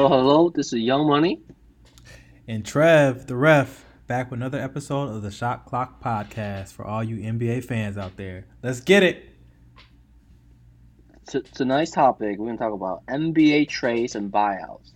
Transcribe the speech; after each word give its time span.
Hello, 0.00 0.18
hello. 0.18 0.48
This 0.48 0.72
is 0.72 0.80
Young 0.80 1.06
Money. 1.06 1.42
And 2.48 2.64
Trev, 2.64 3.26
the 3.26 3.36
ref, 3.36 3.84
back 4.06 4.30
with 4.30 4.40
another 4.40 4.58
episode 4.58 5.14
of 5.14 5.20
the 5.20 5.30
Shot 5.30 5.66
Clock 5.66 6.02
Podcast 6.02 6.72
for 6.72 6.86
all 6.86 7.04
you 7.04 7.16
NBA 7.16 7.66
fans 7.66 7.98
out 7.98 8.16
there. 8.16 8.46
Let's 8.62 8.80
get 8.80 9.02
it. 9.02 9.28
T- 11.28 11.42
tonight's 11.52 11.90
topic, 11.90 12.38
we're 12.38 12.46
going 12.46 12.56
to 12.56 12.64
talk 12.64 12.72
about 12.72 13.04
NBA 13.08 13.68
trades 13.68 14.14
and 14.14 14.32
buyouts. 14.32 14.90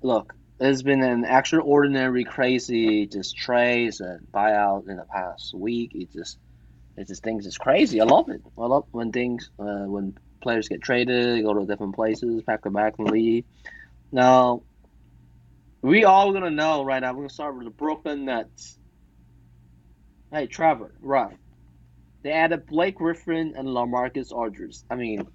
Look, 0.00 0.34
there's 0.56 0.82
been 0.82 1.02
an 1.02 1.26
extraordinary, 1.26 2.24
crazy 2.24 3.06
just 3.06 3.36
trades 3.36 4.00
and 4.00 4.26
buyout 4.32 4.88
in 4.88 4.96
the 4.96 5.04
past 5.04 5.52
week. 5.52 5.90
It 5.94 6.10
just, 6.10 6.38
it 6.96 7.06
just 7.06 7.22
things 7.22 7.44
is 7.44 7.58
crazy. 7.58 8.00
I 8.00 8.04
love 8.04 8.30
it. 8.30 8.40
I 8.56 8.64
love 8.64 8.86
when 8.92 9.12
things, 9.12 9.50
uh, 9.58 9.84
when 9.84 10.16
players 10.40 10.68
get 10.68 10.80
traded, 10.80 11.44
go 11.44 11.52
to 11.52 11.66
different 11.66 11.94
places, 11.94 12.42
pack 12.44 12.62
them 12.62 12.72
back 12.72 12.94
and 12.98 13.10
leave. 13.10 13.44
Now, 14.12 14.62
we 15.82 16.04
all 16.04 16.32
gonna 16.32 16.50
know 16.50 16.84
right 16.84 17.00
now. 17.00 17.12
We're 17.12 17.22
gonna 17.22 17.30
start 17.30 17.56
with 17.56 17.64
the 17.64 17.70
Brooklyn 17.70 18.24
Nets. 18.24 18.78
Hey, 20.32 20.46
Trevor, 20.46 20.92
rough. 21.00 21.34
They 22.22 22.32
added 22.32 22.66
Blake 22.66 22.96
Griffin 22.96 23.54
and 23.56 23.68
LaMarcus 23.68 24.32
Aldridge. 24.32 24.78
I 24.90 24.96
mean, 24.96 25.26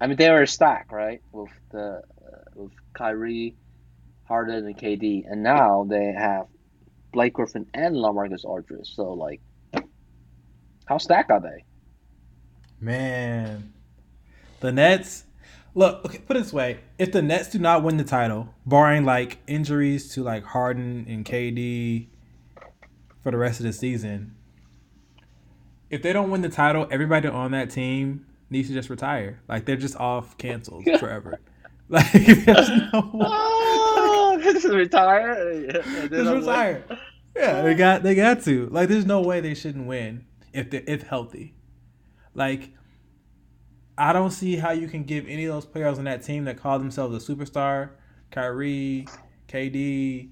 I 0.00 0.06
mean 0.06 0.16
they 0.16 0.30
were 0.30 0.42
a 0.42 0.46
stack, 0.46 0.92
right? 0.92 1.22
With 1.32 1.50
the 1.72 2.02
uh, 2.02 2.50
with 2.54 2.72
Kyrie, 2.92 3.56
Harden, 4.24 4.66
and 4.66 4.76
KD, 4.76 5.24
and 5.30 5.42
now 5.42 5.86
they 5.88 6.12
have 6.12 6.46
Blake 7.12 7.34
Griffin 7.34 7.66
and 7.72 7.94
LaMarcus 7.94 8.44
Aldridge. 8.44 8.94
So 8.94 9.12
like, 9.12 9.40
how 10.84 10.98
stacked 10.98 11.30
are 11.30 11.40
they? 11.40 11.64
Man, 12.80 13.72
the 14.60 14.72
Nets. 14.72 15.25
Look, 15.76 16.06
okay, 16.06 16.18
put 16.18 16.38
it 16.38 16.42
this 16.42 16.54
way: 16.54 16.78
if 16.98 17.12
the 17.12 17.20
Nets 17.20 17.50
do 17.50 17.58
not 17.58 17.82
win 17.82 17.98
the 17.98 18.04
title, 18.04 18.48
barring 18.64 19.04
like 19.04 19.38
injuries 19.46 20.10
to 20.14 20.22
like 20.22 20.42
Harden 20.42 21.04
and 21.06 21.22
KD 21.22 22.06
for 23.22 23.30
the 23.30 23.36
rest 23.36 23.60
of 23.60 23.66
the 23.66 23.74
season, 23.74 24.34
if 25.90 26.00
they 26.00 26.14
don't 26.14 26.30
win 26.30 26.40
the 26.40 26.48
title, 26.48 26.88
everybody 26.90 27.28
on 27.28 27.50
that 27.50 27.68
team 27.68 28.24
needs 28.48 28.68
to 28.68 28.74
just 28.74 28.88
retire. 28.88 29.42
Like 29.48 29.66
they're 29.66 29.76
just 29.76 29.96
off 29.96 30.36
canceled 30.38 30.84
forever. 30.98 31.38
Like 31.88 32.10
there's 32.10 32.68
no 32.68 32.88
oh, 33.14 34.40
just 34.42 34.66
retire. 34.66 35.70
just 36.10 36.10
retire. 36.10 36.84
Yeah, 37.36 37.62
they 37.62 37.74
got 37.76 38.02
they 38.02 38.16
got 38.16 38.42
to. 38.42 38.68
Like 38.70 38.88
there's 38.88 39.06
no 39.06 39.20
way 39.20 39.38
they 39.38 39.54
shouldn't 39.54 39.86
win 39.86 40.24
if 40.52 40.68
they 40.68 40.78
if 40.78 41.02
healthy. 41.02 41.54
Like 42.34 42.70
I 43.98 44.12
don't 44.12 44.30
see 44.30 44.56
how 44.56 44.72
you 44.72 44.88
can 44.88 45.04
give 45.04 45.26
any 45.26 45.46
of 45.46 45.54
those 45.54 45.66
players 45.66 45.98
on 45.98 46.04
that 46.04 46.22
team 46.22 46.44
that 46.44 46.58
call 46.58 46.78
themselves 46.78 47.28
a 47.28 47.34
superstar, 47.34 47.90
Kyrie, 48.30 49.06
KD, 49.48 50.30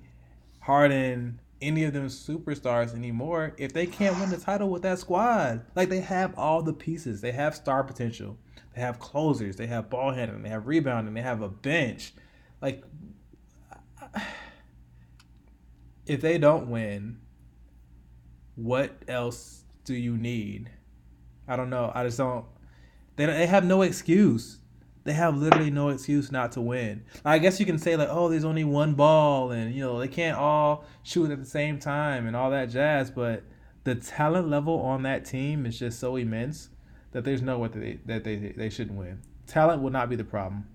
Harden, 0.60 1.40
any 1.62 1.84
of 1.84 1.92
them 1.92 2.06
superstars 2.08 2.94
anymore 2.94 3.54
if 3.56 3.72
they 3.72 3.86
can't 3.86 4.18
win 4.20 4.30
the 4.30 4.36
title 4.36 4.68
with 4.68 4.82
that 4.82 4.98
squad. 4.98 5.64
Like 5.74 5.88
they 5.88 6.00
have 6.00 6.38
all 6.38 6.62
the 6.62 6.72
pieces. 6.72 7.20
They 7.20 7.32
have 7.32 7.54
star 7.54 7.82
potential. 7.84 8.38
They 8.74 8.80
have 8.80 8.98
closers. 8.98 9.56
They 9.56 9.66
have 9.68 9.88
ball 9.88 10.12
handling. 10.12 10.42
They 10.42 10.50
have 10.50 10.66
rebounding. 10.66 11.14
They 11.14 11.22
have 11.22 11.42
a 11.42 11.48
bench. 11.48 12.12
Like 12.60 12.84
if 16.06 16.20
they 16.20 16.38
don't 16.38 16.68
win, 16.68 17.20
what 18.56 18.92
else 19.08 19.62
do 19.84 19.94
you 19.94 20.16
need? 20.16 20.70
I 21.48 21.56
don't 21.56 21.70
know. 21.70 21.92
I 21.94 22.04
just 22.04 22.18
don't. 22.18 22.44
They 23.16 23.26
they 23.26 23.46
have 23.46 23.64
no 23.64 23.82
excuse. 23.82 24.58
They 25.04 25.12
have 25.12 25.36
literally 25.36 25.70
no 25.70 25.90
excuse 25.90 26.32
not 26.32 26.52
to 26.52 26.62
win. 26.62 27.04
I 27.24 27.38
guess 27.38 27.60
you 27.60 27.66
can 27.66 27.78
say 27.78 27.94
like, 27.94 28.08
oh, 28.10 28.30
there's 28.30 28.44
only 28.44 28.64
one 28.64 28.94
ball, 28.94 29.50
and 29.50 29.74
you 29.74 29.82
know 29.82 29.98
they 29.98 30.08
can't 30.08 30.36
all 30.36 30.84
shoot 31.02 31.30
at 31.30 31.38
the 31.38 31.46
same 31.46 31.78
time 31.78 32.26
and 32.26 32.34
all 32.34 32.50
that 32.50 32.70
jazz. 32.70 33.10
But 33.10 33.42
the 33.84 33.94
talent 33.94 34.48
level 34.48 34.80
on 34.80 35.02
that 35.02 35.24
team 35.24 35.66
is 35.66 35.78
just 35.78 36.00
so 36.00 36.16
immense 36.16 36.70
that 37.12 37.24
there's 37.24 37.42
no 37.42 37.58
way 37.58 37.68
that 37.68 37.80
they 37.80 37.98
that 38.06 38.24
they 38.24 38.36
they 38.36 38.70
shouldn't 38.70 38.98
win. 38.98 39.20
Talent 39.46 39.82
will 39.82 39.90
not 39.90 40.08
be 40.08 40.16
the 40.16 40.24
problem. 40.24 40.66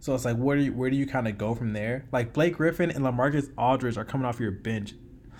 So 0.00 0.14
it's 0.14 0.24
like, 0.24 0.36
where 0.36 0.56
do 0.56 0.62
you 0.62 0.72
where 0.72 0.90
do 0.90 0.96
you 0.96 1.06
kind 1.06 1.26
of 1.26 1.38
go 1.38 1.54
from 1.54 1.72
there? 1.72 2.06
Like 2.12 2.32
Blake 2.32 2.56
Griffin 2.56 2.90
and 2.90 3.04
LaMarcus 3.04 3.50
Aldridge 3.56 3.96
are 3.96 4.04
coming 4.04 4.26
off 4.26 4.38
your 4.38 4.52
bench. 4.52 4.94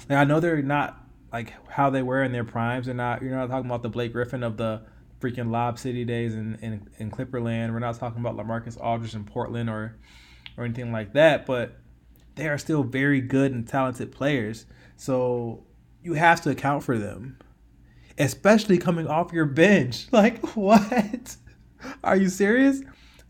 Like 0.09 0.19
I 0.19 0.25
know 0.25 0.41
they're 0.41 0.63
not 0.63 1.05
like 1.33 1.53
how 1.71 1.91
they 1.91 2.03
were 2.03 2.23
in 2.23 2.33
their 2.33 2.45
primes. 2.45 2.87
They're 2.87 2.95
not. 2.95 3.23
You're 3.23 3.37
not 3.37 3.49
talking 3.49 3.67
about 3.67 3.83
the 3.83 3.89
Blake 3.89 4.13
Griffin 4.13 4.43
of 4.43 4.57
the 4.57 4.83
freaking 5.21 5.51
Lob 5.51 5.79
City 5.79 6.05
days 6.05 6.35
in, 6.35 6.57
in, 6.57 6.89
in 6.99 7.11
Clipperland. 7.11 7.73
We're 7.73 7.79
not 7.79 7.99
talking 7.99 8.21
about 8.21 8.37
LaMarcus 8.37 8.81
Aldridge 8.81 9.15
in 9.15 9.25
Portland 9.25 9.69
or 9.69 9.97
or 10.57 10.65
anything 10.65 10.93
like 10.93 11.13
that. 11.15 11.47
But 11.47 11.77
they 12.35 12.49
are 12.49 12.59
still 12.59 12.83
very 12.83 13.21
good 13.21 13.53
and 13.53 13.67
talented 13.67 14.13
players. 14.13 14.67
So 14.97 15.65
you 16.03 16.15
have 16.15 16.41
to 16.43 16.51
account 16.51 16.83
for 16.83 16.99
them, 16.99 17.39
especially 18.19 18.79
coming 18.79 19.07
off 19.07 19.33
your 19.33 19.47
bench. 19.47 20.07
Like 20.13 20.45
what? 20.57 21.37
Are 22.03 22.17
you 22.17 22.29
serious? 22.29 22.81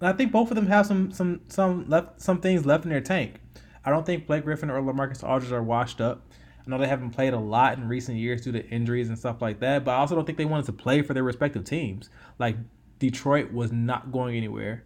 And 0.01 0.09
I 0.09 0.13
think 0.13 0.33
both 0.33 0.51
of 0.51 0.55
them 0.55 0.67
have 0.67 0.87
some 0.87 1.13
some 1.13 1.41
some 1.49 1.89
left 1.89 2.21
some 2.21 2.41
things 2.41 2.65
left 2.65 2.85
in 2.85 2.91
their 2.91 3.01
tank. 3.01 3.41
I 3.85 3.91
don't 3.91 4.05
think 4.05 4.27
Blake 4.27 4.45
Griffin 4.45 4.71
or 4.71 4.81
LaMarcus 4.81 5.27
Aldridge 5.27 5.53
are 5.53 5.63
washed 5.63 6.01
up. 6.01 6.28
I 6.69 6.71
know 6.71 6.79
they 6.79 6.87
haven't 6.87 7.11
played 7.11 7.33
a 7.33 7.39
lot 7.39 7.79
in 7.79 7.89
recent 7.89 8.19
years 8.19 8.43
due 8.43 8.53
to 8.53 8.69
injuries 8.69 9.09
and 9.09 9.19
stuff 9.19 9.41
like 9.41 9.61
that, 9.61 9.87
but 9.87 9.93
I 9.93 9.97
also 9.97 10.15
don't 10.15 10.27
think 10.27 10.37
they 10.37 10.45
wanted 10.45 10.67
to 10.67 10.73
play 10.75 11.01
for 11.01 11.15
their 11.15 11.23
respective 11.23 11.65
teams. 11.65 12.11
Like 12.39 12.57
Detroit 12.99 13.53
was 13.53 13.73
not 13.73 14.13
going 14.13 14.37
anywhere. 14.37 14.85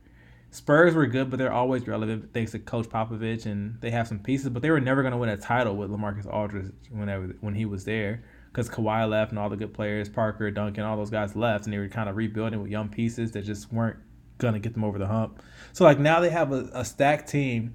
Spurs 0.53 0.95
were 0.95 1.09
good, 1.09 1.29
but 1.29 1.39
they're 1.39 1.53
always 1.53 1.89
relevant 1.89 2.33
thanks 2.33 2.53
to 2.53 2.61
Coach 2.61 2.87
Popovich, 2.89 3.47
and 3.47 3.81
they 3.81 3.91
have 3.91 4.07
some 4.07 4.21
pieces, 4.21 4.51
but 4.51 4.63
they 4.63 4.71
were 4.71 4.81
never 4.81 5.03
going 5.03 5.13
to 5.13 5.19
win 5.19 5.31
a 5.31 5.37
title 5.37 5.75
with 5.75 5.91
LaMarcus 5.91 6.33
Aldridge 6.33 6.73
whenever 6.91 7.35
when 7.41 7.55
he 7.55 7.65
was 7.65 7.85
there 7.85 8.23
because 8.53 8.69
Kawhi 8.69 9.09
left 9.09 9.33
and 9.33 9.39
all 9.39 9.49
the 9.49 9.57
good 9.57 9.75
players, 9.75 10.09
Parker, 10.09 10.51
Duncan, 10.53 10.85
all 10.85 10.97
those 10.97 11.11
guys 11.11 11.35
left, 11.35 11.65
and 11.65 11.73
they 11.73 11.79
were 11.79 11.89
kind 11.89 12.09
of 12.09 12.17
rebuilding 12.17 12.63
with 12.63 12.71
young 12.71 12.91
pieces 12.91 13.33
that 13.33 13.43
just 13.43 13.73
weren't 13.73 13.97
gonna 14.39 14.61
get 14.61 14.75
them 14.75 14.85
over 14.85 14.99
the 14.99 15.07
hump. 15.07 15.43
So 15.73 15.85
like 15.85 15.99
now 15.99 16.21
they 16.21 16.31
have 16.31 16.53
a, 16.53 16.71
a 16.75 16.85
stacked 16.85 17.29
team, 17.29 17.75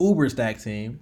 uber 0.00 0.28
stacked 0.28 0.64
team, 0.64 1.00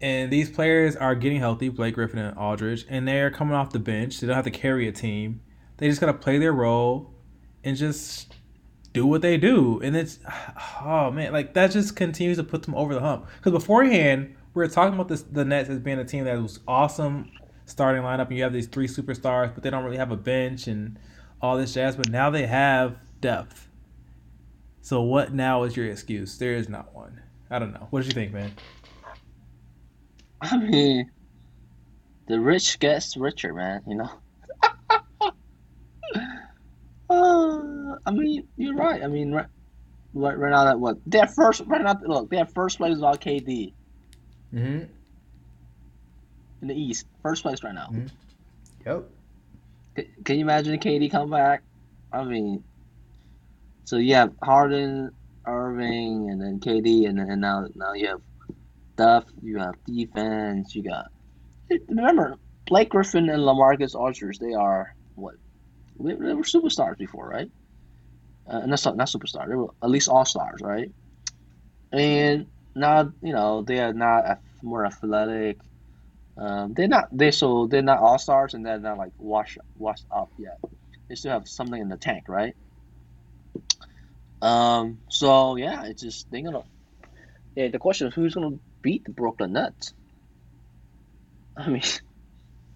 and 0.00 0.30
these 0.30 0.50
players 0.50 0.96
are 0.96 1.14
getting 1.14 1.38
healthy, 1.38 1.68
Blake 1.68 1.94
Griffin 1.94 2.18
and 2.18 2.36
Aldridge, 2.36 2.84
and 2.88 3.06
they're 3.06 3.30
coming 3.30 3.54
off 3.54 3.70
the 3.70 3.78
bench. 3.78 4.20
They 4.20 4.26
don't 4.26 4.36
have 4.36 4.44
to 4.44 4.50
carry 4.50 4.88
a 4.88 4.92
team. 4.92 5.40
They 5.76 5.88
just 5.88 6.00
gotta 6.00 6.14
play 6.14 6.38
their 6.38 6.52
role 6.52 7.14
and 7.62 7.76
just 7.76 8.34
do 8.92 9.06
what 9.06 9.22
they 9.22 9.36
do. 9.36 9.80
And 9.80 9.96
it's 9.96 10.18
oh 10.82 11.10
man, 11.10 11.32
like 11.32 11.54
that 11.54 11.70
just 11.70 11.96
continues 11.96 12.38
to 12.38 12.44
put 12.44 12.62
them 12.62 12.74
over 12.74 12.94
the 12.94 13.00
hump. 13.00 13.26
Because 13.36 13.52
beforehand, 13.52 14.34
we 14.54 14.62
were 14.62 14.68
talking 14.68 14.94
about 14.94 15.08
this 15.08 15.22
the 15.22 15.44
Nets 15.44 15.68
as 15.68 15.80
being 15.80 15.98
a 15.98 16.04
team 16.04 16.24
that 16.24 16.40
was 16.40 16.60
awesome 16.66 17.30
starting 17.66 18.02
lineup, 18.02 18.28
and 18.28 18.36
you 18.36 18.42
have 18.42 18.52
these 18.52 18.66
three 18.66 18.88
superstars, 18.88 19.54
but 19.54 19.62
they 19.62 19.70
don't 19.70 19.84
really 19.84 19.96
have 19.96 20.10
a 20.10 20.16
bench 20.16 20.66
and 20.66 20.98
all 21.40 21.56
this 21.56 21.74
jazz. 21.74 21.96
But 21.96 22.08
now 22.10 22.30
they 22.30 22.46
have 22.46 22.96
depth. 23.20 23.68
So 24.80 25.00
what 25.00 25.32
now 25.32 25.62
is 25.62 25.76
your 25.76 25.86
excuse? 25.86 26.38
There 26.38 26.54
is 26.54 26.68
not 26.68 26.94
one. 26.94 27.22
I 27.50 27.58
don't 27.58 27.72
know. 27.72 27.86
What 27.90 28.00
did 28.00 28.08
you 28.08 28.12
think, 28.12 28.32
man? 28.32 28.52
I 30.44 30.56
mean, 30.58 31.10
the 32.28 32.40
rich 32.40 32.78
gets 32.78 33.16
richer, 33.16 33.54
man. 33.54 33.82
You 33.86 33.96
know. 33.96 34.10
uh, 37.10 37.96
I 38.06 38.10
mean, 38.10 38.46
you're 38.56 38.74
right. 38.74 39.02
I 39.02 39.06
mean, 39.06 39.32
right, 39.32 39.46
right, 40.12 40.38
right 40.38 40.50
now 40.50 40.64
that 40.64 40.78
what 40.78 40.98
their 41.06 41.26
first 41.26 41.62
right 41.66 41.82
now 41.82 41.98
look 42.04 42.30
their 42.30 42.46
first 42.46 42.78
place 42.78 42.96
is 42.96 43.02
all 43.02 43.16
KD. 43.16 43.72
Mm-hmm. 44.52 44.84
In 46.62 46.68
the 46.68 46.74
East, 46.74 47.06
first 47.22 47.42
place 47.42 47.62
right 47.62 47.74
now. 47.74 47.88
Mm-hmm. 47.92 48.06
Yep. 48.86 49.04
C- 49.96 50.08
can 50.24 50.36
you 50.36 50.42
imagine 50.42 50.78
KD 50.78 51.10
come 51.10 51.30
back? 51.30 51.62
I 52.12 52.24
mean, 52.24 52.64
so 53.84 53.96
you 53.96 54.14
have 54.14 54.32
Harden, 54.42 55.10
Irving, 55.46 56.30
and 56.30 56.40
then 56.40 56.60
KD, 56.60 57.08
and 57.08 57.18
then 57.18 57.30
and 57.30 57.40
now 57.40 57.66
now 57.74 57.92
you 57.94 58.08
have 58.08 58.20
Duff, 58.96 59.24
you 59.42 59.58
have 59.58 59.74
defense, 59.86 60.74
you 60.74 60.82
got. 60.82 61.06
Remember, 61.88 62.36
Blake 62.66 62.90
Griffin 62.90 63.28
and 63.28 63.42
LaMarcus 63.42 63.94
Aldridge, 63.94 64.38
they 64.38 64.54
are 64.54 64.94
what? 65.14 65.34
They 65.98 66.14
were 66.14 66.42
superstars 66.42 66.98
before, 66.98 67.28
right? 67.28 67.50
Uh, 68.48 68.66
not 68.66 68.84
not 68.96 69.08
superstars. 69.08 69.48
They 69.48 69.54
were 69.54 69.70
at 69.82 69.90
least 69.90 70.08
all 70.08 70.24
stars, 70.24 70.60
right? 70.62 70.90
And 71.92 72.46
now 72.74 73.12
you 73.22 73.32
know 73.32 73.62
they 73.62 73.80
are 73.80 73.92
not 73.92 74.40
more 74.62 74.84
athletic. 74.84 75.58
Um, 76.36 76.74
they're 76.74 76.88
not 76.88 77.08
they 77.12 77.30
so 77.30 77.66
they're 77.68 77.82
not 77.82 78.00
all 78.00 78.18
stars 78.18 78.54
and 78.54 78.66
they're 78.66 78.80
not 78.80 78.98
like 78.98 79.12
washed 79.18 79.58
washed 79.76 80.06
up 80.10 80.30
yet. 80.38 80.58
They 81.08 81.14
still 81.14 81.32
have 81.32 81.48
something 81.48 81.80
in 81.80 81.88
the 81.88 81.96
tank, 81.96 82.24
right? 82.28 82.54
Um. 84.42 85.00
So 85.10 85.56
yeah, 85.56 85.84
it's 85.84 86.02
just 86.02 86.26
they're 86.30 86.42
gonna. 86.42 86.64
Yeah, 87.54 87.68
the 87.68 87.78
question 87.78 88.08
is 88.08 88.14
who's 88.14 88.34
gonna 88.34 88.58
beat 88.84 89.04
the 89.04 89.10
Brooklyn 89.10 89.54
Nets? 89.54 89.94
I 91.56 91.68
mean, 91.68 91.82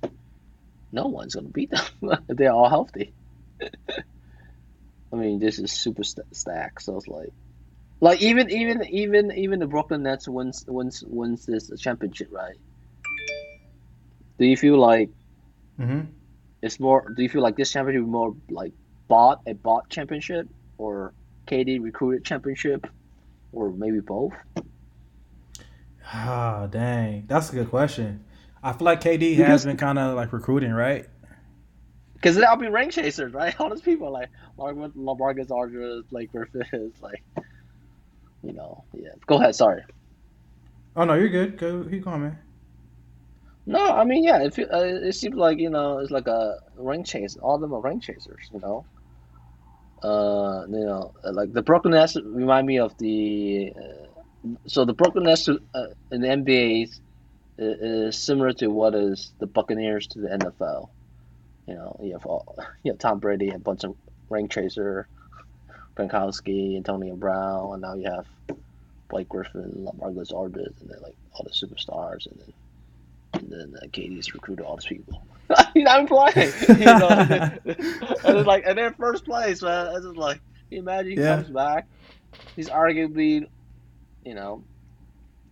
no 0.92 1.06
one's 1.06 1.34
gonna 1.34 1.48
beat 1.48 1.70
them 1.70 1.84
they're 2.26 2.52
all 2.52 2.68
healthy. 2.68 3.12
I 5.12 5.16
mean, 5.16 5.38
this 5.38 5.58
is 5.58 5.70
super 5.70 6.02
st- 6.02 6.34
stacked. 6.34 6.82
So 6.82 6.96
it's 6.96 7.08
like, 7.08 7.32
like 8.00 8.22
even 8.22 8.50
even 8.50 8.84
even 8.84 9.32
even 9.32 9.58
the 9.60 9.66
Brooklyn 9.66 10.02
Nets 10.02 10.28
wins 10.28 10.64
wins 10.66 11.04
wins 11.06 11.46
this 11.46 11.70
championship, 11.78 12.28
right? 12.32 12.56
Do 14.38 14.46
you 14.46 14.56
feel 14.56 14.78
like 14.78 15.10
mm-hmm. 15.78 16.10
it's 16.62 16.80
more? 16.80 17.12
Do 17.14 17.22
you 17.22 17.28
feel 17.28 17.42
like 17.42 17.56
this 17.56 17.72
championship 17.72 18.04
is 18.04 18.08
more 18.08 18.34
like 18.48 18.72
bought 19.08 19.42
a 19.46 19.54
bought 19.54 19.88
championship 19.90 20.48
or 20.78 21.12
KD 21.46 21.82
recruited 21.82 22.24
championship, 22.24 22.86
or 23.52 23.70
maybe 23.70 24.00
both? 24.00 24.34
Ah, 26.12 26.66
dang, 26.70 27.24
that's 27.26 27.50
a 27.50 27.54
good 27.54 27.70
question. 27.70 28.24
I 28.62 28.72
feel 28.72 28.86
like 28.86 29.00
KD 29.00 29.36
has 29.36 29.64
been 29.64 29.76
kind 29.76 29.98
of 29.98 30.16
like 30.16 30.32
recruiting, 30.32 30.72
right? 30.72 31.06
because 32.20 32.36
they'll 32.36 32.56
be 32.56 32.68
ring 32.68 32.90
chasers, 32.90 33.32
right? 33.32 33.54
All 33.60 33.68
those 33.68 33.80
people 33.80 34.10
like 34.10 34.28
Mark 34.56 34.76
Lamarcus 34.76 35.50
Aldridge, 35.50 36.04
Blake 36.10 36.32
Griffin, 36.32 36.92
like 37.00 37.22
you 38.42 38.52
know, 38.52 38.84
yeah. 38.94 39.10
Go 39.26 39.36
ahead, 39.36 39.54
sorry. 39.54 39.82
Oh 40.96 41.04
no, 41.04 41.14
you're 41.14 41.28
good. 41.28 41.58
Go, 41.58 41.84
keep 41.84 42.04
going, 42.04 42.22
man. 42.22 42.38
No, 43.66 43.90
I 43.90 44.04
mean, 44.04 44.24
yeah, 44.24 44.36
uh, 44.36 44.48
it 44.48 45.14
seems 45.14 45.36
like 45.36 45.58
you 45.58 45.70
know 45.70 45.98
it's 45.98 46.10
like 46.10 46.26
a 46.26 46.58
ring 46.76 47.04
chase. 47.04 47.36
All 47.36 47.56
of 47.56 47.60
them 47.60 47.74
are 47.74 47.80
ring 47.80 48.00
chasers, 48.00 48.50
you 48.52 48.60
know. 48.60 48.84
Uh, 50.02 50.64
you 50.68 50.84
know, 50.84 51.12
like 51.24 51.52
the 51.52 51.62
Brooklyn 51.62 51.94
Nets 51.94 52.16
remind 52.16 52.66
me 52.66 52.78
of 52.78 52.96
the. 52.98 53.72
Uh, 53.76 54.06
so 54.66 54.84
the 54.84 54.92
Brooklyn 54.92 55.24
Nets 55.24 55.48
uh, 55.48 55.54
in 56.12 56.20
the 56.20 56.28
NBA 56.28 56.84
is, 56.84 57.00
is 57.58 58.18
similar 58.18 58.52
to 58.54 58.68
what 58.68 58.94
is 58.94 59.32
the 59.38 59.46
Buccaneers 59.46 60.06
to 60.08 60.20
the 60.20 60.28
NFL. 60.28 60.88
You 61.66 61.74
know, 61.74 62.00
you 62.02 62.12
have 62.12 62.26
all, 62.26 62.56
you 62.82 62.92
have 62.92 62.98
Tom 62.98 63.18
Brady, 63.18 63.50
a 63.50 63.58
bunch 63.58 63.84
of 63.84 63.94
ring 64.30 64.48
chaser, 64.48 65.08
Gronkowski, 65.96 66.76
Antonio 66.76 67.16
Brown, 67.16 67.72
and 67.72 67.82
now 67.82 67.94
you 67.94 68.10
have 68.10 68.26
Blake 69.08 69.28
Griffin, 69.28 69.86
LaMarcus 69.86 70.32
Aldridge, 70.32 70.74
and 70.80 70.90
then 70.90 71.00
like 71.02 71.16
all 71.32 71.44
the 71.44 71.50
superstars, 71.50 72.26
and 72.26 72.38
then 72.40 72.52
and 73.34 73.50
then 73.50 73.74
uh, 73.82 73.86
KD's 73.86 74.32
recruited 74.34 74.64
all 74.64 74.76
these 74.76 74.86
people. 74.86 75.22
He's 75.74 75.84
not 75.84 76.06
playing, 76.06 76.52
you 76.68 76.84
know. 76.84 77.08
And 77.08 77.30
then, 77.30 77.60
and 77.64 78.36
then 78.36 78.44
like, 78.44 78.64
and 78.66 78.78
then 78.78 78.94
first 78.94 79.24
place, 79.24 79.62
man. 79.62 79.94
It's 79.94 80.04
just 80.04 80.16
like, 80.16 80.40
imagine 80.70 81.12
he 81.12 81.18
yeah, 81.18 81.36
comes 81.36 81.48
back. 81.48 81.86
He's 82.56 82.68
arguably, 82.68 83.48
you 84.28 84.34
know, 84.34 84.62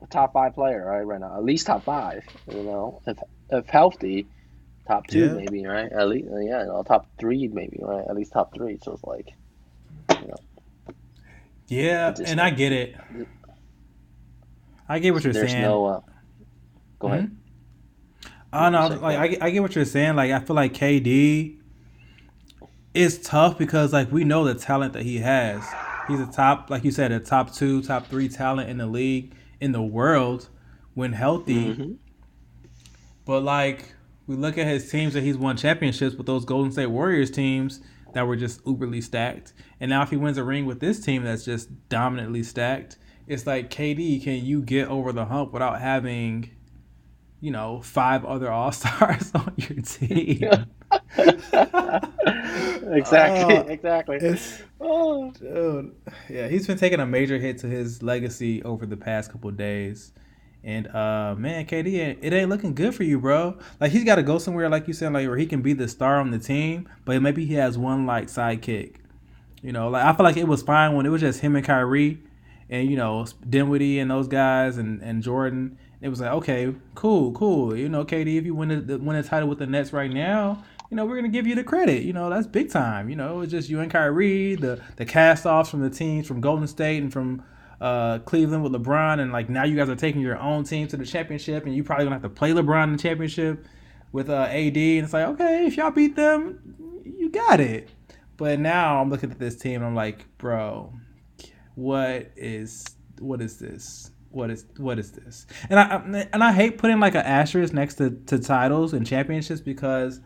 a 0.02 0.06
top 0.06 0.34
five 0.34 0.54
player, 0.54 0.84
right? 0.84 1.02
Right 1.02 1.20
now, 1.20 1.34
at 1.34 1.44
least 1.44 1.66
top 1.66 1.84
five. 1.84 2.22
You 2.46 2.62
know, 2.62 3.00
if 3.06 3.18
if 3.50 3.66
healthy, 3.68 4.26
top 4.86 5.06
two 5.06 5.28
yeah, 5.28 5.32
maybe, 5.32 5.64
right? 5.64 5.90
At 5.90 6.08
least, 6.08 6.28
uh, 6.30 6.36
yeah, 6.38 6.60
you 6.60 6.66
know, 6.66 6.82
top 6.82 7.08
three 7.18 7.48
maybe, 7.48 7.78
right? 7.80 8.04
At 8.06 8.14
least 8.14 8.32
top 8.32 8.54
three. 8.54 8.78
So 8.82 8.92
it's 8.92 9.04
like, 9.04 9.28
you 10.20 10.28
know, 10.28 10.94
yeah. 11.68 12.10
just 12.12 12.30
And 12.30 12.38
uh, 12.38 12.44
I 12.44 12.50
get 12.50 12.72
it. 12.72 12.96
I 14.88 14.98
get 14.98 15.14
what 15.14 15.24
you're 15.24 15.32
there's 15.32 15.50
saying. 15.50 15.62
no. 15.62 15.86
Uh, 15.86 16.00
go 16.98 17.08
ahead. 17.08 17.24
You, 17.24 17.30
you 18.52 18.70
no, 18.70 18.88
like 19.00 19.40
I, 19.42 19.46
I 19.46 19.50
get 19.50 19.62
what 19.62 19.74
you're 19.74 19.86
saying. 19.86 20.16
Like 20.16 20.32
I 20.32 20.40
feel 20.40 20.56
like 20.56 20.74
KD 20.74 21.56
is 22.94 23.18
tough 23.20 23.58
because 23.58 23.94
like 23.94 24.12
we 24.12 24.24
know 24.24 24.44
the 24.44 24.54
talent 24.54 24.92
that 24.92 25.02
he 25.02 25.18
has. 25.18 25.64
He's 26.06 26.20
a 26.20 26.26
top, 26.26 26.70
like 26.70 26.84
you 26.84 26.90
said, 26.92 27.12
a 27.12 27.20
top 27.20 27.52
two, 27.54 27.82
top 27.82 28.08
three 28.08 28.28
talent 28.28 28.70
in 28.70 28.78
the 28.78 28.86
league, 28.86 29.34
in 29.60 29.72
the 29.72 29.82
world, 29.82 30.48
when 30.94 31.12
healthy. 31.12 31.74
hmm 31.74 31.92
But 33.24 33.42
like 33.42 33.94
we 34.26 34.36
look 34.36 34.58
at 34.58 34.66
his 34.66 34.90
teams 34.90 35.14
that 35.14 35.22
he's 35.22 35.36
won 35.36 35.56
championships 35.56 36.16
with 36.16 36.26
those 36.26 36.44
Golden 36.44 36.72
State 36.72 36.86
Warriors 36.86 37.30
teams 37.30 37.80
that 38.12 38.26
were 38.26 38.36
just 38.36 38.64
uberly 38.64 39.02
stacked. 39.02 39.52
And 39.80 39.90
now 39.90 40.02
if 40.02 40.10
he 40.10 40.16
wins 40.16 40.38
a 40.38 40.44
ring 40.44 40.66
with 40.66 40.80
this 40.80 41.00
team 41.00 41.22
that's 41.24 41.44
just 41.44 41.88
dominantly 41.88 42.42
stacked, 42.42 42.96
it's 43.26 43.46
like 43.46 43.70
KD, 43.70 44.22
can 44.22 44.44
you 44.44 44.62
get 44.62 44.88
over 44.88 45.12
the 45.12 45.26
hump 45.26 45.52
without 45.52 45.80
having, 45.80 46.50
you 47.40 47.50
know, 47.50 47.80
five 47.82 48.24
other 48.24 48.50
all 48.50 48.72
stars 48.72 49.32
on 49.36 49.54
your 49.56 49.80
team? 49.82 50.66
exactly, 52.92 53.56
uh, 53.56 53.62
exactly. 53.64 54.38
Oh, 54.80 55.30
dude, 55.32 55.94
yeah, 56.28 56.48
he's 56.48 56.66
been 56.66 56.78
taking 56.78 57.00
a 57.00 57.06
major 57.06 57.38
hit 57.38 57.58
to 57.58 57.66
his 57.66 58.02
legacy 58.02 58.62
over 58.62 58.86
the 58.86 58.96
past 58.96 59.32
couple 59.32 59.50
days. 59.50 60.12
And 60.66 60.88
uh 60.88 61.36
man, 61.38 61.64
KD, 61.64 61.94
it 61.94 62.18
it 62.22 62.32
ain't 62.32 62.48
looking 62.48 62.74
good 62.74 62.92
for 62.94 63.04
you, 63.04 63.20
bro. 63.20 63.56
Like 63.80 63.92
he's 63.92 64.02
got 64.02 64.16
to 64.16 64.24
go 64.24 64.38
somewhere, 64.38 64.68
like 64.68 64.88
you 64.88 64.94
said, 64.94 65.12
like 65.12 65.28
where 65.28 65.36
he 65.36 65.46
can 65.46 65.62
be 65.62 65.74
the 65.74 65.86
star 65.86 66.18
on 66.18 66.32
the 66.32 66.40
team, 66.40 66.88
but 67.04 67.22
maybe 67.22 67.46
he 67.46 67.54
has 67.54 67.78
one 67.78 68.04
like 68.04 68.26
sidekick. 68.26 68.96
You 69.62 69.72
know, 69.72 69.88
like 69.88 70.04
I 70.04 70.12
feel 70.12 70.24
like 70.24 70.36
it 70.36 70.48
was 70.48 70.62
fine 70.62 70.94
when 70.94 71.06
it 71.06 71.10
was 71.10 71.20
just 71.20 71.40
him 71.40 71.54
and 71.54 71.64
Kyrie, 71.64 72.18
and 72.68 72.90
you 72.90 72.96
know 72.96 73.26
Dinwiddie 73.48 74.00
and 74.00 74.10
those 74.10 74.26
guys 74.26 74.76
and 74.76 75.00
and 75.02 75.22
Jordan. 75.22 75.78
It 76.00 76.08
was 76.08 76.20
like 76.20 76.32
okay, 76.32 76.74
cool, 76.96 77.32
cool. 77.32 77.76
You 77.76 77.88
know, 77.88 78.04
KD, 78.04 78.36
if 78.36 78.44
you 78.44 78.54
win 78.54 78.86
the 78.86 78.98
win 78.98 79.16
a 79.16 79.22
title 79.22 79.48
with 79.48 79.58
the 79.58 79.66
Nets 79.66 79.92
right 79.92 80.10
now, 80.10 80.64
you 80.90 80.96
know 80.96 81.04
we're 81.04 81.16
gonna 81.16 81.28
give 81.28 81.46
you 81.46 81.54
the 81.54 81.64
credit. 81.64 82.02
You 82.02 82.12
know 82.12 82.30
that's 82.30 82.46
big 82.46 82.70
time. 82.70 83.08
You 83.08 83.16
know 83.16 83.40
it's 83.40 83.50
just 83.50 83.68
you 83.68 83.80
and 83.80 83.90
Kyrie, 83.90 84.54
the 84.54 84.80
the 84.96 85.04
cast 85.04 85.46
offs 85.46 85.70
from 85.70 85.80
the 85.80 85.90
teams 85.90 86.26
from 86.26 86.40
Golden 86.40 86.66
State 86.66 87.02
and 87.02 87.12
from 87.12 87.42
uh, 87.80 88.18
Cleveland 88.20 88.62
with 88.62 88.72
LeBron, 88.72 89.20
and 89.20 89.32
like 89.32 89.48
now 89.48 89.64
you 89.64 89.76
guys 89.76 89.88
are 89.88 89.96
taking 89.96 90.20
your 90.20 90.38
own 90.38 90.64
team 90.64 90.88
to 90.88 90.96
the 90.96 91.04
championship, 91.04 91.66
and 91.66 91.74
you 91.74 91.84
probably 91.84 92.04
gonna 92.04 92.16
have 92.16 92.22
to 92.22 92.28
play 92.28 92.52
LeBron 92.52 92.84
in 92.84 92.92
the 92.92 92.98
championship 92.98 93.64
with 94.12 94.30
uh, 94.30 94.44
AD, 94.50 94.76
and 94.76 95.04
it's 95.04 95.12
like 95.12 95.26
okay, 95.28 95.66
if 95.66 95.76
y'all 95.76 95.90
beat 95.90 96.16
them, 96.16 97.02
you 97.04 97.30
got 97.30 97.60
it. 97.60 97.90
But 98.36 98.60
now 98.60 99.00
I'm 99.00 99.10
looking 99.10 99.30
at 99.30 99.38
this 99.38 99.56
team, 99.56 99.76
and 99.76 99.86
I'm 99.86 99.94
like, 99.94 100.26
bro, 100.38 100.92
what 101.74 102.30
is 102.36 102.84
what 103.18 103.40
is 103.40 103.58
this? 103.58 104.10
What 104.30 104.50
is 104.50 104.66
what 104.76 104.98
is 104.98 105.12
this? 105.12 105.46
And 105.70 105.78
I 105.78 106.26
and 106.32 106.44
I 106.44 106.52
hate 106.52 106.78
putting 106.78 107.00
like 107.00 107.14
an 107.14 107.24
asterisk 107.24 107.72
next 107.72 107.94
to, 107.94 108.10
to 108.26 108.38
titles 108.38 108.92
and 108.92 109.06
championships 109.06 109.60
because 109.60 110.20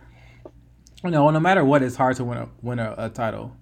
you 1.04 1.10
know 1.10 1.30
no 1.30 1.40
matter 1.40 1.64
what, 1.64 1.82
it's 1.82 1.96
hard 1.96 2.16
to 2.16 2.24
win 2.24 2.38
a 2.38 2.48
win 2.62 2.78
a, 2.78 2.94
a 2.98 3.08
title, 3.08 3.56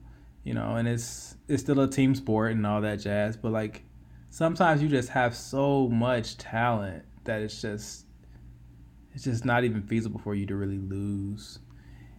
you 0.45 0.55
know, 0.55 0.77
and 0.77 0.89
it's 0.89 1.37
it's 1.49 1.63
still 1.63 1.81
a 1.81 1.89
team 1.89 2.15
sport 2.15 2.53
and 2.53 2.67
all 2.67 2.81
that 2.81 2.97
jazz. 2.97 3.37
But 3.37 3.53
like 3.53 3.85
sometimes 4.31 4.83
you 4.83 4.89
just 4.89 5.11
have 5.11 5.35
so 5.35 5.89
much 5.89 6.37
talent 6.39 7.05
that 7.25 7.43
it's 7.43 7.61
just 7.61 8.07
it's 9.13 9.25
just 9.25 9.45
not 9.45 9.65
even 9.65 9.83
feasible 9.83 10.21
for 10.21 10.35
you 10.35 10.47
to 10.47 10.57
really 10.57 10.79
lose, 10.79 11.59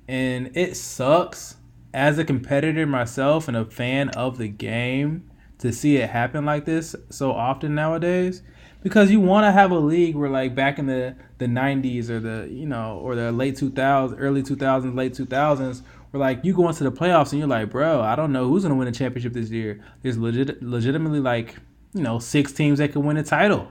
and 0.07 0.51
it 0.55 0.75
sucks 0.75 1.57
as 1.93 2.17
a 2.17 2.23
competitor 2.23 2.85
myself 2.85 3.47
and 3.47 3.57
a 3.57 3.65
fan 3.65 4.09
of 4.09 4.37
the 4.37 4.47
game 4.47 5.29
to 5.57 5.73
see 5.73 5.97
it 5.97 6.09
happen 6.09 6.45
like 6.45 6.65
this 6.65 6.95
so 7.09 7.31
often 7.31 7.75
nowadays 7.75 8.43
because 8.81 9.11
you 9.11 9.19
want 9.19 9.45
to 9.45 9.51
have 9.51 9.71
a 9.71 9.77
league 9.77 10.15
where 10.15 10.29
like 10.29 10.55
back 10.55 10.79
in 10.79 10.87
the 10.87 11.15
the 11.37 11.45
90s 11.45 12.09
or 12.09 12.19
the 12.19 12.47
you 12.51 12.65
know 12.65 12.99
or 13.01 13.15
the 13.15 13.31
late 13.31 13.55
2000s 13.55 14.15
early 14.19 14.41
2000s 14.41 14.95
late 14.95 15.13
2000s 15.13 15.81
where 16.11 16.19
like 16.19 16.43
you 16.43 16.53
go 16.53 16.67
into 16.67 16.83
the 16.83 16.91
playoffs 16.91 17.31
and 17.31 17.39
you're 17.39 17.47
like 17.47 17.69
bro 17.69 18.01
i 18.01 18.15
don't 18.15 18.31
know 18.31 18.47
who's 18.47 18.63
going 18.63 18.73
to 18.73 18.77
win 18.77 18.87
a 18.87 18.91
championship 18.91 19.33
this 19.33 19.49
year 19.49 19.83
there's 20.01 20.17
legit 20.17 20.61
legitimately 20.61 21.19
like 21.19 21.55
you 21.93 22.01
know 22.01 22.19
six 22.19 22.51
teams 22.51 22.79
that 22.79 22.91
could 22.91 23.03
win 23.03 23.17
a 23.17 23.23
title 23.23 23.67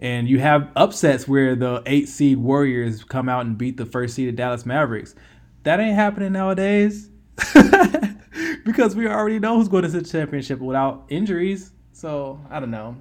and 0.00 0.28
you 0.28 0.38
have 0.38 0.68
upsets 0.76 1.28
where 1.28 1.54
the 1.54 1.82
eight 1.86 2.08
seed 2.08 2.38
warriors 2.38 3.04
come 3.04 3.28
out 3.28 3.46
and 3.46 3.56
beat 3.56 3.76
the 3.76 3.86
first 3.86 4.14
seeded 4.14 4.36
dallas 4.36 4.66
mavericks 4.66 5.14
that 5.62 5.80
ain't 5.80 5.94
happening 5.94 6.32
nowadays 6.32 7.08
because 8.64 8.94
we 8.94 9.06
already 9.06 9.38
know 9.38 9.56
who's 9.56 9.68
going 9.68 9.82
to 9.82 9.88
the 9.88 10.02
championship 10.02 10.60
without 10.60 11.04
injuries. 11.08 11.72
So 11.92 12.40
I 12.50 12.60
don't 12.60 12.70
know. 12.70 12.96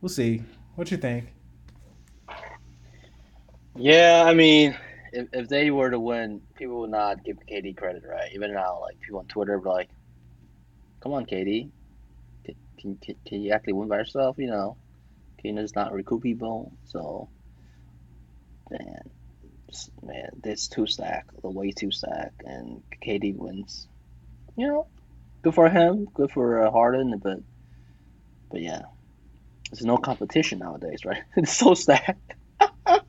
We'll 0.00 0.08
see. 0.08 0.42
What 0.74 0.90
you 0.90 0.96
think? 0.96 1.26
yeah. 3.76 4.24
I 4.26 4.34
mean, 4.34 4.76
if 5.12 5.28
if 5.32 5.48
they 5.48 5.70
were 5.70 5.90
to 5.90 6.00
win, 6.00 6.40
people 6.56 6.80
would 6.80 6.90
not 6.90 7.24
give 7.24 7.36
KD 7.50 7.76
credit, 7.76 8.04
right? 8.08 8.30
Even 8.34 8.52
now, 8.54 8.80
like 8.80 9.00
people 9.00 9.20
on 9.20 9.26
Twitter 9.26 9.58
be 9.58 9.68
like, 9.68 9.90
"Come 11.02 11.12
on, 11.12 11.26
KD, 11.26 11.70
can 12.80 12.98
can, 13.02 13.16
can 13.26 13.42
you 13.42 13.52
actually 13.52 13.74
win 13.74 13.88
by 13.88 13.98
yourself?" 13.98 14.38
You 14.38 14.48
know, 14.48 14.78
can 15.40 15.56
you 15.56 15.62
just 15.62 15.76
not 15.76 15.92
recruit 15.92 16.22
people? 16.22 16.72
So, 16.86 17.30
man, 18.70 19.10
man, 20.02 20.30
this 20.42 20.68
two 20.68 20.86
stack, 20.86 21.26
the 21.42 21.50
way 21.50 21.72
two 21.72 21.90
stack, 21.90 22.32
and 22.44 22.82
KD 23.04 23.36
wins. 23.36 23.88
You 24.56 24.68
know, 24.68 24.86
good 25.42 25.54
for 25.54 25.68
him, 25.68 26.06
good 26.14 26.30
for 26.30 26.66
uh, 26.66 26.70
Harden, 26.70 27.18
but 27.22 27.38
but 28.50 28.62
yeah, 28.62 28.82
there's 29.72 29.86
no 29.86 29.96
competition 29.96 30.58
nowadays, 30.58 31.04
right? 31.04 31.22
It's 31.36 31.52
so 31.52 31.74
stacked. 31.74 32.34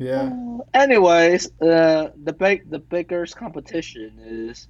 Yeah. 0.00 0.32
Uh, 0.32 0.58
anyways, 0.72 1.50
uh, 1.60 2.08
the 2.24 2.32
big 2.32 2.70
the 2.70 2.78
biggest 2.78 3.36
competition 3.36 4.18
is 4.24 4.66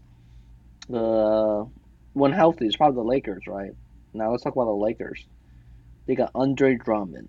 the 0.89 1.71
when 2.15 2.33
healthy 2.33 2.67
is 2.67 2.77
probably 2.77 2.97
the 2.97 3.09
Lakers, 3.09 3.47
right? 3.47 3.71
Now 4.13 4.33
let's 4.33 4.43
talk 4.43 4.57
about 4.57 4.65
the 4.65 4.73
Lakers. 4.73 5.25
They 6.07 6.17
got 6.17 6.33
Andre 6.35 6.75
Drummond. 6.75 7.29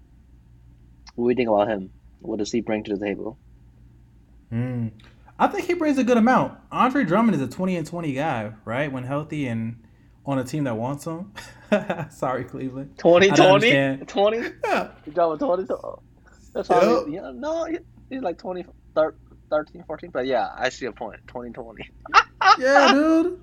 What 1.13 1.27
do 1.27 1.29
you 1.29 1.35
think 1.35 1.49
about 1.49 1.67
him? 1.67 1.91
What 2.21 2.39
does 2.39 2.51
he 2.51 2.61
bring 2.61 2.83
to 2.85 2.95
the 2.95 3.05
table? 3.05 3.37
Mm. 4.51 4.93
I 5.37 5.45
think 5.45 5.67
he 5.67 5.75
brings 5.75 5.99
a 5.99 6.03
good 6.03 6.17
amount. 6.17 6.57
Andre 6.71 7.03
Drummond 7.03 7.35
is 7.35 7.41
a 7.41 7.47
20 7.47 7.75
and 7.75 7.85
20 7.85 8.13
guy, 8.13 8.51
right? 8.65 8.91
When 8.91 9.03
healthy 9.03 9.47
and 9.47 9.75
on 10.25 10.39
a 10.39 10.43
team 10.43 10.63
that 10.65 10.75
wants 10.77 11.05
him. 11.05 11.31
Sorry, 12.11 12.43
Cleveland. 12.43 12.97
20 12.97 13.31
I 13.31 13.35
don't 13.35 13.47
20? 13.57 13.69
Yeah. 14.65 14.91
You 15.05 15.11
got 15.13 15.39
20? 15.39 15.63
That's 16.53 16.69
Yep. 16.69 16.79
probably, 16.79 17.13
yeah, 17.15 17.31
no, 17.33 17.65
he- 17.65 17.79
he's 18.09 18.21
like 18.21 18.37
20, 18.37 18.65
13, 19.49 19.83
14. 19.85 20.09
But 20.11 20.25
yeah, 20.27 20.49
I 20.55 20.69
see 20.69 20.85
a 20.85 20.91
point. 20.91 21.19
2020. 21.27 21.89
yeah, 22.59 22.91
dude. 22.91 23.39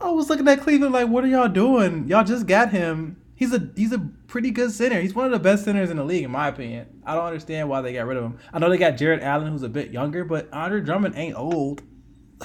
I 0.00 0.10
was 0.10 0.28
looking 0.28 0.46
at 0.48 0.60
Cleveland 0.60 0.92
like, 0.92 1.08
what 1.08 1.24
are 1.24 1.28
y'all 1.28 1.48
doing? 1.48 2.06
Y'all 2.08 2.24
just 2.24 2.46
got 2.46 2.70
him. 2.70 3.20
He's 3.34 3.52
a 3.54 3.70
he's 3.76 3.92
a 3.92 3.98
pretty 4.26 4.50
good 4.50 4.72
center. 4.72 5.00
He's 5.00 5.14
one 5.14 5.26
of 5.26 5.30
the 5.32 5.38
best 5.38 5.64
centers 5.64 5.90
in 5.90 5.96
the 5.96 6.04
league, 6.04 6.24
in 6.24 6.30
my 6.30 6.48
opinion. 6.48 7.02
I 7.06 7.14
don't 7.14 7.24
understand 7.24 7.68
why 7.68 7.80
they 7.82 7.92
got 7.92 8.06
rid 8.06 8.16
of 8.16 8.24
him. 8.24 8.38
I 8.52 8.58
know 8.58 8.68
they 8.68 8.78
got 8.78 8.96
Jarrett 8.96 9.22
Allen, 9.22 9.50
who's 9.52 9.62
a 9.62 9.68
bit 9.68 9.92
younger, 9.92 10.24
but 10.24 10.48
Andre 10.52 10.80
Drummond 10.80 11.14
ain't 11.16 11.36
old. 11.36 11.82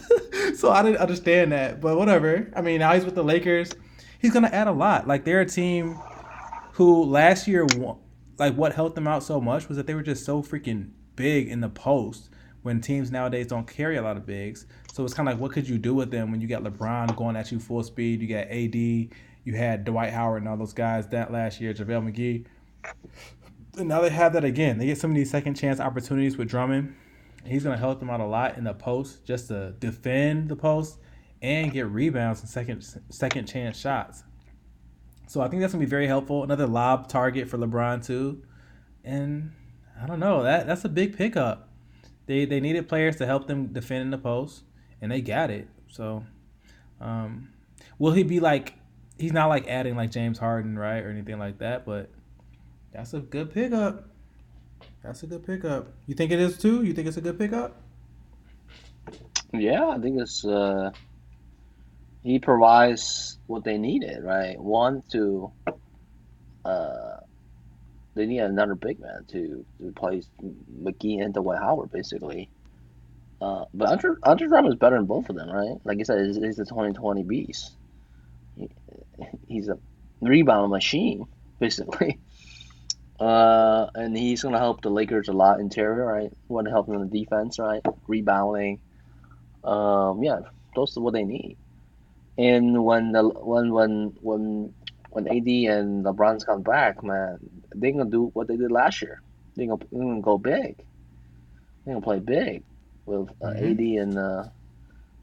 so 0.56 0.72
I 0.72 0.84
didn't 0.84 0.98
understand 0.98 1.52
that. 1.52 1.82
But 1.82 1.98
whatever. 1.98 2.52
I 2.56 2.62
mean, 2.62 2.80
now 2.80 2.94
he's 2.94 3.06
with 3.06 3.16
the 3.16 3.24
Lakers. 3.24 3.72
He's 4.20 4.32
gonna 4.32 4.48
add 4.48 4.68
a 4.68 4.72
lot. 4.72 5.08
Like 5.08 5.26
they're 5.26 5.42
a 5.42 5.46
team 5.46 6.00
who 6.74 7.04
last 7.04 7.48
year, 7.48 7.68
like 8.38 8.56
what 8.56 8.74
helped 8.74 8.96
them 8.96 9.08
out 9.08 9.24
so 9.24 9.40
much 9.40 9.68
was 9.68 9.78
that 9.78 9.88
they 9.88 9.94
were 9.94 10.04
just 10.04 10.26
so 10.26 10.42
freaking 10.42 10.90
big 11.16 11.48
in 11.48 11.62
the 11.62 11.70
post. 11.70 12.30
When 12.62 12.80
teams 12.80 13.12
nowadays 13.12 13.48
don't 13.48 13.68
carry 13.68 13.98
a 13.98 14.02
lot 14.02 14.16
of 14.16 14.26
bigs, 14.26 14.68
so 14.94 15.04
it's 15.04 15.14
kind 15.14 15.28
of 15.28 15.36
like, 15.36 15.42
what 15.42 15.52
could 15.52 15.68
you 15.68 15.78
do 15.78 15.94
with 15.94 16.12
them 16.12 16.32
when 16.32 16.40
you 16.40 16.48
got 16.48 16.64
LeBron 16.64 17.14
going 17.18 17.36
at 17.36 17.52
you 17.52 17.60
full 17.60 17.84
speed? 17.84 18.22
You 18.22 18.28
got 18.30 18.48
AD, 18.48 18.74
you 18.74 19.54
had 19.54 19.84
Dwight 19.84 20.14
Howard 20.14 20.44
and 20.44 20.50
all 20.50 20.56
those 20.56 20.72
guys 20.72 21.08
that 21.10 21.30
last 21.30 21.60
year, 21.60 21.74
JaVale 21.74 22.14
McGee. 22.14 22.46
And 23.78 23.90
now 23.90 24.00
they 24.02 24.10
have 24.10 24.32
that 24.34 24.46
again. 24.46 24.78
They 24.78 24.86
get 24.86 25.04
of 25.04 25.14
these 25.14 25.30
second 25.30 25.56
chance 25.56 25.80
opportunities 25.80 26.38
with 26.38 26.48
Drummond. 26.48 26.96
He's 27.46 27.64
going 27.64 27.76
to 27.76 27.80
help 27.80 28.00
them 28.00 28.10
out 28.10 28.20
a 28.20 28.26
lot 28.26 28.58
in 28.58 28.64
the 28.64 28.74
post, 28.74 29.26
just 29.26 29.50
to 29.50 29.72
defend 29.80 30.50
the 30.50 30.56
post 30.56 30.98
and 31.44 31.74
get 31.74 31.88
rebounds 31.88 32.40
and 32.40 32.50
second 32.50 32.84
second 33.10 33.48
chance 33.48 33.78
shots. 33.78 34.24
So 35.28 35.42
I 35.42 35.50
think 35.50 35.62
that's 35.62 35.74
gonna 35.74 35.84
be 35.84 35.90
very 35.90 36.08
helpful. 36.08 36.44
Another 36.44 36.66
lob 36.66 37.10
target 37.10 37.50
for 37.50 37.58
LeBron 37.58 38.04
too, 38.04 38.44
and 39.04 39.52
I 40.02 40.08
don't 40.08 40.20
know 40.20 40.44
that 40.44 40.66
that's 40.66 40.86
a 40.86 40.90
big 40.90 41.18
pickup. 41.18 41.70
They 42.26 42.46
they 42.46 42.62
needed 42.62 42.88
players 42.88 43.18
to 43.18 43.26
help 43.26 43.48
them 43.48 43.68
defend 43.68 44.04
in 44.04 44.12
the 44.12 44.18
post, 44.18 44.64
and 45.02 45.12
they 45.12 45.22
got 45.22 45.52
it. 45.52 45.68
So, 45.90 46.24
um, 47.02 47.50
will 48.00 48.14
he 48.14 48.24
be 48.24 48.40
like? 48.40 48.76
He's 49.20 49.34
not 49.34 49.48
like 49.48 49.68
adding 49.68 49.96
like 49.96 50.12
James 50.12 50.40
Harden, 50.40 50.80
right, 50.80 51.04
or 51.04 51.10
anything 51.10 51.40
like 51.40 51.60
that. 51.60 51.86
But 51.86 52.10
that's 52.94 53.14
a 53.14 53.20
good 53.20 53.54
pickup. 53.54 54.08
That's 55.04 55.22
a 55.24 55.28
good 55.28 55.46
pickup. 55.46 55.90
You 56.08 56.16
think 56.16 56.32
it 56.32 56.40
is 56.40 56.58
too? 56.58 56.84
You 56.84 56.94
think 56.94 57.08
it's 57.08 57.18
a 57.18 57.22
good 57.22 57.38
pickup? 57.38 57.76
Yeah, 59.52 59.88
I 59.90 60.00
think 60.00 60.20
it's 60.20 60.46
uh 60.46 60.92
he 62.24 62.40
provides 62.40 63.38
what 63.48 63.66
they 63.66 63.78
needed, 63.78 64.24
right? 64.24 64.58
One 64.60 65.04
to 65.12 65.52
uh 66.64 67.18
they 68.16 68.26
need 68.26 68.40
another 68.40 68.76
big 68.76 69.00
man 69.00 69.26
to 69.30 69.66
replace 69.80 70.28
McGee 70.42 71.24
and 71.24 71.34
Dwight 71.34 71.60
Howard 71.60 71.92
basically. 71.92 72.50
Uh, 73.42 73.66
but 73.74 73.90
Andre 73.90 74.12
Andre 74.24 74.48
Drummond 74.48 74.74
is 74.74 74.80
better 74.80 74.96
than 74.96 75.06
both 75.06 75.28
of 75.30 75.36
them, 75.36 75.50
right? 75.50 75.76
Like 75.84 76.00
I 76.00 76.04
said, 76.04 76.26
he's, 76.28 76.38
he's 76.38 76.60
a 76.60 76.66
2020 76.66 77.24
beast. 77.24 77.74
He, 78.56 78.70
he's 79.50 79.68
a 79.68 79.78
rebound 80.22 80.72
machine, 80.72 81.28
basically. 81.60 82.20
Uh, 83.20 83.88
and 83.96 84.18
he's 84.18 84.44
gonna 84.44 84.60
help 84.60 84.82
the 84.82 84.90
Lakers 84.90 85.28
a 85.30 85.34
lot 85.34 85.60
interior, 85.60 86.06
right? 86.06 86.32
Want 86.50 86.66
to 86.68 86.72
help 86.72 86.88
them 86.88 86.96
in 87.02 87.10
the 87.10 87.20
defense, 87.20 87.60
right? 87.60 87.82
Rebounding. 88.08 88.82
Um, 89.64 90.24
yeah, 90.24 90.40
those 90.76 90.98
are 90.98 91.02
what 91.02 91.14
they 91.14 91.24
need. 91.24 91.58
And 92.38 92.84
when 92.84 93.12
the 93.12 93.24
when 93.24 93.72
when 93.74 94.14
when 94.22 94.76
when 95.12 95.28
AD 95.28 95.48
and 95.48 96.06
LeBron's 96.06 96.44
come 96.46 96.64
back, 96.64 97.04
man, 97.04 97.38
they're 97.74 97.92
gonna 97.92 98.10
do 98.10 98.30
what 98.34 98.48
they 98.48 98.58
did 98.58 98.72
last 98.72 99.02
year. 99.02 99.22
They're 99.56 99.68
gonna, 99.68 99.86
they're 99.92 100.02
gonna 100.04 100.22
go 100.22 100.38
big. 100.38 100.78
They're 101.86 101.94
gonna 101.96 102.02
play 102.02 102.20
big 102.20 102.64
with 103.06 103.30
uh, 103.42 103.54
Mhm. 103.54 103.72
AD 103.72 103.80
and 104.02 104.18
uh, 104.18 104.46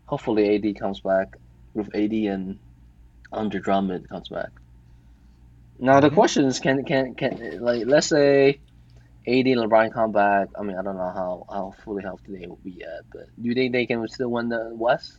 hopefully 0.06 0.54
AD 0.56 0.74
comes 0.78 1.00
back 1.00 1.36
with 1.74 1.94
AD 1.94 2.12
and 2.26 2.60
Andre 3.32 3.60
Drummond 3.60 4.08
comes 4.08 4.28
back. 4.28 4.50
Now 5.80 6.00
the 6.00 6.10
Mhm. 6.10 6.12
question 6.12 6.46
is, 6.46 6.60
can 6.60 6.84
can 6.84 7.14
can 7.16 7.60
like 7.62 7.84
let's 7.86 8.08
say 8.08 8.60
AD 9.26 9.52
and 9.52 9.62
LeBron 9.62 9.92
come 9.92 10.12
back. 10.12 10.48
I 10.58 10.62
mean, 10.64 10.78
I 10.78 10.82
don't 10.82 10.96
know 10.96 11.12
how, 11.14 11.44
how 11.50 11.72
fully 11.84 12.02
healthy 12.02 12.38
they 12.38 12.48
will 12.48 12.60
be 12.64 12.72
yet, 12.80 13.02
but 13.12 13.26
do 13.40 13.48
you 13.48 13.54
think 13.54 13.72
they 13.72 13.86
can 13.86 14.06
still 14.08 14.30
win 14.30 14.48
the 14.50 14.70
West? 14.74 15.12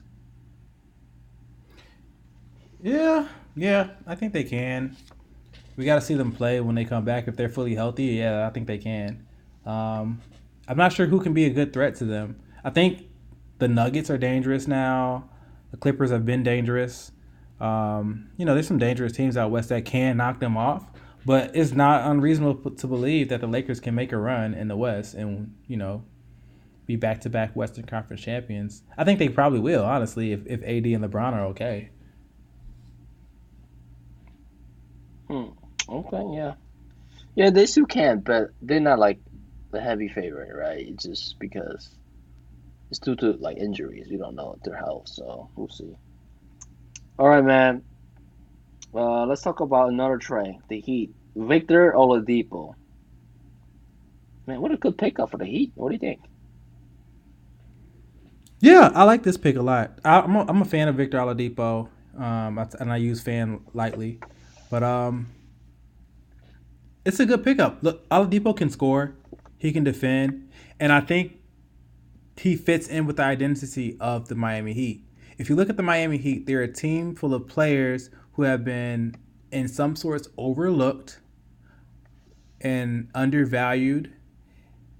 Yeah, 2.81 3.27
yeah, 3.55 3.91
I 4.07 4.15
think 4.15 4.33
they 4.33 4.43
can. 4.43 4.97
We 5.77 5.85
got 5.85 5.95
to 5.95 6.01
see 6.01 6.15
them 6.15 6.31
play 6.31 6.59
when 6.61 6.75
they 6.75 6.85
come 6.85 7.05
back. 7.05 7.27
If 7.27 7.35
they're 7.37 7.49
fully 7.49 7.75
healthy, 7.75 8.05
yeah, 8.05 8.47
I 8.47 8.51
think 8.51 8.67
they 8.67 8.77
can. 8.77 9.25
Um, 9.65 10.21
I'm 10.67 10.77
not 10.77 10.93
sure 10.93 11.07
who 11.07 11.21
can 11.21 11.33
be 11.33 11.45
a 11.45 11.49
good 11.49 11.73
threat 11.73 11.95
to 11.97 12.05
them. 12.05 12.41
I 12.63 12.69
think 12.71 13.07
the 13.59 13.67
Nuggets 13.67 14.09
are 14.09 14.17
dangerous 14.17 14.67
now. 14.67 15.29
The 15.71 15.77
Clippers 15.77 16.11
have 16.11 16.25
been 16.25 16.43
dangerous. 16.43 17.11
Um, 17.61 18.29
you 18.37 18.45
know, 18.45 18.55
there's 18.55 18.67
some 18.67 18.79
dangerous 18.79 19.13
teams 19.13 19.37
out 19.37 19.51
west 19.51 19.69
that 19.69 19.85
can 19.85 20.17
knock 20.17 20.39
them 20.39 20.57
off, 20.57 20.83
but 21.25 21.55
it's 21.55 21.73
not 21.73 22.09
unreasonable 22.09 22.71
to 22.71 22.87
believe 22.87 23.29
that 23.29 23.39
the 23.39 23.47
Lakers 23.47 23.79
can 23.79 23.93
make 23.93 24.11
a 24.11 24.17
run 24.17 24.55
in 24.55 24.67
the 24.67 24.75
West 24.75 25.13
and 25.13 25.55
you 25.67 25.77
know 25.77 26.03
be 26.87 26.95
back 26.95 27.21
to 27.21 27.29
back 27.29 27.55
Western 27.55 27.85
Conference 27.85 28.21
champions. 28.23 28.81
I 28.97 29.03
think 29.03 29.19
they 29.19 29.29
probably 29.29 29.59
will, 29.59 29.85
honestly, 29.85 30.31
if, 30.31 30.41
if 30.47 30.63
AD 30.63 30.87
and 30.87 31.03
LeBron 31.05 31.33
are 31.33 31.45
okay. 31.47 31.91
Hmm. 35.27 35.49
Okay, 35.87 36.23
yeah, 36.33 36.53
yeah, 37.35 37.51
they 37.51 37.67
still 37.67 37.85
can, 37.85 38.21
but 38.21 38.49
they're 38.61 38.79
not 38.79 38.97
like 38.97 39.19
the 39.71 39.79
heavy 39.79 40.07
favorite, 40.07 40.55
right? 40.55 40.87
It's 40.87 41.03
just 41.03 41.37
because 41.39 41.89
it's 42.89 42.99
due 42.99 43.15
to 43.17 43.33
like 43.33 43.57
injuries. 43.57 44.07
We 44.09 44.17
don't 44.17 44.35
know 44.35 44.57
their 44.63 44.75
health, 44.75 45.09
so 45.09 45.49
we'll 45.55 45.69
see. 45.69 45.95
All 47.21 47.29
right, 47.29 47.43
man. 47.43 47.83
Uh, 48.95 49.27
let's 49.27 49.43
talk 49.43 49.59
about 49.59 49.89
another 49.89 50.17
trade. 50.17 50.57
The 50.69 50.79
Heat, 50.79 51.13
Victor 51.35 51.93
Oladipo. 51.95 52.73
Man, 54.47 54.59
what 54.59 54.71
a 54.71 54.77
good 54.77 54.97
pickup 54.97 55.29
for 55.29 55.37
the 55.37 55.45
Heat. 55.45 55.71
What 55.75 55.89
do 55.89 55.93
you 55.93 55.99
think? 55.99 56.21
Yeah, 58.59 58.89
I 58.95 59.03
like 59.03 59.21
this 59.21 59.37
pick 59.37 59.55
a 59.55 59.61
lot. 59.61 59.99
I, 60.03 60.21
I'm 60.21 60.35
a, 60.35 60.45
I'm 60.47 60.63
a 60.63 60.65
fan 60.65 60.87
of 60.87 60.95
Victor 60.95 61.19
Oladipo, 61.19 61.89
um, 62.17 62.57
and 62.57 62.91
I 62.91 62.97
use 62.97 63.21
fan 63.21 63.61
lightly, 63.75 64.19
but 64.71 64.81
um, 64.81 65.27
it's 67.05 67.19
a 67.19 67.27
good 67.27 67.43
pickup. 67.43 67.83
Look, 67.83 68.09
Oladipo 68.09 68.57
can 68.57 68.71
score, 68.71 69.13
he 69.59 69.71
can 69.71 69.83
defend, 69.83 70.49
and 70.79 70.91
I 70.91 71.01
think 71.01 71.37
he 72.35 72.55
fits 72.55 72.87
in 72.87 73.05
with 73.05 73.17
the 73.17 73.23
identity 73.23 73.95
of 73.99 74.27
the 74.27 74.33
Miami 74.33 74.73
Heat. 74.73 75.05
If 75.37 75.49
you 75.49 75.55
look 75.55 75.69
at 75.69 75.77
the 75.77 75.83
Miami 75.83 76.17
Heat, 76.17 76.45
they're 76.45 76.61
a 76.61 76.71
team 76.71 77.15
full 77.15 77.33
of 77.33 77.47
players 77.47 78.09
who 78.33 78.43
have 78.43 78.63
been, 78.63 79.15
in 79.51 79.67
some 79.67 79.95
sorts, 79.95 80.27
overlooked 80.37 81.19
and 82.61 83.09
undervalued 83.15 84.13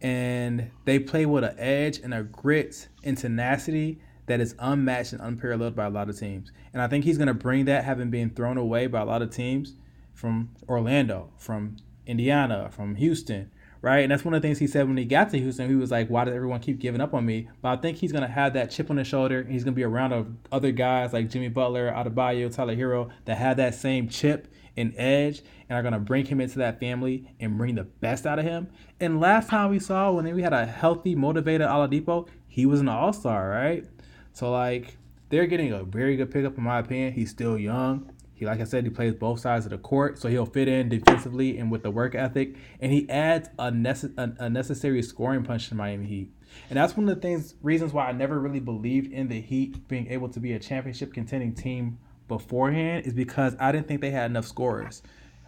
and 0.02 0.72
they 0.86 1.00
play 1.00 1.26
with 1.26 1.44
an 1.44 1.56
edge 1.58 2.00
and 2.00 2.14
a 2.14 2.24
grit 2.24 2.88
and 3.04 3.18
tenacity 3.18 4.02
that 4.26 4.40
is 4.40 4.56
unmatched 4.60 5.14
and 5.14 5.22
unparalleled 5.22 5.76
by 5.76 5.86
a 5.86 5.90
lot 5.90 6.10
of 6.10 6.18
teams. 6.18 6.52
And 6.74 6.82
I 6.82 6.88
think 6.88 7.06
he's 7.06 7.18
going 7.18 7.28
to 7.28 7.34
bring 7.34 7.66
that, 7.66 7.84
having 7.84 8.10
been 8.10 8.32
thrown 8.32 8.58
away 8.58 8.88
by 8.88 9.02
a 9.02 9.06
lot 9.06 9.22
of 9.22 9.30
teams 9.30 9.76
from 10.14 10.50
Orlando, 10.68 11.30
from 11.38 11.78
Indiana, 12.08 12.70
from 12.72 12.96
Houston, 12.96 13.52
right? 13.82 14.00
And 14.00 14.12
that's 14.12 14.24
one 14.24 14.34
of 14.34 14.42
the 14.42 14.48
things 14.48 14.60
he 14.60 14.68
said 14.68 14.88
when 14.88 14.98
he 14.98 15.06
got 15.06 15.30
to 15.32 15.40
Houston. 15.40 15.70
He 15.70 15.76
was 15.76 15.92
like, 15.92 16.10
"Why 16.10 16.26
does 16.26 16.36
everyone 16.36 16.60
keep 16.60 16.80
giving 16.80 17.02
up 17.02 17.14
on 17.14 17.26
me?" 17.26 17.50
But 17.62 17.70
I 17.70 17.82
think 17.82 17.98
he's 17.98 18.12
to 18.12 18.28
have 18.28 18.54
that 18.54 18.72
chip 18.72 18.90
on 18.90 18.98
his 18.98 19.08
shoulder. 19.08 19.40
And 19.40 19.52
he's 19.52 19.64
to 19.64 19.72
be 19.72 19.84
around 19.84 20.14
of 20.14 20.28
other 20.52 20.72
guys 20.72 21.14
like 21.14 21.30
Jimmy 21.30 21.50
Butler, 21.50 21.92
Adebayo, 21.92 22.54
Tyler 22.54 22.76
Herro 22.76 23.10
that 23.26 23.38
have 23.38 23.58
that 23.58 23.76
same 23.76 24.08
chip 24.08 24.48
and 24.78 24.94
edge 24.98 25.42
and 25.70 25.78
are 25.78 25.90
to 25.92 26.00
bring 26.00 26.26
him 26.26 26.42
into 26.42 26.58
that 26.60 26.80
family 26.80 27.34
and 27.40 27.58
bring 27.58 27.76
the 27.76 27.84
best 27.84 28.26
out 28.26 28.40
of 28.40 28.46
him. 28.46 28.70
And 29.00 29.20
last 29.20 29.50
time 29.50 29.70
we 29.70 29.80
saw 29.80 30.12
when 30.12 30.34
we 30.34 30.42
had 30.42 30.54
a 30.54 30.66
healthy, 30.66 31.16
motivated 31.16 31.68
Oladipo, 31.68 32.28
he 32.48 32.66
was 32.66 32.80
an 32.80 32.90
all 32.90 33.14
star, 33.14 33.50
right? 33.50 33.86
So, 34.34 34.52
like, 34.52 34.98
they're 35.30 35.48
getting 35.48 35.72
a 35.72 35.84
very 35.84 36.16
good 36.16 36.32
pickup, 36.32 36.58
in 36.58 36.64
my 36.64 36.80
opinion. 36.80 37.14
He's 37.14 37.30
still 37.30 37.58
young. 37.58 38.12
He, 38.42 38.48
like 38.48 38.60
I 38.60 38.64
said, 38.64 38.86
he 38.86 38.90
plays 38.90 39.14
both 39.14 39.40
sides 39.40 39.68
of 39.68 39.70
the 39.70 39.78
court, 39.78 40.18
so 40.18 40.28
he'll 40.28 40.48
fit 40.48 40.68
in 40.68 40.90
defensively 40.90 41.60
and 41.60 41.72
with 41.72 41.84
the 41.84 41.92
work 41.92 42.16
ethic. 42.16 42.56
And 42.80 42.92
he 42.92 43.08
adds 43.08 43.50
a, 43.60 43.72
nece- 43.72 44.18
a, 44.18 44.50
necessary 44.50 45.04
scoring 45.04 45.44
punch 45.44 45.70
to 45.70 45.76
Miami 45.76 46.08
Heat. 46.08 46.32
And 46.68 46.76
that's 46.76 46.98
one 46.98 47.08
of 47.08 47.14
the 47.14 47.22
things, 47.22 47.54
reasons 47.62 47.94
why 47.94 48.08
I 48.08 48.14
never 48.14 48.40
really 48.40 48.60
believed 48.60 49.14
in 49.14 49.28
the 49.28 49.40
Heat 49.40 49.88
being 49.88 50.08
able 50.08 50.28
to 50.30 50.40
be 50.40 50.54
a 50.54 50.60
championship 50.60 51.14
contending 51.14 51.54
team 51.54 52.00
beforehand, 52.28 53.06
is 53.06 53.14
because 53.14 53.56
I 53.60 53.72
didn't 53.72 53.88
think 53.88 54.02
they 54.02 54.10
had 54.10 54.32
enough 54.32 54.48
scorers. 54.48 55.04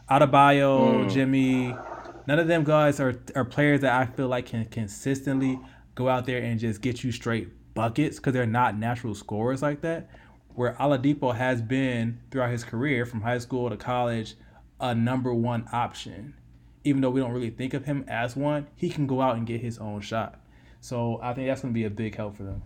Adebayo, 0.08 1.06
Mm. 1.06 1.12
Jimmy, 1.12 1.76
none 2.28 2.38
of 2.38 2.48
them 2.48 2.64
guys 2.64 3.00
are, 3.00 3.20
are 3.34 3.44
players 3.44 3.82
that 3.82 4.00
I 4.00 4.06
feel 4.06 4.28
like 4.28 4.46
can 4.46 4.66
consistently 4.66 5.60
go 5.96 6.10
out 6.10 6.28
there 6.28 6.44
and 6.44 6.60
just 6.60 6.82
get 6.82 7.04
you 7.04 7.12
straight 7.12 7.50
buckets 7.74 8.18
because 8.18 8.34
they're 8.34 8.46
not 8.46 8.78
natural 8.78 9.16
scorers 9.16 9.64
like 9.64 9.82
that. 9.82 10.12
Where 10.56 10.74
Oladipo 10.74 11.36
has 11.36 11.62
been 11.62 12.20
throughout 12.30 12.52
his 12.52 12.64
career, 12.64 13.06
from 13.06 13.22
high 13.22 13.40
school 13.40 13.70
to 13.70 13.78
college, 13.78 14.36
a 14.80 14.94
number 14.94 15.34
one 15.34 15.68
option. 15.72 16.36
Even 16.84 17.02
though 17.02 17.10
we 17.10 17.22
don't 17.22 17.32
really 17.32 17.50
think 17.50 17.74
of 17.74 17.86
him 17.86 18.04
as 18.08 18.36
one, 18.36 18.68
he 18.76 18.90
can 18.90 19.08
go 19.08 19.22
out 19.22 19.38
and 19.38 19.48
get 19.48 19.62
his 19.62 19.78
own 19.80 20.02
shot. 20.02 20.40
So 20.82 21.20
I 21.24 21.34
think 21.34 21.48
that's 21.48 21.62
going 21.62 21.74
to 21.74 21.78
be 21.78 21.86
a 21.86 21.90
big 21.90 22.16
help 22.16 22.36
for 22.36 22.44
them. 22.44 22.62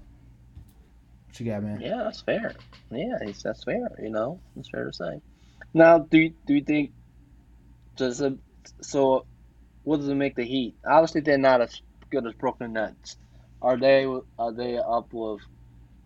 What 1.28 1.40
you 1.40 1.46
got, 1.46 1.62
man? 1.64 1.80
Yeah, 1.82 2.04
that's 2.04 2.22
fair. 2.22 2.56
Yeah, 2.90 3.18
that's 3.22 3.64
fair. 3.64 3.90
You 4.02 4.10
know, 4.10 4.40
it's 4.58 4.70
fair 4.70 4.86
to 4.86 4.94
say. 4.94 5.22
Now, 5.74 6.00
do 6.00 6.18
you, 6.18 6.34
do 6.46 6.56
you 6.56 6.64
think 6.64 6.92
does 7.96 8.22
it, 8.22 8.34
so? 8.82 9.26
What 9.84 9.98
does 9.98 10.10
it 10.10 10.16
make 10.16 10.36
the 10.36 10.44
Heat? 10.44 10.76
Obviously, 10.86 11.22
they're 11.22 11.38
not 11.38 11.62
as 11.62 11.82
good 12.10 12.26
as 12.26 12.34
Brooklyn 12.34 12.74
Nets. 12.74 13.18
Are 13.62 13.78
they? 13.78 14.06
Are 14.38 14.54
they 14.54 14.78
up 14.78 15.14
with 15.14 15.42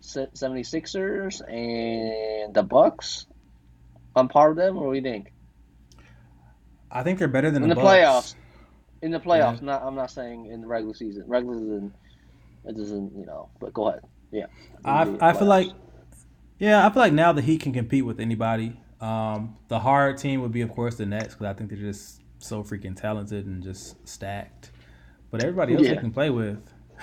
76ers 0.01 1.41
and 1.47 2.53
the 2.53 2.63
Bucks 2.63 3.27
on 4.15 4.27
par 4.27 4.49
with 4.49 4.57
them, 4.57 4.77
or 4.77 4.87
what 4.87 4.93
do 4.93 4.97
you 4.97 5.03
think? 5.03 5.31
I 6.91 7.03
think 7.03 7.19
they're 7.19 7.27
better 7.27 7.51
than 7.51 7.63
in 7.63 7.69
the, 7.69 7.75
the 7.75 7.81
playoffs. 7.81 8.35
In 9.01 9.11
the 9.11 9.19
playoffs, 9.19 9.59
yeah. 9.59 9.65
not 9.65 9.83
I'm 9.83 9.95
not 9.95 10.11
saying 10.11 10.47
in 10.47 10.61
the 10.61 10.67
regular 10.67 10.93
season. 10.93 11.23
Regular 11.27 11.55
season, 11.55 11.93
it 12.65 12.75
doesn't, 12.75 13.17
you 13.17 13.25
know. 13.25 13.49
But 13.59 13.73
go 13.73 13.87
ahead. 13.87 14.01
Yeah. 14.31 14.45
I 14.83 15.15
I 15.21 15.33
feel 15.33 15.47
like, 15.47 15.69
yeah, 16.59 16.85
I 16.85 16.89
feel 16.89 17.01
like 17.01 17.13
now 17.13 17.31
the 17.31 17.41
Heat 17.41 17.61
can 17.61 17.73
compete 17.73 18.05
with 18.05 18.19
anybody. 18.19 18.79
Um, 18.99 19.57
the 19.67 19.79
hard 19.79 20.17
team 20.17 20.41
would 20.41 20.51
be, 20.51 20.61
of 20.61 20.71
course, 20.71 20.95
the 20.95 21.05
Nets 21.05 21.33
because 21.33 21.47
I 21.47 21.53
think 21.53 21.69
they're 21.69 21.79
just 21.79 22.21
so 22.37 22.63
freaking 22.63 22.95
talented 22.95 23.45
and 23.45 23.63
just 23.63 24.07
stacked. 24.07 24.71
But 25.31 25.43
everybody 25.43 25.75
else 25.75 25.83
yeah. 25.83 25.95
they 25.95 25.99
can 26.01 26.11
play 26.11 26.29
with, 26.29 26.59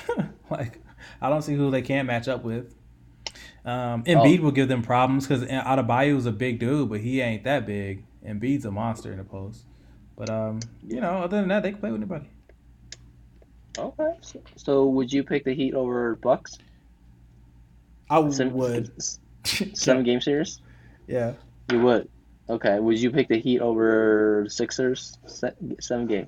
like 0.50 0.80
I 1.20 1.28
don't 1.30 1.42
see 1.42 1.54
who 1.54 1.70
they 1.70 1.82
can't 1.82 2.06
match 2.06 2.28
up 2.28 2.44
with. 2.44 2.74
Um, 3.64 4.04
Embiid 4.04 4.40
oh. 4.40 4.42
will 4.44 4.50
give 4.50 4.68
them 4.68 4.82
problems 4.82 5.26
because 5.26 5.44
Adebayo 5.44 6.16
is 6.16 6.26
a 6.26 6.32
big 6.32 6.58
dude, 6.58 6.88
but 6.88 7.00
he 7.00 7.20
ain't 7.20 7.44
that 7.44 7.66
big. 7.66 8.04
Embiid's 8.24 8.64
a 8.64 8.70
monster 8.70 9.12
in 9.12 9.18
the 9.18 9.24
post. 9.24 9.64
But 10.16 10.30
um, 10.30 10.60
you 10.86 11.00
know, 11.00 11.18
other 11.18 11.38
than 11.38 11.48
that, 11.48 11.62
they 11.62 11.70
can 11.70 11.80
play 11.80 11.90
with 11.90 12.00
anybody. 12.00 12.28
Okay. 13.78 14.14
So, 14.20 14.42
so 14.56 14.86
would 14.86 15.12
you 15.12 15.22
pick 15.22 15.44
the 15.44 15.54
Heat 15.54 15.74
over 15.74 16.16
Bucks? 16.16 16.58
I 18.10 18.28
seven, 18.30 18.54
would. 18.54 18.90
Seven 19.44 20.02
game 20.04 20.20
series. 20.20 20.60
Yeah. 21.06 21.34
You 21.70 21.80
would. 21.82 22.08
Okay. 22.48 22.78
Would 22.80 22.98
you 22.98 23.10
pick 23.10 23.28
the 23.28 23.38
Heat 23.38 23.60
over 23.60 24.46
Sixers? 24.48 25.18
Seven 25.26 26.06
game. 26.06 26.26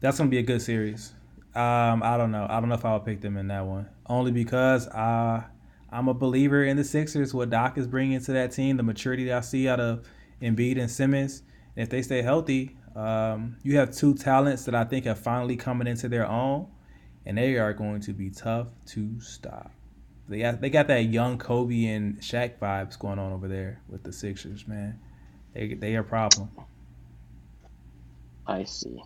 That's 0.00 0.18
gonna 0.18 0.28
be 0.28 0.38
a 0.38 0.42
good 0.42 0.60
series. 0.60 1.14
Um, 1.54 2.02
I 2.02 2.16
don't 2.16 2.30
know. 2.30 2.46
I 2.48 2.60
don't 2.60 2.68
know 2.68 2.74
if 2.74 2.84
I 2.84 2.94
would 2.94 3.04
pick 3.04 3.20
them 3.20 3.36
in 3.36 3.48
that 3.48 3.66
one. 3.66 3.88
Only 4.06 4.32
because 4.32 4.88
I, 4.88 5.44
I'm 5.90 6.08
a 6.08 6.14
believer 6.14 6.64
in 6.64 6.76
the 6.76 6.84
Sixers. 6.84 7.34
What 7.34 7.50
Doc 7.50 7.76
is 7.76 7.86
bringing 7.86 8.20
to 8.22 8.32
that 8.32 8.52
team, 8.52 8.78
the 8.78 8.82
maturity 8.82 9.24
that 9.26 9.36
I 9.36 9.40
see 9.40 9.68
out 9.68 9.80
of 9.80 10.06
Embiid 10.40 10.80
and 10.80 10.90
Simmons. 10.90 11.42
And 11.76 11.82
if 11.82 11.90
they 11.90 12.00
stay 12.02 12.22
healthy, 12.22 12.76
um, 12.96 13.56
you 13.62 13.76
have 13.76 13.94
two 13.94 14.14
talents 14.14 14.64
that 14.64 14.74
I 14.74 14.84
think 14.84 15.06
are 15.06 15.14
finally 15.14 15.56
coming 15.56 15.86
into 15.86 16.08
their 16.08 16.26
own, 16.26 16.68
and 17.26 17.36
they 17.36 17.56
are 17.56 17.72
going 17.72 18.00
to 18.02 18.12
be 18.12 18.30
tough 18.30 18.68
to 18.88 19.20
stop. 19.20 19.70
They 20.28 20.40
got 20.40 20.60
they 20.60 20.70
got 20.70 20.86
that 20.88 21.04
young 21.04 21.36
Kobe 21.36 21.84
and 21.84 22.18
Shaq 22.20 22.58
vibes 22.58 22.98
going 22.98 23.18
on 23.18 23.32
over 23.32 23.48
there 23.48 23.82
with 23.88 24.02
the 24.02 24.12
Sixers, 24.12 24.66
man. 24.66 24.98
They 25.52 25.74
they 25.74 25.96
are 25.96 26.00
a 26.00 26.04
problem. 26.04 26.50
I 28.46 28.64
see. 28.64 29.02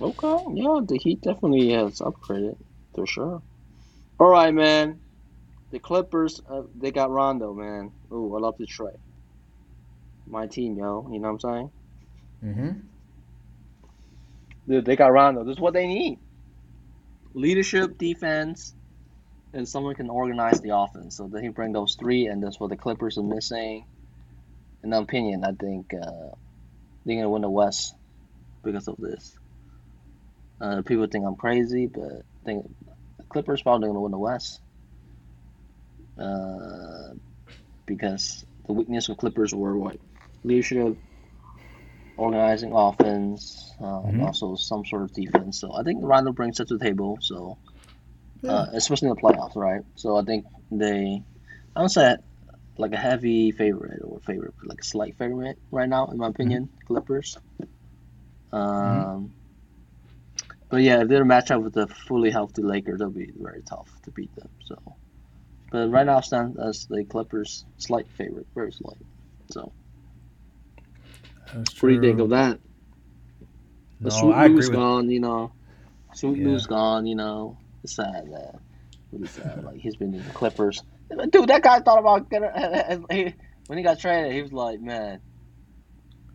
Okay, 0.00 0.36
yeah, 0.54 0.80
the 0.86 0.98
Heat 1.02 1.22
definitely 1.22 1.70
has 1.70 2.00
upgraded 2.00 2.56
for 2.94 3.06
sure. 3.06 3.42
All 4.18 4.28
right, 4.28 4.54
man. 4.54 5.00
The 5.72 5.80
Clippers, 5.80 6.40
uh, 6.48 6.62
they 6.76 6.92
got 6.92 7.10
Rondo, 7.10 7.52
man. 7.54 7.92
Ooh, 8.12 8.34
I 8.36 8.40
love 8.40 8.56
Detroit. 8.58 9.00
My 10.26 10.46
team, 10.46 10.76
yo. 10.78 11.08
You 11.12 11.20
know 11.20 11.32
what 11.32 11.44
I'm 11.44 11.50
saying? 11.50 11.70
Mm-hmm. 12.44 12.70
Dude, 14.68 14.84
they 14.84 14.96
got 14.96 15.12
Rondo. 15.12 15.44
This 15.44 15.56
is 15.56 15.60
what 15.60 15.74
they 15.74 15.86
need 15.86 16.20
leadership, 17.34 17.98
defense, 17.98 18.74
and 19.52 19.68
someone 19.68 19.94
can 19.94 20.10
organize 20.10 20.60
the 20.60 20.76
offense. 20.76 21.16
So 21.16 21.28
they 21.32 21.48
bring 21.48 21.72
those 21.72 21.96
three, 22.00 22.26
and 22.26 22.42
that's 22.42 22.60
what 22.60 22.70
the 22.70 22.76
Clippers 22.76 23.18
are 23.18 23.24
missing. 23.24 23.84
In 24.82 24.90
my 24.90 24.98
opinion, 24.98 25.44
I 25.44 25.52
think 25.52 25.92
uh, 25.94 26.30
they're 27.04 27.16
gonna 27.16 27.30
win 27.30 27.42
the 27.42 27.50
West 27.50 27.94
because 28.64 28.88
of 28.88 28.96
this. 28.98 29.34
Uh, 30.64 30.80
people 30.80 31.06
think 31.06 31.26
I'm 31.26 31.36
crazy, 31.36 31.86
but 31.86 32.10
I 32.10 32.44
think 32.44 32.70
the 33.18 33.24
Clippers 33.24 33.60
probably 33.60 33.88
gonna 33.88 34.00
win 34.00 34.12
the 34.12 34.18
West. 34.18 34.60
Uh, 36.18 37.12
because 37.84 38.46
the 38.66 38.72
weakness 38.72 39.10
of 39.10 39.18
Clippers 39.18 39.54
were 39.54 39.76
what 39.76 39.98
leadership, 40.42 40.96
organizing 42.16 42.72
offense, 42.72 43.74
uh, 43.78 43.84
mm-hmm. 43.84 44.08
and 44.08 44.22
also 44.22 44.54
some 44.54 44.86
sort 44.86 45.02
of 45.02 45.12
defense. 45.12 45.60
So 45.60 45.74
I 45.74 45.82
think 45.82 45.98
Rondo 46.02 46.32
brings 46.32 46.56
that 46.56 46.68
to 46.68 46.78
the 46.78 46.84
table. 46.84 47.18
So, 47.20 47.58
uh, 48.48 48.66
especially 48.72 49.08
in 49.08 49.16
the 49.16 49.20
playoffs, 49.20 49.56
right? 49.56 49.82
So 49.96 50.16
I 50.16 50.22
think 50.22 50.46
they, 50.70 51.22
I 51.76 51.80
don't 51.80 51.90
say 51.90 52.16
like 52.78 52.92
a 52.92 52.96
heavy 52.96 53.50
favorite 53.50 54.00
or 54.02 54.18
favorite, 54.20 54.54
like 54.64 54.80
a 54.80 54.84
slight 54.84 55.18
favorite 55.18 55.58
right 55.70 55.88
now, 55.90 56.06
in 56.06 56.16
my 56.16 56.28
opinion. 56.28 56.68
Mm-hmm. 56.68 56.86
Clippers. 56.86 57.36
Mm-hmm. 57.60 58.56
Um, 58.56 58.64
mm-hmm. 58.64 59.43
But 60.74 60.82
yeah, 60.82 61.02
if 61.02 61.08
they're 61.08 61.24
match 61.24 61.52
up 61.52 61.62
with 61.62 61.74
the 61.74 61.86
fully 61.86 62.32
healthy 62.32 62.60
Lakers, 62.60 63.00
it'll 63.00 63.12
be 63.12 63.30
very 63.38 63.62
tough 63.62 63.88
to 64.02 64.10
beat 64.10 64.34
them. 64.34 64.48
So, 64.64 64.76
but 65.70 65.88
right 65.88 66.04
now 66.04 66.20
stand 66.20 66.58
as 66.58 66.86
the 66.86 67.04
Clippers 67.04 67.64
slight 67.78 68.08
favorite, 68.18 68.48
very 68.56 68.72
slight. 68.72 68.96
So. 69.52 69.70
That's 71.54 71.72
true. 71.72 71.90
What 71.90 72.00
do 72.00 72.08
you 72.08 72.12
think 72.12 72.20
of 72.20 72.30
that? 72.30 72.58
The 74.00 74.08
no, 74.08 74.16
Sweet 74.16 74.50
Lou's 74.50 74.68
gone, 74.68 75.08
you 75.10 75.20
know. 75.20 75.52
Sweet 76.12 76.38
yeah. 76.38 76.48
Lou's 76.48 76.66
gone, 76.66 77.06
you 77.06 77.14
know. 77.14 77.56
It's 77.84 77.94
sad, 77.94 78.28
man. 78.28 78.58
Really 79.12 79.28
sad. 79.28 79.62
like 79.62 79.76
he's 79.76 79.94
been 79.94 80.12
in 80.12 80.24
the 80.24 80.30
Clippers. 80.30 80.82
Dude, 81.30 81.50
that 81.50 81.62
guy 81.62 81.78
thought 81.78 82.00
about 82.00 82.28
getting 82.28 82.48
when 83.68 83.78
he 83.78 83.84
got 83.84 84.00
traded. 84.00 84.32
He 84.32 84.42
was 84.42 84.52
like, 84.52 84.80
man, 84.80 85.20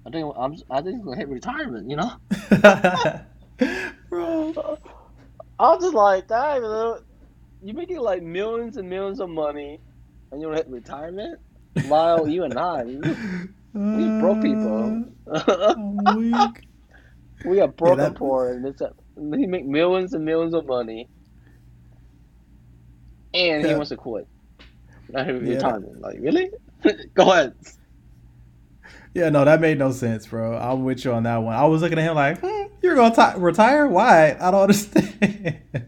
I 0.08 0.10
think 0.10 0.34
I'm. 0.38 0.56
I 0.72 0.82
think 0.82 0.96
he's 0.96 1.04
gonna 1.04 1.18
hit 1.18 1.28
retirement. 1.28 1.90
You 1.90 1.98
know. 1.98 3.20
Bro, 4.54 4.78
I 5.60 5.74
was 5.74 5.84
just 5.84 5.94
like, 5.94 6.28
damn, 6.28 6.64
you 7.64 7.74
making 7.74 8.00
like 8.00 8.24
millions 8.24 8.78
and 8.78 8.90
millions 8.90 9.20
of 9.20 9.30
money, 9.30 9.80
and 10.32 10.42
you're 10.42 10.54
hit 10.54 10.68
retirement. 10.68 11.40
While 11.88 12.28
you 12.28 12.44
and 12.44 12.58
I, 12.58 12.84
we 13.74 14.20
broke 14.20 14.42
people. 14.42 15.06
we 17.46 17.62
are 17.62 17.68
broken 17.68 18.00
yeah, 18.00 18.10
poor, 18.16 18.54
and 18.54 18.66
it's 18.66 18.82
a, 18.82 18.94
he 19.16 19.46
make 19.46 19.66
millions 19.66 20.14
and 20.14 20.26
millions 20.26 20.54
of 20.54 20.66
money, 20.66 21.08
and 23.34 23.64
yeah. 23.64 23.70
he 23.70 23.76
wants 23.76 23.90
to 23.90 23.98
quit. 23.98 24.28
yeah. 25.14 25.78
Like 26.00 26.18
really? 26.20 26.50
Go 27.14 27.32
ahead. 27.32 27.54
Yeah, 29.14 29.30
no, 29.30 29.44
that 29.44 29.60
made 29.60 29.80
no 29.80 29.92
sense, 29.92 30.28
bro. 30.28 30.56
I'm 30.58 30.84
with 30.84 31.04
you 31.04 31.14
on 31.14 31.24
that 31.24 31.38
one. 31.38 31.56
I 31.56 31.66
was 31.66 31.82
looking 31.82 31.98
at 31.98 32.06
him 32.06 32.16
like, 32.16 32.40
hmm, 32.42 32.59
"You're 32.82 32.96
gonna 32.96 33.16
t- 33.16 33.40
retire? 33.40 33.88
Why? 33.88 34.38
I 34.40 34.52
don't 34.52 34.62
understand." 34.62 35.60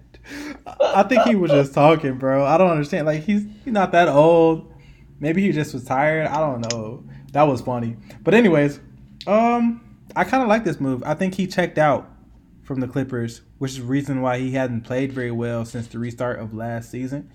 I 0.79 1.03
think 1.03 1.23
he 1.23 1.35
was 1.35 1.51
just 1.51 1.73
talking, 1.73 2.17
bro. 2.17 2.45
I 2.45 2.57
don't 2.57 2.71
understand. 2.71 3.05
Like 3.05 3.23
he's 3.23 3.43
he's 3.63 3.73
not 3.73 3.91
that 3.91 4.07
old. 4.07 4.73
Maybe 5.19 5.41
he 5.41 5.51
just 5.51 5.73
was 5.73 5.83
tired. 5.83 6.27
I 6.27 6.39
don't 6.39 6.61
know 6.71 7.03
that 7.31 7.43
was 7.43 7.61
funny. 7.61 7.97
But 8.23 8.33
anyways, 8.33 8.79
um, 9.27 9.97
I 10.15 10.23
kind 10.23 10.43
of 10.43 10.49
like 10.49 10.63
this 10.63 10.79
move. 10.79 11.03
I 11.05 11.13
think 11.13 11.35
he 11.35 11.47
checked 11.47 11.77
out 11.77 12.09
from 12.63 12.79
the 12.79 12.87
Clippers, 12.87 13.41
which 13.57 13.71
is 13.71 13.77
the 13.77 13.83
reason 13.83 14.21
why 14.21 14.39
he 14.39 14.51
hadn't 14.51 14.81
played 14.81 15.11
very 15.11 15.31
well 15.31 15.65
since 15.65 15.87
the 15.87 15.99
restart 15.99 16.39
of 16.39 16.53
last 16.53 16.91
season. 16.91 17.31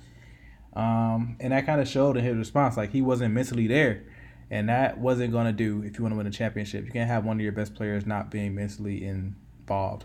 Um, 0.74 1.36
and 1.40 1.52
that 1.52 1.64
kind 1.64 1.80
of 1.80 1.88
showed 1.88 2.16
in 2.16 2.24
his 2.24 2.36
response, 2.36 2.76
like 2.76 2.92
he 2.92 3.00
wasn't 3.00 3.32
mentally 3.32 3.66
there, 3.66 4.04
and 4.50 4.68
that 4.68 4.98
wasn't 4.98 5.32
gonna 5.32 5.52
do 5.52 5.82
if 5.82 5.96
you 5.96 6.04
want 6.04 6.12
to 6.12 6.18
win 6.18 6.26
a 6.26 6.30
championship. 6.30 6.84
You 6.84 6.92
can't 6.92 7.08
have 7.08 7.24
one 7.24 7.38
of 7.38 7.42
your 7.42 7.52
best 7.52 7.74
players 7.74 8.04
not 8.04 8.30
being 8.30 8.54
mentally 8.54 9.06
involved. 9.66 10.04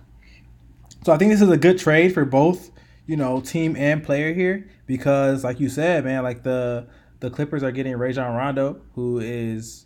So 1.03 1.11
I 1.11 1.17
think 1.17 1.31
this 1.31 1.41
is 1.41 1.49
a 1.49 1.57
good 1.57 1.77
trade 1.77 2.13
for 2.13 2.25
both, 2.25 2.71
you 3.05 3.15
know, 3.15 3.41
team 3.41 3.75
and 3.75 4.03
player 4.03 4.33
here 4.33 4.69
because, 4.87 5.43
like 5.43 5.59
you 5.59 5.69
said, 5.69 6.03
man, 6.03 6.23
like 6.23 6.43
the 6.43 6.87
the 7.19 7.29
Clippers 7.29 7.61
are 7.61 7.71
getting 7.71 7.95
Rajon 7.95 8.35
Rondo, 8.35 8.81
who 8.95 9.19
is, 9.19 9.85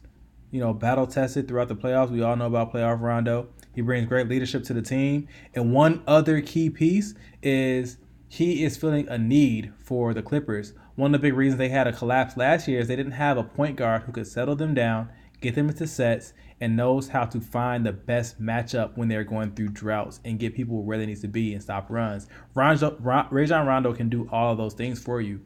you 0.51 0.61
know, 0.61 0.73
battle 0.73 1.05
tested 1.05 1.47
throughout 1.47 1.67
the 1.67 1.75
playoffs. 1.75 2.09
We 2.09 2.21
all 2.21 2.35
know 2.37 2.45
about 2.45 2.71
playoff 2.73 3.01
Rondo. 3.01 3.47
He 3.73 3.81
brings 3.81 4.07
great 4.07 4.29
leadership 4.29 4.63
to 4.65 4.73
the 4.73 4.81
team. 4.81 5.27
And 5.53 5.73
one 5.73 6.01
other 6.07 6.39
key 6.39 6.69
piece 6.69 7.13
is 7.43 7.97
he 8.29 8.63
is 8.63 8.77
feeling 8.77 9.07
a 9.09 9.17
need 9.17 9.73
for 9.77 10.13
the 10.13 10.21
Clippers. 10.21 10.73
One 10.95 11.13
of 11.13 11.21
the 11.21 11.27
big 11.27 11.35
reasons 11.35 11.57
they 11.57 11.67
had 11.67 11.87
a 11.87 11.93
collapse 11.93 12.37
last 12.37 12.69
year 12.69 12.79
is 12.79 12.87
they 12.87 12.95
didn't 12.95 13.13
have 13.13 13.37
a 13.37 13.43
point 13.43 13.75
guard 13.75 14.03
who 14.03 14.13
could 14.13 14.27
settle 14.27 14.55
them 14.55 14.73
down, 14.73 15.09
get 15.41 15.55
them 15.55 15.67
into 15.67 15.87
sets, 15.87 16.33
and 16.61 16.75
knows 16.75 17.09
how 17.09 17.25
to 17.25 17.41
find 17.41 17.85
the 17.85 17.91
best 17.91 18.41
matchup 18.41 18.95
when 18.95 19.07
they're 19.07 19.23
going 19.23 19.51
through 19.51 19.69
droughts 19.69 20.19
and 20.23 20.39
get 20.39 20.55
people 20.55 20.83
where 20.83 20.97
they 20.97 21.05
need 21.05 21.19
to 21.21 21.27
be 21.27 21.53
and 21.53 21.61
stop 21.61 21.87
runs. 21.89 22.27
Rondo, 22.53 22.95
Rajon 22.99 23.67
Rondo 23.67 23.93
can 23.93 24.09
do 24.09 24.29
all 24.31 24.51
of 24.51 24.57
those 24.57 24.73
things 24.73 25.01
for 25.01 25.19
you. 25.19 25.41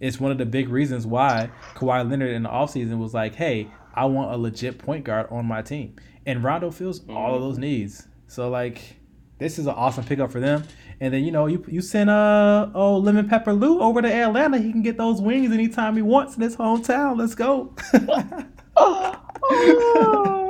It's 0.00 0.20
one 0.20 0.32
of 0.32 0.38
the 0.38 0.46
big 0.46 0.68
reasons 0.68 1.06
why 1.06 1.50
Kawhi 1.74 2.08
Leonard 2.08 2.30
in 2.30 2.44
the 2.44 2.48
offseason 2.48 2.98
was 2.98 3.14
like, 3.14 3.34
hey, 3.34 3.68
I 3.94 4.04
want 4.06 4.32
a 4.32 4.36
legit 4.36 4.78
point 4.78 5.04
guard 5.04 5.28
on 5.30 5.46
my 5.46 5.62
team. 5.62 5.96
And 6.26 6.42
Rondo 6.42 6.70
fills 6.70 7.00
mm-hmm. 7.00 7.16
all 7.16 7.34
of 7.34 7.40
those 7.40 7.58
needs. 7.58 8.06
So, 8.26 8.48
like, 8.48 8.96
this 9.38 9.58
is 9.58 9.66
an 9.66 9.74
awesome 9.74 10.04
pickup 10.04 10.30
for 10.30 10.40
them. 10.40 10.64
And 11.00 11.14
then 11.14 11.24
you 11.24 11.30
know 11.30 11.46
you 11.46 11.64
you 11.68 11.80
send 11.80 12.10
uh 12.10 12.70
oh 12.74 12.96
lemon 12.96 13.28
pepper 13.28 13.52
Lou 13.52 13.80
over 13.80 14.02
to 14.02 14.12
Atlanta. 14.12 14.58
He 14.58 14.72
can 14.72 14.82
get 14.82 14.98
those 14.98 15.20
wings 15.20 15.52
anytime 15.52 15.94
he 15.94 16.02
wants 16.02 16.34
in 16.34 16.42
his 16.42 16.56
hometown. 16.56 17.16
Let's 17.16 17.36
go. 17.36 17.72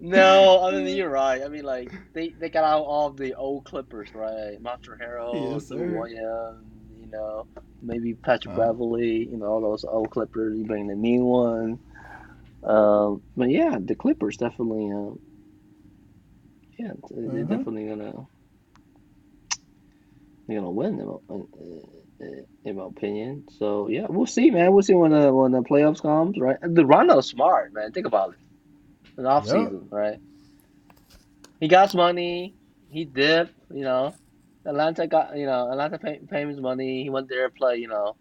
no, 0.00 0.64
I 0.64 0.72
mean 0.72 0.86
you're 0.96 1.10
right. 1.10 1.42
I 1.42 1.48
mean 1.48 1.64
like 1.64 1.92
they, 2.12 2.30
they 2.30 2.48
got 2.48 2.64
out 2.64 2.82
all 2.82 3.10
the 3.10 3.34
old 3.34 3.64
Clippers, 3.64 4.14
right? 4.14 4.62
Montrezl 4.62 5.00
Harrell, 5.00 5.52
yes, 5.52 5.70
Williams, 5.70 6.64
you 7.00 7.06
know, 7.10 7.46
maybe 7.82 8.14
Patrick 8.14 8.54
uh, 8.54 8.58
Beverley, 8.58 9.28
you 9.28 9.36
know, 9.36 9.46
all 9.46 9.60
those 9.60 9.84
old 9.84 10.10
Clippers. 10.10 10.56
You 10.56 10.64
bring 10.64 10.86
the 10.86 10.94
new 10.94 11.24
one. 11.24 11.78
Um, 12.62 13.22
but 13.36 13.50
yeah, 13.50 13.78
the 13.80 13.94
Clippers 13.94 14.36
definitely. 14.36 14.92
Uh, 14.92 15.14
yeah, 16.78 16.92
they're 17.10 17.42
uh-huh. 17.42 17.56
definitely 17.56 17.86
gonna 17.86 18.26
they're 20.46 20.58
gonna 20.58 20.70
win 20.70 21.18
in, 22.20 22.46
in 22.64 22.76
my 22.76 22.86
opinion. 22.86 23.44
So 23.58 23.88
yeah, 23.88 24.06
we'll 24.08 24.26
see, 24.26 24.50
man. 24.50 24.72
We'll 24.72 24.82
see 24.82 24.94
when 24.94 25.10
the 25.10 25.32
when 25.32 25.52
the 25.52 25.62
playoffs 25.62 26.02
comes, 26.02 26.38
right? 26.38 26.56
The 26.62 26.86
Rondo's 26.86 27.28
smart, 27.28 27.72
man. 27.72 27.92
Think 27.92 28.06
about 28.06 28.30
it. 28.30 28.38
An 29.18 29.26
off 29.26 29.44
yep. 29.46 29.56
season, 29.56 29.88
right? 29.90 30.18
He 31.60 31.68
got 31.68 31.94
money. 31.94 32.54
He 32.88 33.04
dipped, 33.04 33.52
you 33.70 33.82
know. 33.82 34.14
Atlanta 34.64 35.06
got, 35.06 35.36
you 35.36 35.46
know, 35.46 35.70
Atlanta 35.70 35.98
pay, 35.98 36.20
pay 36.30 36.42
him 36.42 36.48
his 36.48 36.60
money. 36.60 37.02
He 37.02 37.10
went 37.10 37.28
there, 37.28 37.50
play, 37.50 37.76
you 37.76 37.88
know, 37.88 38.16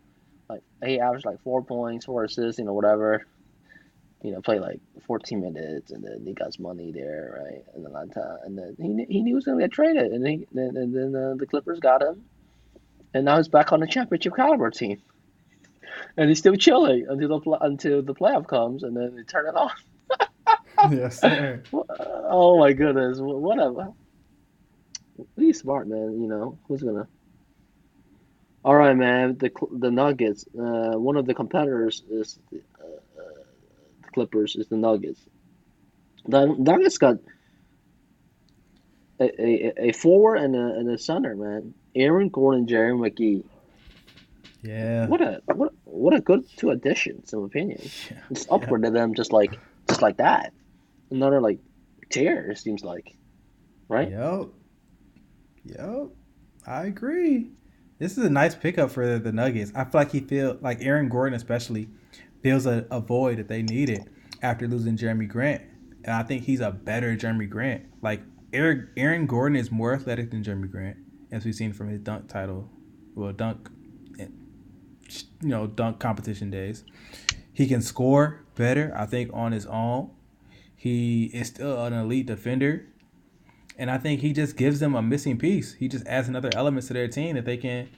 like 0.49 0.62
he 0.83 0.99
averaged 0.99 1.25
like 1.25 1.41
four 1.43 1.63
points, 1.63 2.05
four 2.05 2.25
assists, 2.25 2.60
you 2.60 2.65
know, 2.65 2.73
whatever 2.73 3.25
you 4.23 4.31
know, 4.31 4.41
play 4.41 4.60
like 4.60 4.79
14 5.05 5.41
minutes, 5.41 5.91
and 5.91 6.03
then 6.03 6.23
he 6.25 6.33
got 6.33 6.47
his 6.47 6.60
money 6.60 6.91
there, 6.91 7.41
right, 7.43 7.63
in 7.75 7.86
Atlanta, 7.86 8.39
and 8.43 8.57
then 8.57 8.75
he 8.79 9.13
he 9.13 9.21
knew 9.21 9.31
he 9.31 9.36
was 9.36 9.45
gonna 9.45 9.60
get 9.60 9.71
traded, 9.71 10.12
and 10.12 10.25
he 10.25 10.47
and, 10.55 10.77
and 10.77 10.95
then 10.95 11.15
uh, 11.15 11.36
the 11.36 11.45
Clippers 11.45 11.79
got 11.79 12.01
him, 12.01 12.23
and 13.13 13.25
now 13.25 13.38
he's 13.38 13.47
back 13.47 13.71
on 13.71 13.79
the 13.79 13.88
championship 13.88 14.36
caliber 14.36 14.71
team, 14.71 15.01
and 16.17 16.29
he's 16.29 16.39
still 16.39 16.55
chilling 16.55 17.05
until 17.07 17.39
the 17.39 17.51
until 17.62 18.01
the 18.01 18.15
playoff 18.15 18.47
comes, 18.47 18.83
and 18.83 18.97
then 18.97 19.15
they 19.15 19.23
turn 19.23 19.47
it 19.47 19.55
off. 19.55 19.83
yes, 20.91 21.19
sir. 21.21 21.63
Oh 21.71 22.60
my 22.60 22.73
goodness, 22.73 23.19
whatever. 23.19 23.93
He's 25.36 25.60
smart, 25.60 25.88
man. 25.88 26.21
You 26.21 26.28
know 26.28 26.58
who's 26.67 26.84
gonna. 26.84 27.08
All 28.63 28.76
right, 28.76 28.95
man. 28.95 29.38
The 29.38 29.52
the 29.71 29.91
Nuggets. 29.91 30.45
Uh, 30.47 30.97
one 30.97 31.17
of 31.17 31.26
the 31.26 31.34
competitors 31.34 32.04
is 32.10 32.39
the 32.52 32.62
Clippers 34.13 34.56
is 34.56 34.67
the 34.67 34.78
Nuggets. 34.78 35.21
The 36.28 36.45
Nuggets 36.45 36.97
got 36.97 37.17
a, 39.19 39.41
a, 39.41 39.73
a 39.89 39.91
forward 39.93 40.38
and 40.38 40.56
a, 40.56 40.80
and 40.80 40.89
a 40.89 40.97
center, 40.97 41.36
man. 41.36 41.73
Aaron 41.95 42.30
Gordon, 42.30 42.67
Jerry 42.67 42.93
McGee. 42.93 43.43
Yeah. 44.62 45.08
What 45.08 45.21
a 45.21 45.41
what 45.45 45.73
what 45.86 46.13
a 46.13 46.19
good 46.19 46.45
two 46.58 46.71
additions, 46.71 47.32
in 47.34 47.39
my 47.39 47.45
opinion. 47.45 47.80
Yeah. 47.82 48.17
Just 48.30 48.50
upgraded 48.50 48.86
yeah. 48.86 48.89
them 48.89 49.13
just 49.13 49.32
like 49.32 49.58
just 49.88 50.02
like 50.02 50.17
that. 50.17 50.54
Another 51.11 51.41
like 51.41 51.59
tear. 52.09 52.51
it 52.51 52.57
seems 52.57 52.83
like. 52.83 53.15
Right? 53.89 54.09
Yep. 54.09 54.49
Yep. 55.65 56.07
I 56.65 56.85
agree. 56.85 57.51
This 57.99 58.17
is 58.17 58.23
a 58.25 58.29
nice 58.29 58.53
pickup 58.53 58.91
for 58.91 59.17
the 59.17 59.31
Nuggets. 59.31 59.71
I 59.73 59.83
feel 59.83 60.01
like 60.01 60.11
he 60.11 60.19
feel 60.19 60.57
like 60.61 60.79
Aaron 60.81 61.09
Gordon 61.09 61.35
especially 61.35 61.89
fills 62.43 62.65
a, 62.65 62.85
a 62.91 62.99
void 62.99 63.39
that 63.39 63.47
they 63.47 63.63
needed 63.63 64.09
after 64.41 64.67
losing 64.67 64.97
Jerami 64.97 65.27
Grant. 65.27 65.63
And 66.03 66.13
I 66.13 66.23
think 66.23 66.43
he's 66.43 66.59
a 66.59 66.71
better 66.71 67.15
Jerami 67.15 67.49
Grant. 67.49 67.85
Like 68.01 68.21
Eric, 68.53 68.89
Aaron 68.97 69.25
Gordon 69.25 69.55
is 69.55 69.71
more 69.71 69.93
athletic 69.93 70.31
than 70.31 70.43
Jerami 70.43 70.69
Grant, 70.69 70.97
as 71.31 71.43
we've 71.43 71.55
seen 71.55 71.73
from 71.73 71.89
his 71.89 71.99
dunk 71.99 72.29
title, 72.29 72.69
well, 73.15 73.33
dunk, 73.33 73.69
you 74.17 74.29
know, 75.41 75.67
dunk 75.67 75.99
competition 75.99 76.49
days. 76.49 76.83
He 77.53 77.67
can 77.67 77.81
score 77.81 78.45
better, 78.55 78.93
I 78.95 79.05
think, 79.05 79.31
on 79.33 79.51
his 79.51 79.65
own. 79.65 80.11
He 80.77 81.25
is 81.33 81.47
still 81.47 81.83
an 81.83 81.91
elite 81.91 82.27
defender. 82.27 82.85
And 83.79 83.91
I 83.91 83.97
think 83.97 84.21
he 84.21 84.31
just 84.31 84.55
gives 84.55 84.79
them 84.79 84.95
a 84.95 85.01
missing 85.01 85.37
piece. 85.37 85.73
He 85.73 85.87
just 85.87 86.05
adds 86.07 86.27
another 86.27 86.49
element 86.55 86.87
to 86.87 86.93
their 86.93 87.07
team 87.07 87.35
that 87.35 87.45
they 87.45 87.57
can, 87.57 87.89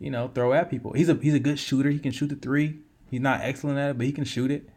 you 0.00 0.10
know, 0.10 0.28
throw 0.28 0.52
at 0.52 0.70
people. 0.70 0.92
He's 0.92 1.08
a 1.08 1.14
he's 1.14 1.34
a 1.34 1.40
good 1.40 1.58
shooter. 1.58 1.90
He 1.90 1.98
can 1.98 2.12
shoot 2.12 2.28
the 2.28 2.36
three. 2.36 2.78
He's 3.10 3.20
not 3.20 3.40
excellent 3.42 3.78
at 3.78 3.90
it, 3.90 3.98
but 3.98 4.06
he 4.06 4.12
can 4.12 4.24
shoot 4.24 4.50
it, 4.50 4.68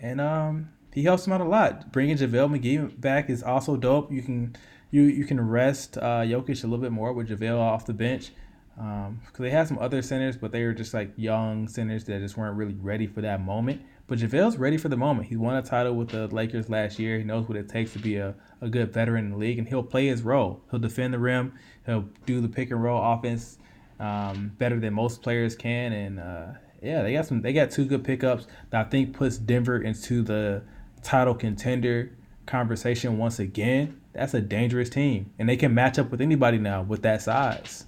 and 0.00 0.20
um, 0.20 0.70
he 0.94 1.02
helps 1.02 1.24
them 1.24 1.32
out 1.32 1.40
a 1.40 1.44
lot. 1.44 1.92
Bringing 1.92 2.16
JaVale 2.16 2.58
McGee 2.58 3.00
back 3.00 3.28
is 3.28 3.42
also 3.42 3.76
dope. 3.76 4.12
You 4.12 4.22
can 4.22 4.56
you 4.90 5.02
you 5.02 5.24
can 5.24 5.40
rest 5.40 5.98
uh, 5.98 6.22
Jokic 6.22 6.62
a 6.62 6.66
little 6.66 6.82
bit 6.82 6.92
more 6.92 7.12
with 7.12 7.28
JaVale 7.28 7.58
off 7.58 7.84
the 7.84 7.92
bench 7.92 8.30
because 8.76 9.08
um, 9.08 9.20
they 9.38 9.50
had 9.50 9.66
some 9.66 9.78
other 9.78 10.02
centers, 10.02 10.36
but 10.36 10.52
they 10.52 10.64
were 10.64 10.74
just 10.74 10.94
like 10.94 11.10
young 11.16 11.66
centers 11.66 12.04
that 12.04 12.20
just 12.20 12.36
weren't 12.36 12.56
really 12.56 12.74
ready 12.74 13.06
for 13.06 13.22
that 13.22 13.40
moment. 13.42 13.82
But 14.08 14.20
JaVale's 14.20 14.56
ready 14.56 14.76
for 14.76 14.88
the 14.88 14.96
moment. 14.96 15.28
He 15.28 15.36
won 15.36 15.56
a 15.56 15.62
title 15.62 15.94
with 15.94 16.10
the 16.10 16.28
Lakers 16.28 16.70
last 16.70 16.98
year. 16.98 17.18
He 17.18 17.24
knows 17.24 17.48
what 17.48 17.58
it 17.58 17.68
takes 17.68 17.92
to 17.94 17.98
be 17.98 18.16
a, 18.16 18.34
a 18.60 18.68
good 18.68 18.92
veteran 18.92 19.26
in 19.26 19.30
the 19.32 19.36
league, 19.36 19.58
and 19.58 19.66
he'll 19.66 19.82
play 19.82 20.06
his 20.06 20.22
role. 20.22 20.62
He'll 20.70 20.78
defend 20.78 21.12
the 21.12 21.18
rim. 21.18 21.54
He'll 21.86 22.08
do 22.24 22.40
the 22.40 22.48
pick 22.48 22.70
and 22.70 22.80
roll 22.80 23.02
offense 23.02 23.58
um, 23.98 24.52
better 24.58 24.78
than 24.78 24.94
most 24.94 25.22
players 25.22 25.56
can, 25.56 25.92
and 25.92 26.20
uh, 26.20 26.46
yeah, 26.82 27.02
they 27.02 27.14
got 27.14 27.26
some. 27.26 27.42
They 27.42 27.52
got 27.52 27.70
two 27.70 27.84
good 27.84 28.04
pickups 28.04 28.46
that 28.70 28.86
I 28.86 28.88
think 28.88 29.14
puts 29.14 29.38
Denver 29.38 29.78
into 29.78 30.22
the 30.22 30.62
title 31.02 31.34
contender 31.34 32.12
conversation 32.46 33.18
once 33.18 33.38
again. 33.38 34.00
That's 34.12 34.34
a 34.34 34.40
dangerous 34.40 34.88
team, 34.88 35.32
and 35.38 35.48
they 35.48 35.56
can 35.56 35.74
match 35.74 35.98
up 35.98 36.10
with 36.10 36.20
anybody 36.20 36.58
now 36.58 36.82
with 36.82 37.02
that 37.02 37.22
size. 37.22 37.86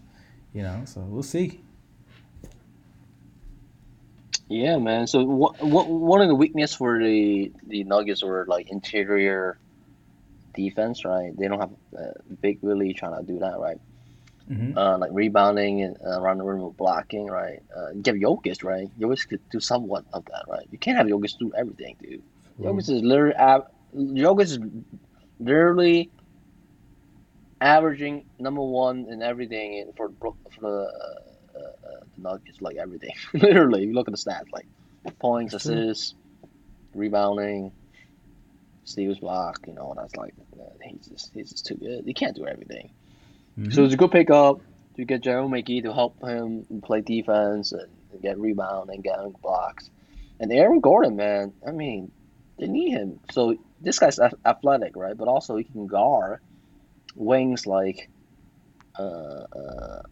You 0.53 0.63
know, 0.63 0.83
so 0.87 1.01
we'll 1.03 1.23
see. 1.23 1.61
Yeah, 4.49 4.79
man. 4.79 5.07
So 5.07 5.25
what, 5.25 5.63
what 5.63 5.89
one 5.89 6.23
of 6.23 6.29
the 6.29 6.35
weakness 6.35 6.75
for 6.75 6.99
the 6.99 7.53
the 7.67 7.85
Nuggets 7.85 8.23
were 8.23 8.47
like 8.49 8.71
interior 8.71 9.59
defense, 10.55 11.05
right? 11.05 11.37
They 11.39 11.49
don't 11.49 11.61
have 11.61 11.73
uh, 11.99 12.13
Big 12.41 12.59
Willie 12.63 12.95
trying 12.95 13.19
to 13.19 13.31
do 13.31 13.39
that, 13.41 13.59
right? 13.59 13.77
Mm-hmm. 14.51 14.79
Uh, 14.79 14.97
like 14.97 15.11
rebounding 15.13 15.83
and 15.83 15.97
uh, 16.05 16.21
around 16.21 16.39
the 16.39 16.45
rim 16.45 16.63
with 16.63 16.79
blocking, 16.79 17.27
right? 17.27 17.59
Uh, 17.77 17.91
you 17.91 18.03
have 18.07 18.17
Jokic, 18.17 18.65
right? 18.65 18.89
Jokic 18.99 19.29
could 19.29 19.41
do 19.53 19.61
somewhat 19.61 20.07
of 20.15 20.25
that, 20.25 20.45
right? 20.49 20.67
You 20.71 20.79
can't 20.79 20.97
have 20.97 21.07
Jokic 21.07 21.37
do 21.39 21.53
everything, 21.55 21.97
dude. 22.01 22.23
Mm-hmm. 22.59 22.65
Jokic 22.67 22.89
is 22.89 23.03
literally 23.03 23.37
av- 23.37 23.67
Jokic 23.95 24.43
is 24.43 24.59
literally 25.39 26.11
averaging 27.61 28.25
number 28.39 28.63
one 28.63 29.07
in 29.11 29.23
everything 29.23 29.93
for 29.97 30.11
for 30.21 30.33
the, 30.61 30.93
uh, 31.59 31.89
uh, 31.89 32.01
the 32.17 32.23
Nuggets, 32.23 32.61
like 32.61 32.77
everything. 32.77 33.13
literally, 33.33 33.85
you 33.85 33.93
look 33.93 34.09
at 34.09 34.13
the 34.13 34.19
stats, 34.19 34.51
like 34.53 34.67
points, 35.19 35.53
That's 35.53 35.67
assists, 35.67 36.15
true. 36.43 36.51
rebounding, 36.95 37.73
steals, 38.85 39.19
block. 39.19 39.61
You 39.67 39.75
know, 39.75 39.91
and 39.91 39.99
that's 39.99 40.17
like 40.17 40.35
he's 40.83 41.07
just 41.07 41.33
he's 41.35 41.51
just 41.51 41.67
too 41.67 41.77
good. 41.77 42.05
He 42.05 42.15
can't 42.15 42.37
do 42.37 42.47
everything. 42.47 42.91
Mm-hmm. 43.59 43.73
So 43.73 43.85
it's 43.85 43.95
a 43.95 43.97
good 43.97 44.13
pickup 44.13 44.61
to 44.97 45.05
get 45.05 45.23
Jerome 45.23 45.53
McGee 45.53 45.83
to 45.85 45.93
help 45.93 46.21
him 46.23 46.65
play 46.83 47.01
defense 47.01 47.73
and 47.73 47.89
get 48.23 48.39
rebound 48.39 48.91
and 48.91 49.03
get 49.03 49.19
blocks. 49.43 49.91
And 50.41 50.53
Aaron 50.53 50.81
Gordon, 50.81 51.17
man, 51.17 51.53
I 51.67 51.73
mean, 51.73 52.13
they 52.59 52.67
need 52.67 52.91
him. 52.91 53.21
So 53.31 53.57
this 53.81 53.99
guy's 53.99 54.19
athletic, 54.45 54.97
right? 54.97 55.17
But 55.17 55.29
also 55.29 55.57
he 55.57 55.65
can 55.65 55.87
guard 55.87 56.41
wings 57.15 57.67
like 57.67 58.09
uh, 58.99 59.03
uh, 59.03 60.03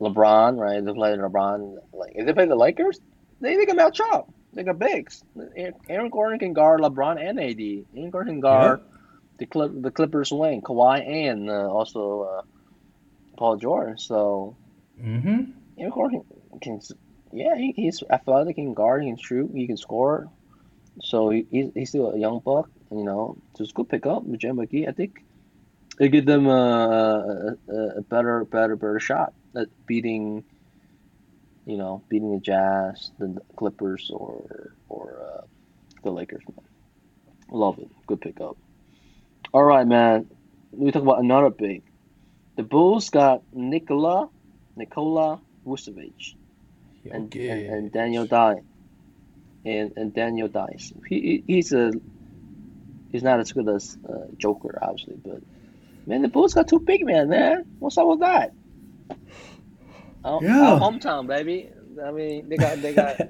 LeBron, 0.00 0.58
right? 0.58 0.84
They 0.84 0.92
play 0.92 1.16
LeBron. 1.16 1.78
Like 1.92 2.12
if 2.14 2.26
they 2.26 2.32
play 2.32 2.46
the 2.46 2.56
Lakers, 2.56 3.00
they, 3.40 3.56
they 3.56 3.66
can 3.66 3.76
match 3.76 4.00
up. 4.00 4.32
They 4.52 4.62
got 4.62 4.78
bigs. 4.78 5.24
Aaron 5.88 6.10
Gordon 6.10 6.38
can 6.38 6.52
guard 6.52 6.80
LeBron 6.80 7.20
and 7.20 7.40
AD. 7.40 7.86
Aaron 7.96 8.10
Gordon 8.10 8.34
can 8.34 8.40
guard 8.40 8.80
yeah. 8.80 8.98
the 9.38 9.46
Clip, 9.46 9.82
the 9.82 9.90
Clippers 9.90 10.32
wing, 10.32 10.62
Kawhi, 10.62 11.30
and 11.30 11.50
uh, 11.50 11.68
also 11.68 12.22
uh, 12.22 12.42
Paul 13.36 13.56
George. 13.56 14.00
So, 14.00 14.56
mm-hmm. 15.00 15.50
Aaron 15.78 15.92
Gordon 15.92 16.24
can, 16.62 16.80
yeah, 17.32 17.56
he, 17.56 17.72
he's 17.74 18.02
athletic, 18.08 18.56
he 18.56 18.62
can 18.62 18.74
guard, 18.74 19.02
he 19.02 19.08
can 19.08 19.18
shoot, 19.18 19.50
he 19.52 19.66
can 19.66 19.76
score. 19.76 20.30
So 21.02 21.30
he, 21.30 21.46
he's, 21.50 21.70
he's 21.74 21.88
still 21.88 22.12
a 22.12 22.18
young 22.18 22.38
buck, 22.38 22.70
you 22.92 23.02
know. 23.02 23.36
So 23.56 23.64
it's 23.64 23.72
a 23.72 23.74
good 23.74 23.88
pickup 23.88 24.22
with 24.22 24.38
Jim 24.38 24.56
McGee. 24.56 24.88
I 24.88 24.92
think 24.92 25.24
it 25.98 26.10
give 26.10 26.26
them 26.26 26.46
a, 26.46 27.56
a, 27.68 27.72
a, 27.72 28.02
better, 28.02 28.44
better, 28.44 28.76
better 28.76 29.00
shot 29.00 29.34
at 29.56 29.68
beating, 29.86 30.44
you 31.66 31.76
know, 31.76 32.02
beating 32.08 32.32
the 32.32 32.40
Jazz, 32.40 33.10
the 33.18 33.40
Clippers, 33.56 34.10
or 34.12 34.74
or 34.88 35.20
uh, 35.22 35.46
the 36.02 36.10
Lakers. 36.10 36.42
Love 37.50 37.78
it. 37.78 37.88
Good 38.06 38.20
pickup. 38.20 38.56
All 39.52 39.64
right, 39.64 39.86
man. 39.86 40.26
We 40.72 40.90
talk 40.90 41.02
about 41.02 41.20
another 41.20 41.50
big. 41.50 41.82
The 42.56 42.62
Bulls 42.62 43.10
got 43.10 43.42
Nikola, 43.52 44.28
Nikola 44.76 45.40
Vucevic, 45.66 46.34
and, 47.10 47.34
and, 47.52 47.66
and 47.74 47.92
Daniel 47.92 48.26
Theis, 48.26 48.62
and 49.64 49.92
and 49.96 50.14
Daniel 50.14 50.48
Theis. 50.48 50.92
He, 51.08 51.20
he 51.20 51.44
he's 51.46 51.72
a 51.72 51.92
he's 53.12 53.22
not 53.22 53.40
as 53.40 53.52
good 53.52 53.68
as 53.68 53.96
uh, 54.08 54.26
Joker, 54.36 54.78
obviously, 54.82 55.16
but 55.16 55.40
man, 56.06 56.22
the 56.22 56.28
Bulls 56.28 56.54
got 56.54 56.68
two 56.68 56.80
big 56.80 57.04
men, 57.04 57.28
man. 57.28 57.64
What's 57.78 57.98
up 57.98 58.06
with 58.08 58.20
that? 58.20 58.52
Our, 60.24 60.42
Yeah. 60.42 60.72
our 60.72 60.80
hometown, 60.80 61.26
baby. 61.26 61.70
I 62.04 62.10
mean, 62.10 62.48
they 62.48 62.56
got 62.56 62.80
they 62.82 62.94
got. 62.94 63.20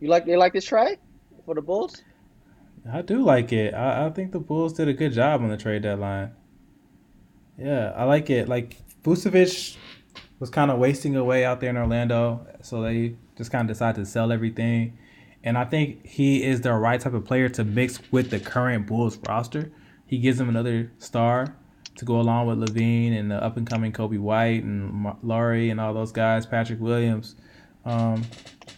you 0.00 0.08
like 0.08 0.24
they 0.26 0.36
like 0.36 0.52
this 0.52 0.64
trade 0.64 0.98
for 1.44 1.54
the 1.54 1.62
Bulls? 1.62 2.02
I 2.90 3.02
do 3.02 3.22
like 3.22 3.52
it. 3.52 3.74
I, 3.74 4.06
I 4.06 4.10
think 4.10 4.32
the 4.32 4.38
Bulls 4.40 4.72
did 4.72 4.88
a 4.88 4.94
good 4.94 5.12
job 5.12 5.42
on 5.42 5.48
the 5.50 5.56
trade 5.56 5.82
deadline. 5.82 6.32
Yeah, 7.58 7.92
I 7.94 8.04
like 8.04 8.30
it. 8.30 8.48
Like 8.48 8.76
Vucevic 9.02 9.76
was 10.38 10.48
kind 10.48 10.70
of 10.70 10.78
wasting 10.78 11.16
away 11.16 11.44
out 11.44 11.60
there 11.60 11.70
in 11.70 11.76
Orlando, 11.76 12.46
so 12.62 12.80
they 12.82 13.16
just 13.36 13.50
kind 13.52 13.68
of 13.68 13.74
decided 13.74 13.96
to 14.00 14.06
sell 14.06 14.32
everything. 14.32 14.96
And 15.42 15.58
I 15.58 15.64
think 15.64 16.06
he 16.06 16.42
is 16.42 16.62
the 16.62 16.72
right 16.72 17.00
type 17.00 17.14
of 17.14 17.24
player 17.24 17.48
to 17.50 17.64
mix 17.64 18.00
with 18.10 18.30
the 18.30 18.40
current 18.40 18.86
Bulls 18.86 19.18
roster. 19.28 19.72
He 20.06 20.18
gives 20.18 20.38
them 20.38 20.48
another 20.48 20.90
star 20.98 21.54
to 22.00 22.04
go 22.04 22.20
along 22.20 22.48
with 22.48 22.58
LaVine 22.58 23.18
and 23.18 23.30
the 23.30 23.42
up 23.42 23.56
and 23.56 23.66
coming 23.66 23.92
Coby 23.92 24.18
White 24.18 24.64
and 24.64 25.14
Lauri 25.22 25.70
and 25.70 25.80
all 25.80 25.94
those 25.94 26.12
guys, 26.12 26.44
Patrick 26.44 26.80
Williams. 26.80 27.36
Um, 27.84 28.24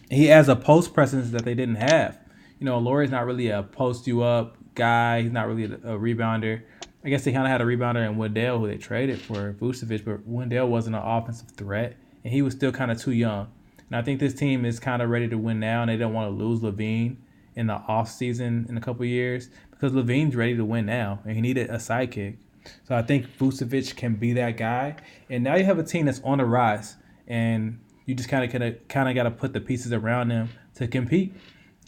he 0.09 0.27
has 0.27 0.47
a 0.47 0.55
post 0.55 0.93
presence 0.93 1.31
that 1.31 1.43
they 1.43 1.55
didn't 1.55 1.75
have 1.75 2.19
you 2.63 2.69
know, 2.69 2.77
Lauri's 2.79 3.11
not 3.11 3.25
really 3.25 3.49
a 3.49 3.61
post 3.61 4.07
you 4.07 4.21
up 4.21 4.55
guy. 4.73 5.23
He's 5.23 5.33
not 5.33 5.49
really 5.49 5.65
a, 5.65 5.95
a 5.95 5.99
rebounder. 5.99 6.61
I 7.03 7.09
guess 7.09 7.25
they 7.25 7.33
kind 7.33 7.43
of 7.43 7.51
had 7.51 7.59
a 7.59 7.65
rebounder 7.65 8.07
in 8.07 8.15
Wendell 8.15 8.59
who 8.59 8.67
they 8.67 8.77
traded 8.77 9.19
for 9.19 9.51
Vucevic, 9.59 10.05
but 10.05 10.25
Wendell 10.25 10.69
wasn't 10.69 10.95
an 10.95 11.01
offensive 11.01 11.51
threat, 11.51 11.97
and 12.23 12.31
he 12.31 12.41
was 12.41 12.53
still 12.53 12.71
kind 12.71 12.89
of 12.89 12.97
too 12.97 13.11
young. 13.11 13.51
And 13.89 13.97
I 13.97 14.01
think 14.01 14.21
this 14.21 14.33
team 14.33 14.63
is 14.63 14.79
kind 14.79 15.01
of 15.01 15.09
ready 15.09 15.27
to 15.27 15.37
win 15.37 15.59
now, 15.59 15.81
and 15.81 15.91
they 15.91 15.97
don't 15.97 16.13
want 16.13 16.29
to 16.31 16.41
lose 16.41 16.61
LaVine 16.61 17.17
in 17.57 17.67
the 17.67 17.73
off 17.73 18.09
season 18.09 18.65
in 18.69 18.77
a 18.77 18.81
couple 18.81 19.03
years 19.03 19.49
because 19.71 19.91
LaVine's 19.91 20.33
ready 20.33 20.55
to 20.55 20.63
win 20.63 20.85
now, 20.85 21.19
and 21.25 21.35
he 21.35 21.41
needed 21.41 21.69
a 21.69 21.75
sidekick. 21.75 22.37
So 22.87 22.95
I 22.95 23.01
think 23.01 23.27
Vucevic 23.37 23.95
can 23.95 24.15
be 24.15 24.33
that 24.33 24.57
guy. 24.57 24.95
And 25.29 25.43
now 25.43 25.55
you 25.55 25.65
have 25.65 25.79
a 25.79 25.83
team 25.83 26.05
that's 26.05 26.21
on 26.23 26.37
the 26.37 26.45
rise, 26.45 26.95
and 27.27 27.79
you 28.05 28.15
just 28.15 28.29
kind 28.29 28.43
of 28.43 28.51
kind 28.51 28.63
of 28.63 28.87
kinda 28.87 29.13
got 29.13 29.23
to 29.23 29.31
put 29.31 29.53
the 29.53 29.61
pieces 29.61 29.93
around 29.93 30.29
them 30.29 30.49
to 30.75 30.87
compete. 30.87 31.35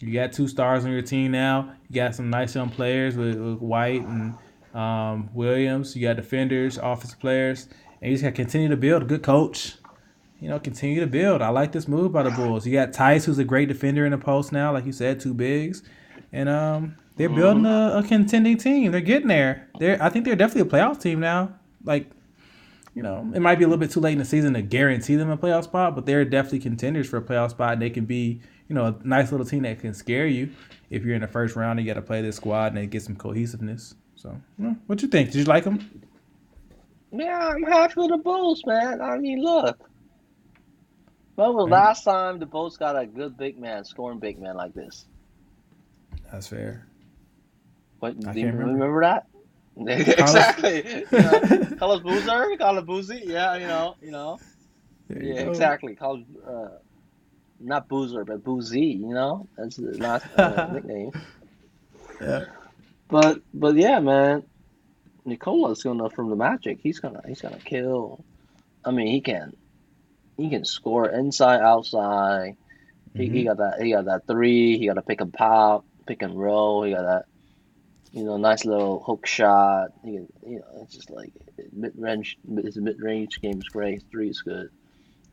You 0.00 0.12
got 0.12 0.32
two 0.32 0.46
stars 0.46 0.84
on 0.84 0.90
your 0.90 1.02
team 1.02 1.32
now. 1.32 1.72
You 1.88 1.94
got 1.94 2.14
some 2.14 2.28
nice 2.28 2.54
young 2.54 2.68
players 2.68 3.16
with, 3.16 3.36
with 3.36 3.58
White 3.60 4.02
and 4.02 4.34
um, 4.74 5.30
Williams. 5.32 5.96
You 5.96 6.06
got 6.06 6.16
defenders, 6.16 6.78
office 6.78 7.14
players, 7.14 7.68
and 8.00 8.10
you 8.10 8.16
just 8.16 8.22
got 8.22 8.30
to 8.30 8.36
continue 8.36 8.68
to 8.68 8.76
build. 8.76 9.08
Good 9.08 9.22
coach, 9.22 9.76
you 10.38 10.48
know, 10.48 10.58
continue 10.58 11.00
to 11.00 11.06
build. 11.06 11.40
I 11.40 11.48
like 11.48 11.72
this 11.72 11.88
move 11.88 12.12
by 12.12 12.24
the 12.24 12.30
Bulls. 12.30 12.66
You 12.66 12.74
got 12.74 12.92
Theis, 12.92 13.24
who's 13.24 13.38
a 13.38 13.44
great 13.44 13.68
defender 13.68 14.04
in 14.04 14.12
the 14.12 14.18
post 14.18 14.52
now, 14.52 14.72
like 14.72 14.84
you 14.84 14.92
said, 14.92 15.18
two 15.18 15.32
bigs, 15.32 15.82
and 16.30 16.48
um, 16.48 16.96
they're 17.16 17.28
mm-hmm. 17.28 17.38
building 17.38 17.66
a, 17.66 17.98
a 17.98 18.02
contending 18.02 18.58
team. 18.58 18.92
They're 18.92 19.00
getting 19.00 19.28
there. 19.28 19.68
They're, 19.78 20.02
I 20.02 20.10
think 20.10 20.24
they're 20.24 20.36
definitely 20.36 20.68
a 20.68 20.72
playoff 20.72 21.00
team 21.00 21.20
now. 21.20 21.54
Like, 21.84 22.10
you 22.94 23.02
know, 23.02 23.30
it 23.34 23.40
might 23.40 23.56
be 23.56 23.64
a 23.64 23.68
little 23.68 23.80
bit 23.80 23.90
too 23.90 24.00
late 24.00 24.12
in 24.12 24.18
the 24.18 24.24
season 24.24 24.54
to 24.54 24.62
guarantee 24.62 25.16
them 25.16 25.30
a 25.30 25.36
playoff 25.36 25.64
spot, 25.64 25.94
but 25.94 26.06
they're 26.06 26.24
definitely 26.24 26.60
contenders 26.60 27.08
for 27.08 27.18
a 27.18 27.22
playoff 27.22 27.50
spot. 27.50 27.74
And 27.74 27.82
they 27.82 27.90
can 27.90 28.04
be, 28.04 28.40
you 28.68 28.74
know, 28.74 28.86
a 28.86 29.06
nice 29.06 29.32
little 29.32 29.46
team 29.46 29.62
that 29.62 29.80
can 29.80 29.94
scare 29.94 30.26
you 30.26 30.50
if 30.90 31.04
you're 31.04 31.14
in 31.14 31.20
the 31.20 31.28
first 31.28 31.56
round. 31.56 31.78
And 31.78 31.86
you 31.86 31.92
got 31.92 32.00
to 32.00 32.06
play 32.06 32.22
this 32.22 32.36
squad 32.36 32.68
and 32.68 32.76
they 32.76 32.86
get 32.86 33.02
some 33.02 33.16
cohesiveness. 33.16 33.94
So, 34.14 34.34
yeah, 34.58 34.74
what 34.86 35.00
you 35.02 35.08
think? 35.08 35.30
Did 35.30 35.38
you 35.40 35.44
like 35.44 35.64
them? 35.64 36.02
Yeah, 37.12 37.48
I'm 37.54 37.62
happy 37.62 37.94
with 37.96 38.10
the 38.10 38.18
Bulls, 38.18 38.62
man. 38.66 39.00
I 39.00 39.18
mean, 39.18 39.42
look. 39.42 39.78
When 41.36 41.52
was 41.52 41.56
Right. 41.56 41.62
Mm-hmm. 41.64 41.72
last 41.72 42.04
time 42.04 42.38
the 42.38 42.46
Bulls 42.46 42.76
got 42.76 42.98
a 42.98 43.06
good 43.06 43.36
big 43.36 43.58
man, 43.58 43.84
scoring 43.84 44.18
big 44.18 44.38
man 44.40 44.56
like 44.56 44.74
this? 44.74 45.06
That's 46.32 46.48
fair. 46.48 46.85
What, 48.00 48.14
do 48.32 48.40
you 48.40 48.48
remember. 48.48 48.72
remember 48.72 49.00
that? 49.02 49.24
exactly. 49.86 51.06
You 51.12 51.22
know, 51.22 51.44
Carlos 51.78 52.02
Boozer, 52.02 52.56
Carlos 52.58 52.84
Boozy, 52.84 53.22
yeah, 53.24 53.56
you 53.56 53.66
know, 53.66 53.94
you 54.00 54.10
know, 54.10 54.40
you 55.18 55.34
yeah, 55.34 55.34
go. 55.34 55.46
exactly. 55.46 55.94
Carlos, 55.94 56.24
uh, 56.46 56.78
not 57.60 57.88
Boozer, 57.88 58.24
but 58.24 58.44
Boozy, 58.44 58.98
you 59.00 59.14
know, 59.14 59.48
that's 59.56 59.76
the 59.76 59.96
last 59.98 60.26
uh, 60.34 60.58
nickname. 60.68 61.12
Yeah. 62.20 62.44
But 63.08 63.40
but 63.52 63.76
yeah, 63.76 64.00
man, 64.00 64.44
Nikola's 65.24 65.82
gonna 65.82 66.10
from 66.10 66.30
the 66.30 66.36
Magic. 66.36 66.78
He's 66.82 67.00
gonna 67.00 67.22
he's 67.26 67.40
gonna 67.40 67.60
kill. 67.60 68.24
I 68.84 68.90
mean, 68.92 69.08
he 69.08 69.20
can 69.20 69.52
he 70.36 70.50
can 70.50 70.64
score 70.64 71.08
inside, 71.08 71.60
outside. 71.60 72.56
He, 73.14 73.28
he 73.28 73.44
Mhm. 73.44 73.44
got 73.44 73.58
that 73.58 73.80
he 73.82 73.92
got 73.92 74.06
that 74.06 74.26
three. 74.26 74.78
He 74.78 74.86
got 74.86 74.98
a 74.98 75.02
pick 75.02 75.20
and 75.20 75.32
pop, 75.32 75.84
pick 76.06 76.22
and 76.22 76.38
roll. 76.38 76.82
He 76.84 76.92
got 76.92 77.02
that 77.02 77.24
you 78.16 78.24
know 78.24 78.36
nice 78.38 78.64
little 78.64 79.02
hook 79.04 79.26
shot. 79.26 79.90
Can 80.02 80.28
you 80.46 80.58
know 80.60 80.82
it's 80.82 80.94
just 80.94 81.10
like 81.10 81.32
mid 81.72 81.92
range. 81.96 82.38
His 82.64 82.76
mid 82.78 83.00
range 83.00 83.40
game 83.42 83.58
is 83.58 83.68
great. 83.68 83.94
His 83.94 84.04
three 84.10 84.30
is 84.30 84.42
good. 84.42 84.70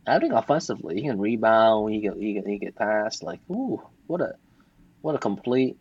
I 0.07 0.19
think 0.19 0.33
offensively, 0.33 0.95
he 0.95 1.03
can 1.03 1.19
rebound. 1.19 1.93
He 1.93 2.01
can 2.01 2.19
he 2.21 2.35
can 2.35 2.47
he 2.47 2.59
can 2.59 2.73
pass. 2.73 3.23
Like 3.23 3.41
ooh, 3.49 3.81
what 4.07 4.21
a 4.21 4.35
what 5.01 5.15
a 5.15 5.19
complete. 5.19 5.77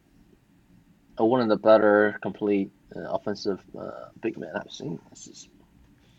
uh, 1.21 1.25
One 1.25 1.41
of 1.41 1.49
the 1.49 1.57
better 1.57 2.19
complete 2.23 2.71
uh, 2.97 3.01
offensive 3.01 3.61
uh, 3.79 4.09
big 4.23 4.39
men 4.39 4.53
I've 4.57 4.71
seen. 4.73 5.01
This 5.11 5.27
is 5.29 5.49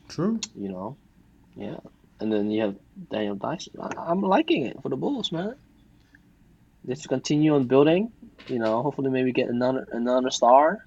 True. 0.09 0.39
you 0.55 0.69
know, 0.69 0.97
yeah. 1.55 1.77
And 2.19 2.31
then 2.31 2.51
you 2.51 2.61
have 2.61 2.75
Daniel 3.11 3.35
Dyson. 3.35 3.73
I, 3.81 3.89
I'm 3.97 4.21
liking 4.21 4.65
it 4.67 4.81
for 4.81 4.89
the 4.89 4.97
Bulls, 4.97 5.31
man. 5.31 5.55
Just 6.87 7.07
continue 7.07 7.55
on 7.55 7.67
building. 7.67 8.11
You 8.47 8.59
know, 8.59 8.81
hopefully 8.83 9.09
maybe 9.09 9.31
get 9.31 9.49
another 9.49 9.87
another 9.91 10.29
star, 10.31 10.79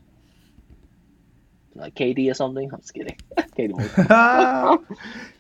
like 1.74 1.94
KD 1.94 2.30
or 2.30 2.35
something. 2.35 2.68
I'm 2.72 2.80
just 2.80 2.92
kidding. 2.94 3.16
KD. 3.59 4.78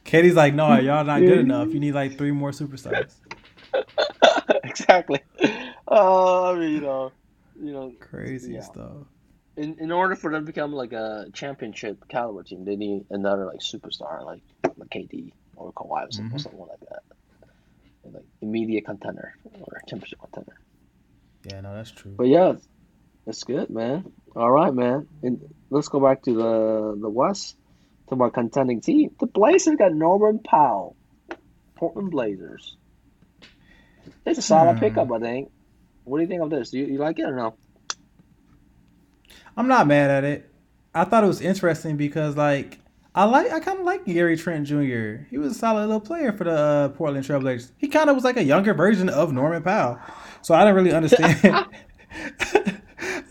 Katie's 0.04 0.34
like, 0.42 0.54
no, 0.54 0.76
y'all 0.78 1.04
not 1.04 1.20
good 1.20 1.40
enough. 1.40 1.74
You 1.74 1.80
need 1.80 1.92
like 1.92 2.16
three 2.16 2.32
more 2.32 2.50
superstars. 2.52 3.12
exactly. 4.64 5.20
Oh, 5.88 6.54
I 6.54 6.58
mean, 6.58 6.72
you 6.72 6.80
know, 6.80 7.12
you 7.62 7.72
know, 7.72 7.92
Crazy 8.00 8.54
Yeah. 8.54 8.62
stuff. 8.62 9.06
in 9.56 9.76
in 9.78 9.92
order 9.92 10.14
for 10.16 10.30
them 10.30 10.42
to 10.44 10.52
become 10.52 10.72
like 10.72 10.92
a 10.92 11.26
championship 11.34 11.98
caliber 12.08 12.42
team, 12.42 12.64
they 12.64 12.76
need 12.76 13.04
another 13.10 13.44
like 13.46 13.60
superstar, 13.60 14.24
like 14.24 14.42
like 14.76 14.88
KD 14.90 15.32
or 15.56 15.72
Kawhi 15.72 16.08
or 16.08 16.12
something, 16.12 16.34
or 16.34 16.38
something 16.38 16.60
like 16.60 16.80
that. 16.80 17.02
Like 18.12 18.24
immediate 18.40 18.84
contender 18.84 19.34
or 19.60 19.80
championship 19.88 20.20
contender. 20.20 20.54
Yeah, 21.44 21.60
no, 21.60 21.74
that's 21.74 21.90
true. 21.90 22.14
But 22.16 22.28
yeah, 22.28 22.54
that's 23.24 23.44
good, 23.44 23.70
man. 23.70 24.12
All 24.34 24.50
right, 24.50 24.72
man. 24.72 25.06
And 25.22 25.40
let's 25.70 25.88
go 25.88 26.00
back 26.00 26.22
to 26.24 26.34
the 26.34 26.98
the 27.00 27.10
West. 27.10 27.56
To 28.08 28.14
about 28.14 28.34
contending 28.34 28.80
team. 28.80 29.10
The 29.18 29.26
Blazers 29.26 29.74
got 29.76 29.92
Norman 29.92 30.38
Powell, 30.38 30.96
Portland 31.76 32.12
Blazers. 32.12 32.76
It's 34.24 34.38
a 34.38 34.42
solid 34.42 34.74
Hmm. 34.74 34.80
pickup, 34.80 35.10
I 35.10 35.18
think. 35.18 35.50
What 36.04 36.18
do 36.18 36.22
you 36.22 36.28
think 36.28 36.42
of 36.42 36.50
this? 36.50 36.72
You 36.72 36.84
you 36.86 36.98
like 36.98 37.18
it 37.18 37.24
or 37.24 37.34
no? 37.34 37.56
I'm 39.56 39.66
not 39.66 39.86
mad 39.88 40.10
at 40.10 40.22
it. 40.24 40.48
I 40.94 41.04
thought 41.04 41.24
it 41.24 41.26
was 41.26 41.40
interesting 41.40 41.96
because 41.96 42.36
like 42.36 42.78
I 43.16 43.24
like 43.24 43.50
I 43.50 43.60
kind 43.60 43.78
of 43.78 43.86
like 43.86 44.04
Gary 44.04 44.36
Trent 44.36 44.66
Jr. 44.66 45.24
He 45.30 45.38
was 45.38 45.52
a 45.52 45.58
solid 45.58 45.86
little 45.86 46.00
player 46.00 46.32
for 46.32 46.44
the 46.44 46.50
uh, 46.50 46.88
Portland 46.90 47.24
Trailblazers. 47.26 47.72
He 47.78 47.88
kind 47.88 48.10
of 48.10 48.14
was 48.14 48.24
like 48.24 48.36
a 48.36 48.44
younger 48.44 48.74
version 48.74 49.08
of 49.08 49.32
Norman 49.32 49.62
Powell. 49.62 49.98
So 50.42 50.54
I 50.54 50.60
didn't 50.60 50.74
really 50.74 50.92
understand. 50.92 51.38
I 51.42 51.66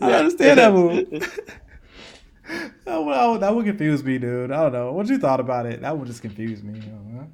don't 0.00 0.12
understand 0.12 0.58
that 0.58 0.72
move. 0.72 1.08
that, 2.84 3.04
would, 3.04 3.40
that 3.40 3.54
would 3.54 3.64
confuse 3.64 4.02
me, 4.02 4.18
dude. 4.18 4.50
I 4.50 4.64
don't 4.64 4.72
know. 4.72 4.92
What 4.92 5.06
you 5.06 5.18
thought 5.18 5.38
about 5.38 5.66
it? 5.66 5.80
That 5.82 5.96
would 5.96 6.08
just 6.08 6.20
confuse 6.20 6.64
me. 6.64 6.80
You 6.80 6.86
know, 6.90 7.28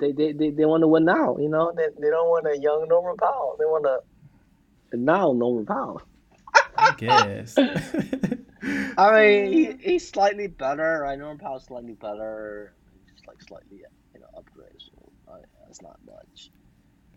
They 0.00 0.10
they, 0.10 0.32
they, 0.32 0.50
they 0.50 0.64
want 0.64 0.82
to 0.82 0.88
win 0.88 1.04
now. 1.04 1.36
You 1.38 1.48
know, 1.48 1.72
they, 1.74 1.86
they 2.00 2.10
don't 2.10 2.28
want 2.28 2.48
a 2.48 2.58
young 2.58 2.88
Norman 2.88 3.16
Powell. 3.16 3.54
They 3.60 3.64
want 3.64 3.86
a 3.86 4.96
now 4.96 5.32
Norman 5.32 5.66
Powell. 5.66 6.02
I 6.76 6.94
guess. 6.96 7.56
I 8.98 9.20
mean, 9.20 9.52
he, 9.52 9.76
he's 9.92 10.08
slightly 10.08 10.46
better. 10.48 11.06
I 11.06 11.16
know 11.16 11.36
Powell's 11.40 11.66
slightly 11.66 11.94
better. 11.94 12.74
Just 13.14 13.26
like 13.28 13.40
slightly, 13.42 13.78
you 14.14 14.20
know, 14.20 14.26
upgrade. 14.36 14.72
So 14.78 15.12
uh, 15.32 15.36
that's 15.66 15.82
not 15.82 15.98
much. 16.06 16.50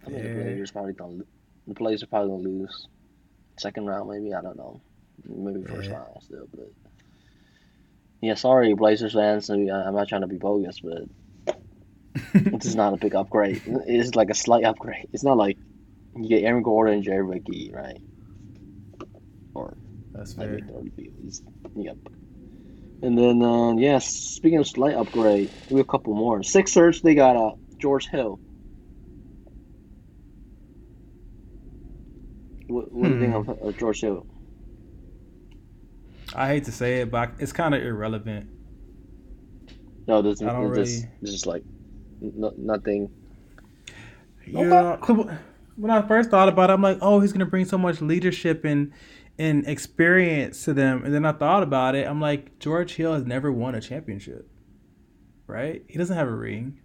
I 0.06 0.10
mean, 0.10 0.24
the 0.24 0.30
Yeah. 0.30 0.36
Blazers 0.44 0.72
probably 0.72 0.94
gonna 0.94 1.24
the 1.68 1.74
Blazers 1.74 2.04
are 2.04 2.08
probably 2.08 2.30
gonna 2.32 2.50
lose 2.50 2.88
second 3.60 3.86
round, 3.88 4.10
maybe. 4.10 4.34
I 4.34 4.42
don't 4.42 4.58
know. 4.58 4.82
Maybe 5.26 5.64
first 5.66 5.90
Yeah. 5.90 5.98
round 5.98 6.24
still, 6.24 6.48
but 6.54 6.68
yeah. 8.22 8.36
Sorry, 8.36 8.74
Blazers 8.74 9.14
fans. 9.14 9.46
So 9.48 9.54
I'm 9.56 9.96
not 9.96 10.08
trying 10.08 10.22
to 10.22 10.28
be 10.28 10.38
bogus, 10.38 10.80
but 10.82 11.56
this 12.34 12.66
is 12.66 12.76
not 12.76 12.94
a 12.94 12.98
big 12.98 13.16
upgrade. 13.16 13.62
It's 13.66 14.16
like 14.16 14.30
a 14.30 14.36
slight 14.36 14.64
upgrade. 14.66 15.08
It's 15.14 15.24
not 15.24 15.38
like 15.38 15.58
You 16.16 16.28
get 16.30 16.44
Aaron 16.44 16.64
Gordon 16.64 16.96
and 16.96 17.04
Jerry 17.04 17.24
Ricky, 17.24 17.72
right? 17.74 18.02
Or 19.54 19.78
That's 20.14 20.38
I 20.38 20.44
fair. 20.44 20.56
think 20.56 20.68
that 20.68 20.76
would 20.76 20.96
be 20.96 21.12
he's- 21.22 21.42
Yep. 21.76 21.98
And 23.04 23.18
then, 23.18 23.42
uh, 23.42 23.74
yes, 23.78 24.06
speaking 24.08 24.60
of 24.60 24.68
slight 24.68 24.94
upgrade, 24.96 25.50
we 25.70 25.78
have 25.78 25.88
a 25.88 25.90
couple 25.90 26.14
more. 26.14 26.44
Sixers, 26.44 27.02
they 27.02 27.16
got 27.16 27.36
uh, 27.36 27.56
George 27.80 28.08
Hill. 28.08 28.40
What, 32.68 32.92
what 32.92 33.08
do 33.08 33.14
you 33.16 33.20
think 33.20 33.34
Hmm. 33.34 33.50
of 33.50 33.64
uh, 33.64 33.72
George 33.78 34.02
Hill? 34.02 34.26
I 36.34 36.48
hate 36.48 36.64
to 36.66 36.72
say 36.72 37.02
it, 37.02 37.12
but 37.12 37.32
it's 37.40 37.52
kind 37.52 37.76
of 37.76 37.84
irrelevant. 37.84 38.50
No, 40.08 40.22
this, 40.22 40.42
I 40.42 40.46
don't 40.54 40.74
this, 40.74 40.90
really- 41.02 41.10
this 41.22 41.32
is 41.32 41.46
like 41.46 41.64
no, 42.22 42.54
nothing. 42.58 43.10
Yeah, 44.48 44.98
when 45.76 45.92
I 45.92 46.02
first 46.08 46.30
thought 46.30 46.50
about 46.50 46.70
it, 46.70 46.74
I'm 46.74 46.82
like, 46.82 46.98
oh, 47.02 47.20
he's 47.20 47.32
gonna 47.34 47.46
bring 47.46 47.66
so 47.66 47.78
much 47.78 48.02
leadership 48.02 48.64
and 48.66 48.92
and 49.42 49.68
experience 49.68 50.64
to 50.66 50.74
them. 50.74 51.04
And 51.04 51.12
then 51.12 51.26
I 51.26 51.32
thought 51.32 51.64
about 51.64 51.96
it, 51.96 52.08
I'm 52.08 52.22
like, 52.22 52.60
George 52.60 52.94
Hill 52.94 53.16
has 53.16 53.26
never 53.26 53.52
won 53.52 53.74
a 53.74 53.82
championship, 53.82 54.48
right? 55.48 55.84
He 55.88 55.98
doesn't 55.98 56.16
have 56.16 56.28
a 56.28 56.36
ring. 56.36 56.80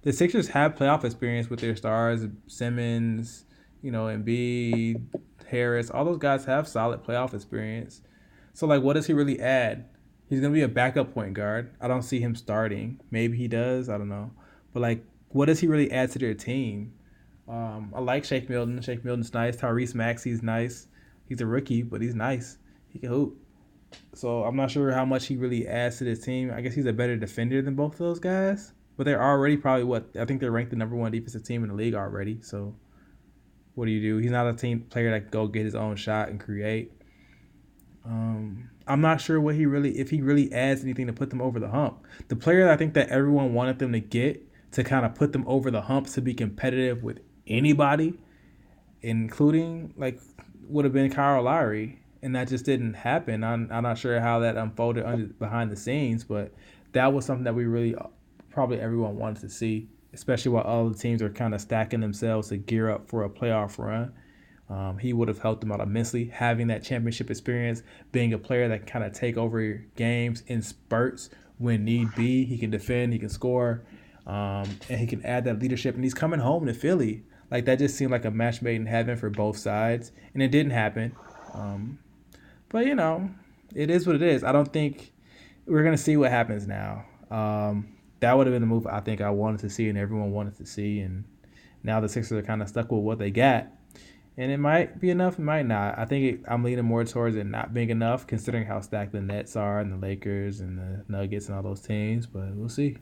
The 0.00 0.14
Sixers 0.14 0.48
have 0.48 0.74
playoff 0.74 1.04
experience 1.04 1.50
with 1.50 1.60
their 1.60 1.76
stars, 1.76 2.24
Simmons, 2.46 3.44
you 3.82 3.90
know, 3.90 4.04
Embiid, 4.04 5.02
Harris. 5.50 5.90
All 5.90 6.06
those 6.06 6.16
guys 6.16 6.46
have 6.46 6.66
solid 6.66 7.04
playoff 7.04 7.34
experience. 7.34 8.00
So 8.54 8.66
like, 8.66 8.82
what 8.82 8.94
does 8.94 9.06
he 9.06 9.12
really 9.12 9.38
add? 9.38 9.84
He's 10.30 10.40
gonna 10.40 10.54
be 10.54 10.62
a 10.62 10.68
backup 10.68 11.12
point 11.12 11.34
guard. 11.34 11.74
I 11.78 11.88
don't 11.88 12.02
see 12.02 12.20
him 12.20 12.34
starting. 12.34 13.00
Maybe 13.10 13.36
he 13.36 13.48
does. 13.48 13.90
I 13.90 13.98
don't 13.98 14.08
know. 14.08 14.30
But 14.72 14.80
like, 14.80 15.04
what 15.28 15.44
does 15.44 15.60
he 15.60 15.66
really 15.66 15.92
add 15.92 16.10
to 16.12 16.18
their 16.18 16.32
team? 16.32 16.94
Um, 17.46 17.92
I 17.94 18.00
like 18.00 18.24
Shake 18.24 18.48
Milton. 18.48 18.80
Shake 18.80 19.04
Milton's 19.04 19.34
nice. 19.34 19.56
Tyrese 19.56 19.94
Maxey's 19.94 20.42
nice. 20.42 20.86
He's 21.30 21.40
a 21.40 21.46
rookie, 21.46 21.82
but 21.82 22.02
he's 22.02 22.16
nice. 22.16 22.58
He 22.88 22.98
can 22.98 23.08
hoop. 23.08 23.38
So 24.14 24.42
I'm 24.42 24.56
not 24.56 24.68
sure 24.68 24.90
how 24.90 25.04
much 25.04 25.26
he 25.26 25.36
really 25.36 25.68
adds 25.68 25.98
to 25.98 26.04
this 26.04 26.24
team. 26.24 26.52
I 26.52 26.60
guess 26.60 26.74
he's 26.74 26.86
a 26.86 26.92
better 26.92 27.16
defender 27.16 27.62
than 27.62 27.76
both 27.76 27.92
of 27.92 27.98
those 27.98 28.18
guys. 28.18 28.72
But 28.96 29.04
they're 29.04 29.22
already 29.22 29.56
probably 29.56 29.84
what 29.84 30.08
I 30.18 30.24
think 30.24 30.40
they're 30.40 30.50
ranked 30.50 30.72
the 30.72 30.76
number 30.76 30.96
one 30.96 31.12
defensive 31.12 31.44
team 31.44 31.62
in 31.62 31.68
the 31.68 31.76
league 31.76 31.94
already. 31.94 32.42
So 32.42 32.74
what 33.76 33.84
do 33.84 33.92
you 33.92 34.00
do? 34.00 34.18
He's 34.18 34.32
not 34.32 34.48
a 34.48 34.54
team 34.54 34.80
player 34.80 35.12
that 35.12 35.20
can 35.20 35.30
go 35.30 35.46
get 35.46 35.64
his 35.64 35.76
own 35.76 35.94
shot 35.94 36.30
and 36.30 36.40
create. 36.40 36.90
Um, 38.04 38.68
I'm 38.88 39.00
not 39.00 39.20
sure 39.20 39.40
what 39.40 39.54
he 39.54 39.66
really 39.66 40.00
if 40.00 40.10
he 40.10 40.22
really 40.22 40.52
adds 40.52 40.82
anything 40.82 41.06
to 41.06 41.12
put 41.12 41.30
them 41.30 41.40
over 41.40 41.60
the 41.60 41.68
hump. 41.68 42.08
The 42.26 42.34
player 42.34 42.68
I 42.68 42.76
think 42.76 42.94
that 42.94 43.10
everyone 43.10 43.54
wanted 43.54 43.78
them 43.78 43.92
to 43.92 44.00
get 44.00 44.44
to 44.72 44.82
kind 44.82 45.06
of 45.06 45.14
put 45.14 45.32
them 45.32 45.44
over 45.46 45.70
the 45.70 45.82
hump 45.82 46.08
to 46.08 46.20
be 46.20 46.34
competitive 46.34 47.04
with 47.04 47.20
anybody, 47.46 48.18
including 49.00 49.94
like 49.96 50.20
would 50.70 50.84
have 50.84 50.94
been 50.94 51.10
Kyle 51.10 51.42
Lowry, 51.42 52.00
and 52.22 52.34
that 52.34 52.48
just 52.48 52.64
didn't 52.64 52.94
happen. 52.94 53.44
I'm, 53.44 53.68
I'm 53.70 53.82
not 53.82 53.98
sure 53.98 54.20
how 54.20 54.40
that 54.40 54.56
unfolded 54.56 55.04
under, 55.04 55.26
behind 55.26 55.70
the 55.70 55.76
scenes, 55.76 56.24
but 56.24 56.52
that 56.92 57.12
was 57.12 57.24
something 57.24 57.44
that 57.44 57.54
we 57.54 57.64
really 57.64 57.94
probably 58.50 58.80
everyone 58.80 59.16
wanted 59.16 59.40
to 59.40 59.48
see, 59.48 59.88
especially 60.12 60.52
while 60.52 60.64
all 60.64 60.88
the 60.88 60.98
teams 60.98 61.22
are 61.22 61.30
kind 61.30 61.54
of 61.54 61.60
stacking 61.60 62.00
themselves 62.00 62.48
to 62.48 62.56
gear 62.56 62.90
up 62.90 63.08
for 63.08 63.24
a 63.24 63.30
playoff 63.30 63.78
run. 63.78 64.12
Um, 64.68 64.98
he 64.98 65.12
would 65.12 65.26
have 65.28 65.40
helped 65.40 65.62
them 65.62 65.72
out 65.72 65.80
immensely, 65.80 66.26
having 66.26 66.68
that 66.68 66.84
championship 66.84 67.30
experience, 67.30 67.82
being 68.12 68.32
a 68.32 68.38
player 68.38 68.68
that 68.68 68.78
can 68.78 68.86
kind 68.86 69.04
of 69.04 69.12
take 69.12 69.36
over 69.36 69.84
games 69.96 70.44
in 70.46 70.62
spurts 70.62 71.30
when 71.58 71.84
need 71.84 72.14
be. 72.14 72.44
He 72.44 72.56
can 72.56 72.70
defend, 72.70 73.12
he 73.12 73.18
can 73.18 73.28
score, 73.28 73.82
um, 74.26 74.68
and 74.88 75.00
he 75.00 75.06
can 75.06 75.24
add 75.26 75.44
that 75.44 75.58
leadership. 75.58 75.96
And 75.96 76.04
he's 76.04 76.14
coming 76.14 76.38
home 76.38 76.66
to 76.66 76.74
Philly. 76.74 77.24
Like 77.50 77.64
that 77.64 77.78
just 77.78 77.96
seemed 77.96 78.10
like 78.10 78.24
a 78.24 78.30
match 78.30 78.62
made 78.62 78.76
in 78.76 78.86
heaven 78.86 79.16
for 79.16 79.30
both 79.30 79.56
sides, 79.56 80.12
and 80.34 80.42
it 80.42 80.48
didn't 80.48 80.72
happen. 80.72 81.14
Um, 81.52 81.98
but 82.68 82.86
you 82.86 82.94
know, 82.94 83.30
it 83.74 83.90
is 83.90 84.06
what 84.06 84.16
it 84.16 84.22
is. 84.22 84.44
I 84.44 84.52
don't 84.52 84.72
think 84.72 85.12
we're 85.66 85.82
gonna 85.82 85.96
see 85.96 86.16
what 86.16 86.30
happens 86.30 86.66
now. 86.66 87.04
Um, 87.30 87.96
that 88.20 88.36
would 88.36 88.46
have 88.46 88.54
been 88.54 88.62
the 88.62 88.66
move 88.66 88.86
I 88.86 89.00
think 89.00 89.20
I 89.20 89.30
wanted 89.30 89.60
to 89.60 89.70
see, 89.70 89.88
and 89.88 89.98
everyone 89.98 90.30
wanted 90.32 90.56
to 90.58 90.66
see. 90.66 91.00
And 91.00 91.24
now 91.82 92.00
the 92.00 92.08
Sixers 92.08 92.38
are 92.38 92.42
kind 92.42 92.62
of 92.62 92.68
stuck 92.68 92.90
with 92.92 93.02
what 93.02 93.18
they 93.18 93.30
got, 93.30 93.68
and 94.36 94.52
it 94.52 94.58
might 94.58 95.00
be 95.00 95.10
enough, 95.10 95.38
it 95.38 95.42
might 95.42 95.66
not. 95.66 95.98
I 95.98 96.04
think 96.04 96.24
it, 96.24 96.40
I'm 96.46 96.62
leaning 96.62 96.84
more 96.84 97.04
towards 97.04 97.36
it 97.36 97.46
not 97.46 97.74
being 97.74 97.90
enough, 97.90 98.26
considering 98.26 98.66
how 98.66 98.80
stacked 98.80 99.12
the 99.12 99.20
Nets 99.20 99.56
are, 99.56 99.80
and 99.80 99.92
the 99.92 99.96
Lakers, 99.96 100.60
and 100.60 100.78
the 100.78 101.04
Nuggets, 101.08 101.46
and 101.48 101.56
all 101.56 101.62
those 101.62 101.80
teams. 101.80 102.26
But 102.26 102.54
we'll 102.54 102.68
see. 102.68 102.98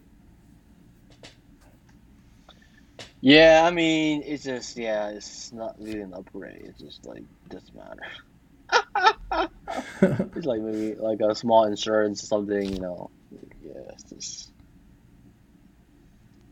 Yeah, 3.21 3.63
I 3.67 3.71
mean, 3.71 4.23
it's 4.25 4.45
just 4.45 4.77
yeah, 4.77 5.09
it's 5.11 5.53
not 5.53 5.77
really 5.79 6.01
an 6.03 6.15
upgrade. 6.15 6.63
It's 6.65 6.79
just 6.79 7.05
like 7.07 7.25
doesn't 7.49 7.75
matter. 7.75 8.03
It's 10.37 10.47
like 10.47 10.61
maybe 10.61 10.95
like 10.97 11.21
a 11.21 11.35
small 11.35 11.65
insurance 11.65 12.23
or 12.23 12.27
something, 12.27 12.73
you 12.73 12.81
know. 12.81 13.11
Yeah, 13.63 13.73
it's 13.93 14.05
just 14.11 14.53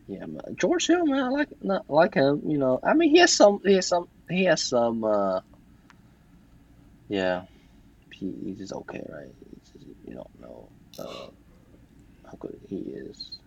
yeah, 0.07 0.25
man. 0.25 0.55
George 0.59 0.87
Hill, 0.87 1.05
man, 1.05 1.23
I 1.23 1.29
like 1.29 1.49
not 1.61 1.85
like 1.89 2.13
him. 2.15 2.41
You 2.47 2.57
know, 2.57 2.79
I 2.83 2.93
mean, 2.93 3.09
he 3.11 3.19
has 3.19 3.33
some, 3.33 3.59
he 3.65 3.75
has 3.75 3.87
some, 3.87 4.07
he 4.29 4.45
has 4.45 4.63
some. 4.63 5.03
uh 5.03 5.41
Yeah, 7.09 7.43
he, 8.13 8.33
he's 8.45 8.57
just 8.59 8.73
okay, 8.73 9.03
right? 9.09 9.33
Just, 9.73 9.85
you 10.05 10.15
don't 10.15 10.39
know 10.41 10.71
uh, 10.99 11.27
how 12.25 12.37
good 12.39 12.59
he 12.69 12.77
is. 12.77 13.39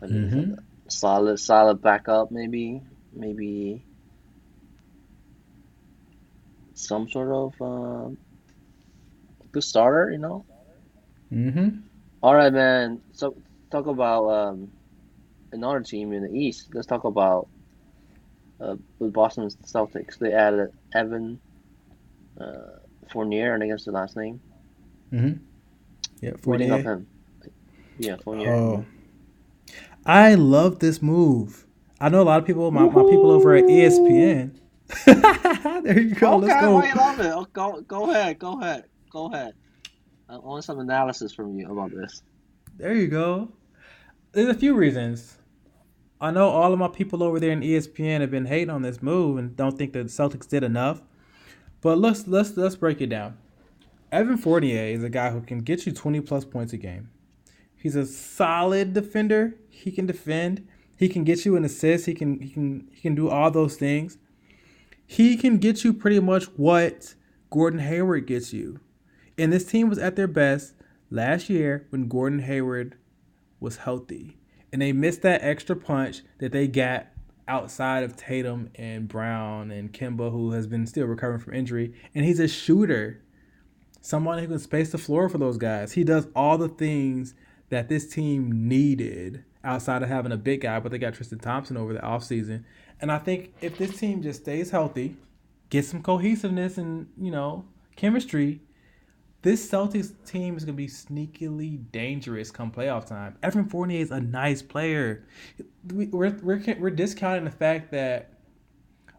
Like 0.00 0.10
Mhm. 0.10 0.56
a 0.58 0.75
solid, 0.88 1.38
solid 1.38 1.82
backup, 1.82 2.30
maybe, 2.30 2.80
maybe 3.12 3.82
some 6.74 7.08
sort 7.08 7.30
of 7.32 7.62
uh, 7.62 8.14
good 9.52 9.64
starter, 9.64 10.10
you 10.10 10.18
know. 10.18 10.44
mm-hmm. 11.32 11.80
All 12.22 12.34
right, 12.34 12.52
man. 12.52 13.00
So 13.12 13.36
talk 13.70 13.86
about 13.86 14.28
um, 14.28 14.70
another 15.52 15.80
team 15.80 16.12
in 16.12 16.22
the 16.24 16.38
East. 16.38 16.68
Let's 16.74 16.86
talk 16.86 17.04
about 17.04 17.48
uh, 18.60 18.76
the 18.98 19.08
Boston 19.08 19.48
Celtics. 19.64 20.18
They 20.18 20.32
added 20.32 20.72
Evan 20.94 21.40
uh, 22.40 22.78
Fournier, 23.12 23.54
and 23.54 23.62
I 23.62 23.66
think 23.66 23.72
that's 23.72 23.84
the 23.84 23.92
last 23.92 24.16
name. 24.16 24.40
Mm-hmm. 25.12 25.42
Yeah, 26.20 26.32
What 26.44 26.58
do 26.58 26.64
you 26.64 26.70
think 26.70 26.86
of 26.86 26.92
him? 26.92 27.06
Yeah, 27.98 28.16
Fournier. 28.16 28.52
Oh, 28.52 28.84
I 30.06 30.34
love 30.34 30.78
this 30.78 31.02
move. 31.02 31.66
I 32.00 32.08
know 32.08 32.22
a 32.22 32.24
lot 32.24 32.40
of 32.40 32.46
people, 32.46 32.70
my, 32.70 32.82
my 32.82 33.02
people 33.02 33.30
over 33.30 33.54
at 33.56 33.64
ESPN. 33.64 34.56
there 35.82 36.00
you 36.00 36.14
go. 36.14 36.34
okay, 36.34 36.46
Let's 36.46 36.60
go. 36.60 36.84
you 36.84 36.94
love 36.94 37.20
it? 37.20 37.26
Oh, 37.26 37.46
go, 37.52 37.80
go 37.82 38.10
ahead, 38.10 38.38
go 38.38 38.60
ahead, 38.60 38.84
go 39.10 39.26
ahead. 39.26 39.54
I 40.28 40.38
want 40.38 40.64
some 40.64 40.78
analysis 40.78 41.32
from 41.32 41.58
you 41.58 41.70
about 41.70 41.90
this. 41.90 42.22
There 42.76 42.94
you 42.94 43.08
go. 43.08 43.50
There's 44.32 44.48
a 44.48 44.54
few 44.54 44.74
reasons. 44.74 45.38
I 46.20 46.30
know 46.30 46.48
all 46.48 46.72
of 46.72 46.78
my 46.78 46.88
people 46.88 47.22
over 47.22 47.40
there 47.40 47.50
in 47.50 47.60
ESPN 47.60 48.20
have 48.20 48.30
been 48.30 48.46
hating 48.46 48.70
on 48.70 48.82
this 48.82 49.02
move 49.02 49.38
and 49.38 49.56
don't 49.56 49.76
think 49.76 49.92
that 49.94 50.04
the 50.04 50.08
Celtics 50.08 50.48
did 50.48 50.62
enough. 50.62 51.02
But 51.80 51.98
let's 51.98 52.26
let's 52.26 52.56
let's 52.56 52.76
break 52.76 53.00
it 53.00 53.08
down. 53.08 53.38
Evan 54.12 54.36
Fournier 54.36 54.84
is 54.84 55.04
a 55.04 55.10
guy 55.10 55.30
who 55.30 55.40
can 55.40 55.58
get 55.58 55.84
you 55.84 55.92
20 55.92 56.20
plus 56.20 56.44
points 56.44 56.72
a 56.72 56.76
game. 56.76 57.10
He's 57.86 57.94
a 57.94 58.04
solid 58.04 58.94
defender. 58.94 59.54
He 59.70 59.92
can 59.92 60.06
defend. 60.06 60.66
He 60.96 61.08
can 61.08 61.22
get 61.22 61.44
you 61.44 61.54
an 61.54 61.64
assist. 61.64 62.06
He 62.06 62.14
can 62.14 62.40
he 62.40 62.48
can 62.48 62.88
he 62.90 63.00
can 63.00 63.14
do 63.14 63.28
all 63.28 63.48
those 63.48 63.76
things. 63.76 64.18
He 65.06 65.36
can 65.36 65.58
get 65.58 65.84
you 65.84 65.92
pretty 65.92 66.18
much 66.18 66.46
what 66.56 67.14
Gordon 67.48 67.78
Hayward 67.78 68.26
gets 68.26 68.52
you. 68.52 68.80
And 69.38 69.52
this 69.52 69.64
team 69.64 69.88
was 69.88 70.00
at 70.00 70.16
their 70.16 70.26
best 70.26 70.74
last 71.08 71.48
year 71.48 71.86
when 71.90 72.08
Gordon 72.08 72.40
Hayward 72.40 72.96
was 73.60 73.76
healthy. 73.76 74.36
And 74.72 74.82
they 74.82 74.92
missed 74.92 75.22
that 75.22 75.44
extra 75.44 75.76
punch 75.76 76.22
that 76.38 76.50
they 76.50 76.66
got 76.66 77.06
outside 77.46 78.02
of 78.02 78.16
Tatum 78.16 78.68
and 78.74 79.06
Brown 79.06 79.70
and 79.70 79.92
Kemba, 79.92 80.32
who 80.32 80.50
has 80.50 80.66
been 80.66 80.88
still 80.88 81.06
recovering 81.06 81.38
from 81.38 81.54
injury. 81.54 81.94
And 82.16 82.24
he's 82.24 82.40
a 82.40 82.48
shooter. 82.48 83.22
Someone 84.00 84.38
who 84.38 84.48
can 84.48 84.58
space 84.58 84.90
the 84.90 84.98
floor 84.98 85.28
for 85.28 85.38
those 85.38 85.56
guys. 85.56 85.92
He 85.92 86.02
does 86.02 86.26
all 86.34 86.58
the 86.58 86.68
things 86.68 87.34
that 87.70 87.88
this 87.88 88.08
team 88.08 88.68
needed 88.68 89.44
outside 89.64 90.02
of 90.02 90.08
having 90.08 90.32
a 90.32 90.36
big 90.36 90.60
guy, 90.60 90.78
but 90.80 90.92
they 90.92 90.98
got 90.98 91.14
Tristan 91.14 91.38
Thompson 91.38 91.76
over 91.76 91.92
the 91.92 92.00
offseason. 92.00 92.64
And 93.00 93.10
I 93.10 93.18
think 93.18 93.54
if 93.60 93.76
this 93.76 93.98
team 93.98 94.22
just 94.22 94.42
stays 94.42 94.70
healthy, 94.70 95.16
gets 95.70 95.88
some 95.88 96.02
cohesiveness 96.02 96.78
and, 96.78 97.08
you 97.20 97.30
know, 97.30 97.64
chemistry, 97.96 98.60
this 99.42 99.68
Celtics 99.70 100.12
team 100.24 100.56
is 100.56 100.64
going 100.64 100.74
to 100.74 100.76
be 100.76 100.88
sneakily 100.88 101.90
dangerous 101.92 102.50
come 102.50 102.70
playoff 102.70 103.06
time. 103.06 103.36
Evan 103.42 103.68
Fournier 103.68 104.00
is 104.00 104.10
a 104.10 104.20
nice 104.20 104.62
player. 104.62 105.24
We, 105.92 106.06
we're, 106.06 106.36
we're, 106.42 106.76
we're 106.78 106.90
discounting 106.90 107.44
the 107.44 107.50
fact 107.50 107.90
that 107.92 108.32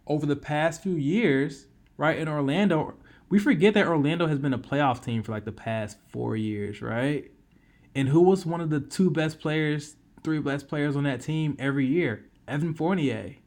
over 0.06 0.26
the 0.26 0.36
past 0.36 0.82
few 0.82 0.96
years, 0.96 1.68
right, 1.98 2.18
in 2.18 2.28
Orlando, 2.28 2.96
we 3.30 3.40
forget 3.40 3.74
that 3.74 3.88
Orlando 3.88 4.28
has 4.28 4.40
been 4.40 4.54
a 4.54 4.60
playoff 4.60 5.04
team 5.04 5.24
for 5.24 5.34
like 5.34 5.46
the 5.46 5.52
past 5.52 5.98
four 6.10 6.36
years, 6.36 6.82
right? 6.82 7.30
And 7.98 8.08
who 8.08 8.22
was 8.22 8.46
one 8.46 8.62
of 8.62 8.70
the 8.70 8.80
two 8.80 9.10
best 9.10 9.40
players, 9.40 9.96
three 10.24 10.38
best 10.38 10.68
players 10.68 10.96
on 10.96 11.06
that 11.06 11.20
team 11.20 11.56
every 11.58 11.88
year? 11.88 12.26
Evan 12.48 12.76
Fournier. 12.76 13.38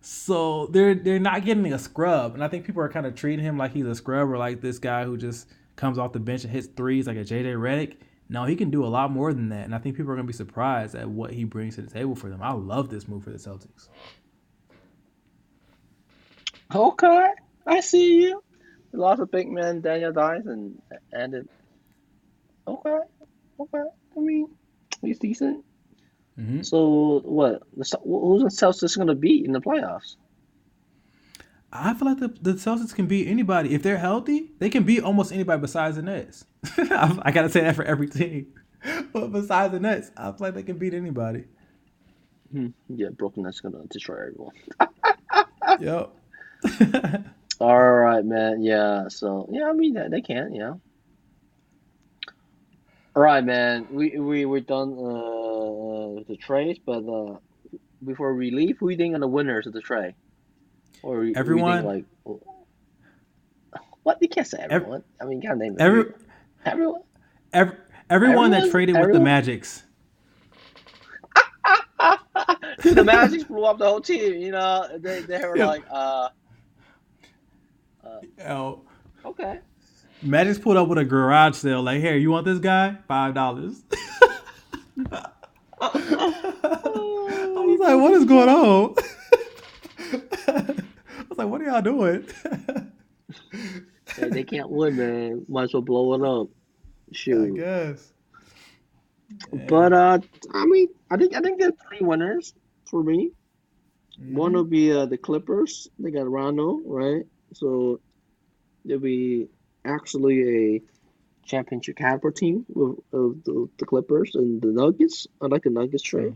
So 0.00 0.66
they're 0.68 0.94
they're 0.94 1.18
not 1.18 1.44
getting 1.44 1.70
a 1.74 1.78
scrub, 1.78 2.32
and 2.32 2.42
I 2.42 2.48
think 2.48 2.64
people 2.64 2.80
are 2.82 2.88
kind 2.88 3.04
of 3.04 3.14
treating 3.14 3.44
him 3.44 3.58
like 3.58 3.74
he's 3.74 3.84
a 3.84 3.94
scrub 3.94 4.30
or 4.30 4.38
like 4.38 4.62
this 4.62 4.78
guy 4.78 5.04
who 5.04 5.18
just 5.18 5.46
comes 5.76 5.98
off 5.98 6.14
the 6.14 6.20
bench 6.20 6.44
and 6.44 6.50
hits 6.50 6.68
threes 6.68 7.06
like 7.06 7.18
a 7.18 7.20
JJ 7.20 7.54
Redick. 7.56 7.98
No, 8.30 8.46
he 8.46 8.56
can 8.56 8.70
do 8.70 8.82
a 8.82 8.88
lot 8.88 9.10
more 9.10 9.34
than 9.34 9.50
that, 9.50 9.66
and 9.66 9.74
I 9.74 9.78
think 9.78 9.94
people 9.94 10.12
are 10.12 10.16
gonna 10.16 10.26
be 10.26 10.32
surprised 10.32 10.94
at 10.94 11.06
what 11.06 11.34
he 11.34 11.44
brings 11.44 11.74
to 11.74 11.82
the 11.82 11.90
table 11.90 12.14
for 12.14 12.30
them. 12.30 12.40
I 12.40 12.52
love 12.52 12.88
this 12.88 13.06
move 13.06 13.24
for 13.24 13.30
the 13.30 13.36
Celtics. 13.36 13.90
Okay, 16.74 17.26
I 17.66 17.80
see 17.80 18.22
you. 18.22 18.42
Lots 18.94 19.20
of 19.20 19.30
big 19.30 19.50
men, 19.50 19.82
Daniel 19.82 20.14
Theis, 20.14 20.46
and 20.46 20.80
ended. 21.14 21.46
Okay, 22.66 22.98
okay. 23.60 23.82
I 24.16 24.20
mean, 24.20 24.48
he's 25.02 25.18
decent. 25.18 25.64
Mm-hmm. 26.38 26.62
So 26.62 27.20
what? 27.24 27.62
The, 27.76 27.98
who's 28.04 28.42
the 28.42 28.66
Celtics 28.66 28.96
gonna 28.96 29.14
beat 29.14 29.44
in 29.44 29.52
the 29.52 29.60
playoffs? 29.60 30.16
I 31.72 31.94
feel 31.94 32.08
like 32.08 32.18
the, 32.18 32.28
the 32.28 32.54
Celtics 32.54 32.94
can 32.94 33.06
beat 33.06 33.28
anybody 33.28 33.74
if 33.74 33.82
they're 33.82 33.98
healthy. 33.98 34.50
They 34.58 34.70
can 34.70 34.82
beat 34.82 35.02
almost 35.02 35.32
anybody 35.32 35.60
besides 35.60 35.96
the 35.96 36.02
Nets. 36.02 36.44
I, 36.76 37.18
I 37.22 37.30
gotta 37.30 37.48
say 37.48 37.60
that 37.60 37.76
for 37.76 37.84
every 37.84 38.08
team, 38.08 38.54
but 39.12 39.28
besides 39.32 39.72
the 39.72 39.80
Nets, 39.80 40.10
I 40.16 40.32
feel 40.32 40.36
like 40.40 40.54
they 40.54 40.62
can 40.62 40.78
beat 40.78 40.94
anybody. 40.94 41.44
Hmm. 42.50 42.68
Yeah, 42.88 43.08
Brooklyn 43.10 43.46
is 43.46 43.60
gonna 43.60 43.84
destroy 43.88 44.16
everyone. 44.28 44.54
yep. 45.80 46.10
All 47.60 47.92
right, 47.92 48.24
man. 48.24 48.62
Yeah. 48.62 49.08
So 49.08 49.48
yeah, 49.52 49.68
I 49.68 49.72
mean 49.72 49.94
they, 49.94 50.08
they 50.08 50.20
can. 50.22 50.54
Yeah. 50.54 50.74
All 53.16 53.22
right, 53.22 53.44
man. 53.44 53.86
We 53.90 54.18
we 54.18 54.44
we're 54.44 54.60
done 54.60 54.92
uh, 54.92 56.08
with 56.16 56.28
the 56.28 56.36
trades, 56.36 56.78
but 56.84 57.02
uh, 57.06 57.38
before 58.04 58.34
we 58.34 58.50
leave, 58.50 58.78
who 58.78 58.88
you 58.90 58.96
think 58.96 59.14
are 59.16 59.18
the 59.18 59.26
winners 59.28 59.66
of 59.66 59.72
the 59.72 59.80
trade? 59.80 60.14
Or 61.02 61.26
Everyone. 61.34 61.82
think, 61.82 62.06
like 62.24 62.38
what? 64.02 64.18
You 64.20 64.28
can't 64.28 64.46
say 64.46 64.58
Ev- 64.60 64.70
everyone. 64.70 65.02
I 65.20 65.24
mean, 65.24 65.40
you 65.42 65.48
gotta 65.48 65.58
name. 65.58 65.76
Every, 65.78 66.04
everyone. 66.64 67.00
every 67.52 67.76
everyone 68.10 68.50
that 68.52 68.58
Everyone- 68.58 68.70
traded 68.70 68.94
with 68.94 69.02
the 69.02 69.08
everyone- 69.08 69.24
Magics. 69.24 69.82
the 72.82 73.04
Magics 73.04 73.44
blew 73.44 73.64
up 73.64 73.78
the 73.78 73.86
whole 73.86 74.00
team. 74.00 74.40
You 74.40 74.52
know, 74.52 74.86
they 74.98 75.22
they 75.22 75.38
were 75.44 75.56
Yeah. 75.56 75.66
like, 75.66 75.84
uh, 75.90 76.28
Oh, 78.46 78.82
okay. 79.24 79.60
Magic's 80.22 80.58
pulled 80.58 80.76
up 80.76 80.88
with 80.88 80.98
a 80.98 81.04
garage 81.04 81.56
sale. 81.56 81.82
Like, 81.82 82.00
here, 82.00 82.16
you 82.16 82.30
want 82.30 82.44
this 82.44 82.58
guy? 82.58 82.96
Five 83.08 83.34
dollars. 83.34 83.82
I 85.80 85.92
was 87.54 87.80
like, 87.80 87.96
what 87.96 88.12
is 88.12 88.24
going 88.26 88.48
on? 88.48 88.94
I 90.48 90.74
was 91.28 91.38
like, 91.38 91.48
what 91.48 91.60
are 91.60 91.64
y'all 91.64 91.82
doing? 91.82 92.26
Hey, 94.16 94.28
they 94.28 94.42
can't 94.42 94.68
win, 94.68 94.96
man. 94.96 95.46
Might 95.48 95.64
as 95.64 95.72
well 95.72 95.82
blow 95.82 96.14
it 96.14 96.22
up. 96.22 96.48
Shoot. 97.12 97.54
I 97.54 97.56
guess. 97.56 98.12
But 99.68 99.92
uh, 99.92 100.18
I 100.52 100.66
mean, 100.66 100.88
I 101.10 101.16
think 101.16 101.36
I 101.36 101.40
think 101.40 101.60
there's 101.60 101.74
three 101.88 102.04
winners 102.04 102.52
for 102.86 103.04
me. 103.04 103.30
One 104.18 104.52
will 104.52 104.64
be 104.64 104.92
uh, 104.92 105.06
the 105.06 105.16
Clippers. 105.16 105.88
They 105.98 106.10
got 106.10 106.28
Rondo, 106.28 106.80
right? 106.84 107.24
So 107.54 108.00
they'll 108.84 108.98
be 108.98 109.48
actually 109.84 110.76
a 110.76 110.82
championship 111.44 111.96
caliber 111.96 112.30
team 112.30 112.64
of, 112.76 112.98
of 113.12 113.44
the, 113.44 113.68
the 113.78 113.86
Clippers 113.86 114.34
and 114.34 114.60
the 114.62 114.68
Nuggets. 114.68 115.26
I 115.40 115.46
like 115.46 115.62
the 115.62 115.70
Nuggets 115.70 116.02
trade. 116.02 116.34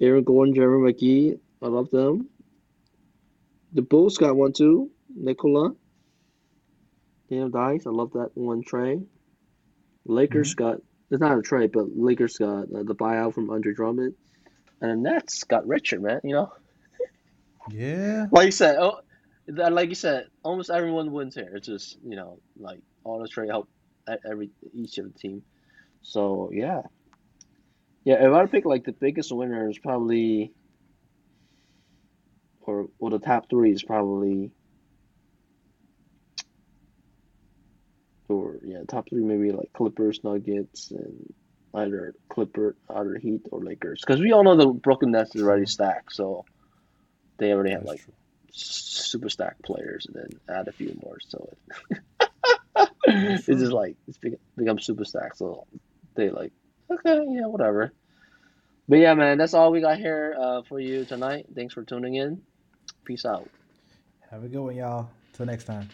Aaron 0.00 0.24
Gordon, 0.24 0.54
Jeremy 0.54 0.92
McGee. 0.92 1.38
I 1.62 1.66
love 1.66 1.90
them. 1.90 2.28
The 3.72 3.82
Bulls 3.82 4.18
got 4.18 4.36
one 4.36 4.52
too. 4.52 4.90
Nikola. 5.14 5.74
Daniel 7.28 7.50
Theis. 7.50 7.86
I 7.86 7.90
love 7.90 8.12
that 8.12 8.30
one 8.34 8.62
trade. 8.62 9.06
Lakers 10.04 10.54
got 10.54 10.78
it's 11.10 11.20
not 11.20 11.38
a 11.38 11.42
trade, 11.42 11.72
but 11.72 11.86
Lakers 11.96 12.38
got 12.38 12.64
uh, 12.64 12.82
the 12.84 12.94
buyout 12.94 13.34
from 13.34 13.50
Andre 13.50 13.74
Drummond, 13.74 14.14
and 14.80 14.90
the 15.04 15.10
Nets 15.10 15.44
got 15.44 15.66
Richard, 15.66 16.02
man. 16.02 16.20
You 16.24 16.34
know, 16.34 16.52
Yeah. 17.70 18.26
like 18.30 18.46
you 18.46 18.52
said, 18.52 18.76
oh, 18.78 19.00
like 19.50 19.88
you 19.88 19.94
said, 19.94 20.28
almost 20.42 20.70
everyone 20.70 21.12
wins 21.12 21.34
here. 21.34 21.50
It's 21.54 21.66
just 21.66 21.98
you 22.04 22.16
know, 22.16 22.38
like 22.58 22.80
all 23.04 23.20
the 23.20 23.28
trade 23.28 23.48
help 23.48 23.68
every 24.24 24.50
each 24.72 24.98
of 24.98 25.12
the 25.12 25.18
team. 25.18 25.42
So 26.02 26.50
yeah, 26.52 26.82
yeah. 28.04 28.26
If 28.26 28.32
I 28.32 28.46
pick 28.46 28.64
like 28.64 28.84
the 28.84 28.92
biggest 28.92 29.32
winner 29.32 29.68
is 29.68 29.78
probably, 29.78 30.52
or 32.62 32.88
or 32.98 33.10
the 33.10 33.18
top 33.18 33.48
three 33.50 33.72
is 33.72 33.82
probably, 33.82 34.52
or 38.28 38.58
yeah, 38.62 38.82
top 38.88 39.08
three 39.08 39.22
maybe 39.22 39.52
like 39.52 39.72
Clippers, 39.72 40.20
Nuggets, 40.24 40.90
and 40.90 41.32
either 41.74 42.14
Clipper, 42.28 42.76
either 42.88 43.16
Heat 43.16 43.42
or 43.50 43.62
Lakers. 43.62 44.02
Because 44.04 44.20
we 44.20 44.32
all 44.32 44.44
know 44.44 44.56
the 44.56 44.68
Brooklyn 44.68 45.12
Nets 45.12 45.34
is 45.34 45.42
already 45.42 45.66
stacked, 45.66 46.14
so 46.14 46.44
they 47.38 47.52
already 47.52 47.72
have 47.72 47.84
like 47.84 48.04
super 48.52 49.28
stacked 49.28 49.62
players, 49.62 50.06
and 50.06 50.14
then 50.14 50.56
add 50.56 50.68
a 50.68 50.72
few 50.72 50.96
more. 51.02 51.18
So 51.20 51.56
it's 53.04 53.46
just 53.46 53.72
like 53.72 53.96
it's 54.06 54.18
become, 54.18 54.38
become 54.56 54.78
super 54.78 55.04
stacked. 55.04 55.38
So 55.38 55.66
they 56.14 56.30
like 56.30 56.52
okay, 56.90 57.24
yeah, 57.28 57.46
whatever. 57.46 57.92
But 58.88 58.98
yeah, 58.98 59.14
man, 59.14 59.38
that's 59.38 59.54
all 59.54 59.70
we 59.70 59.80
got 59.80 59.98
here 59.98 60.36
uh, 60.38 60.62
for 60.62 60.80
you 60.80 61.04
tonight. 61.04 61.46
Thanks 61.54 61.74
for 61.74 61.84
tuning 61.84 62.16
in. 62.16 62.42
Peace 63.04 63.24
out. 63.24 63.48
Have 64.30 64.44
a 64.44 64.48
good 64.48 64.60
one, 64.60 64.76
y'all. 64.76 65.08
Till 65.32 65.46
next 65.46 65.64
time. 65.64 65.88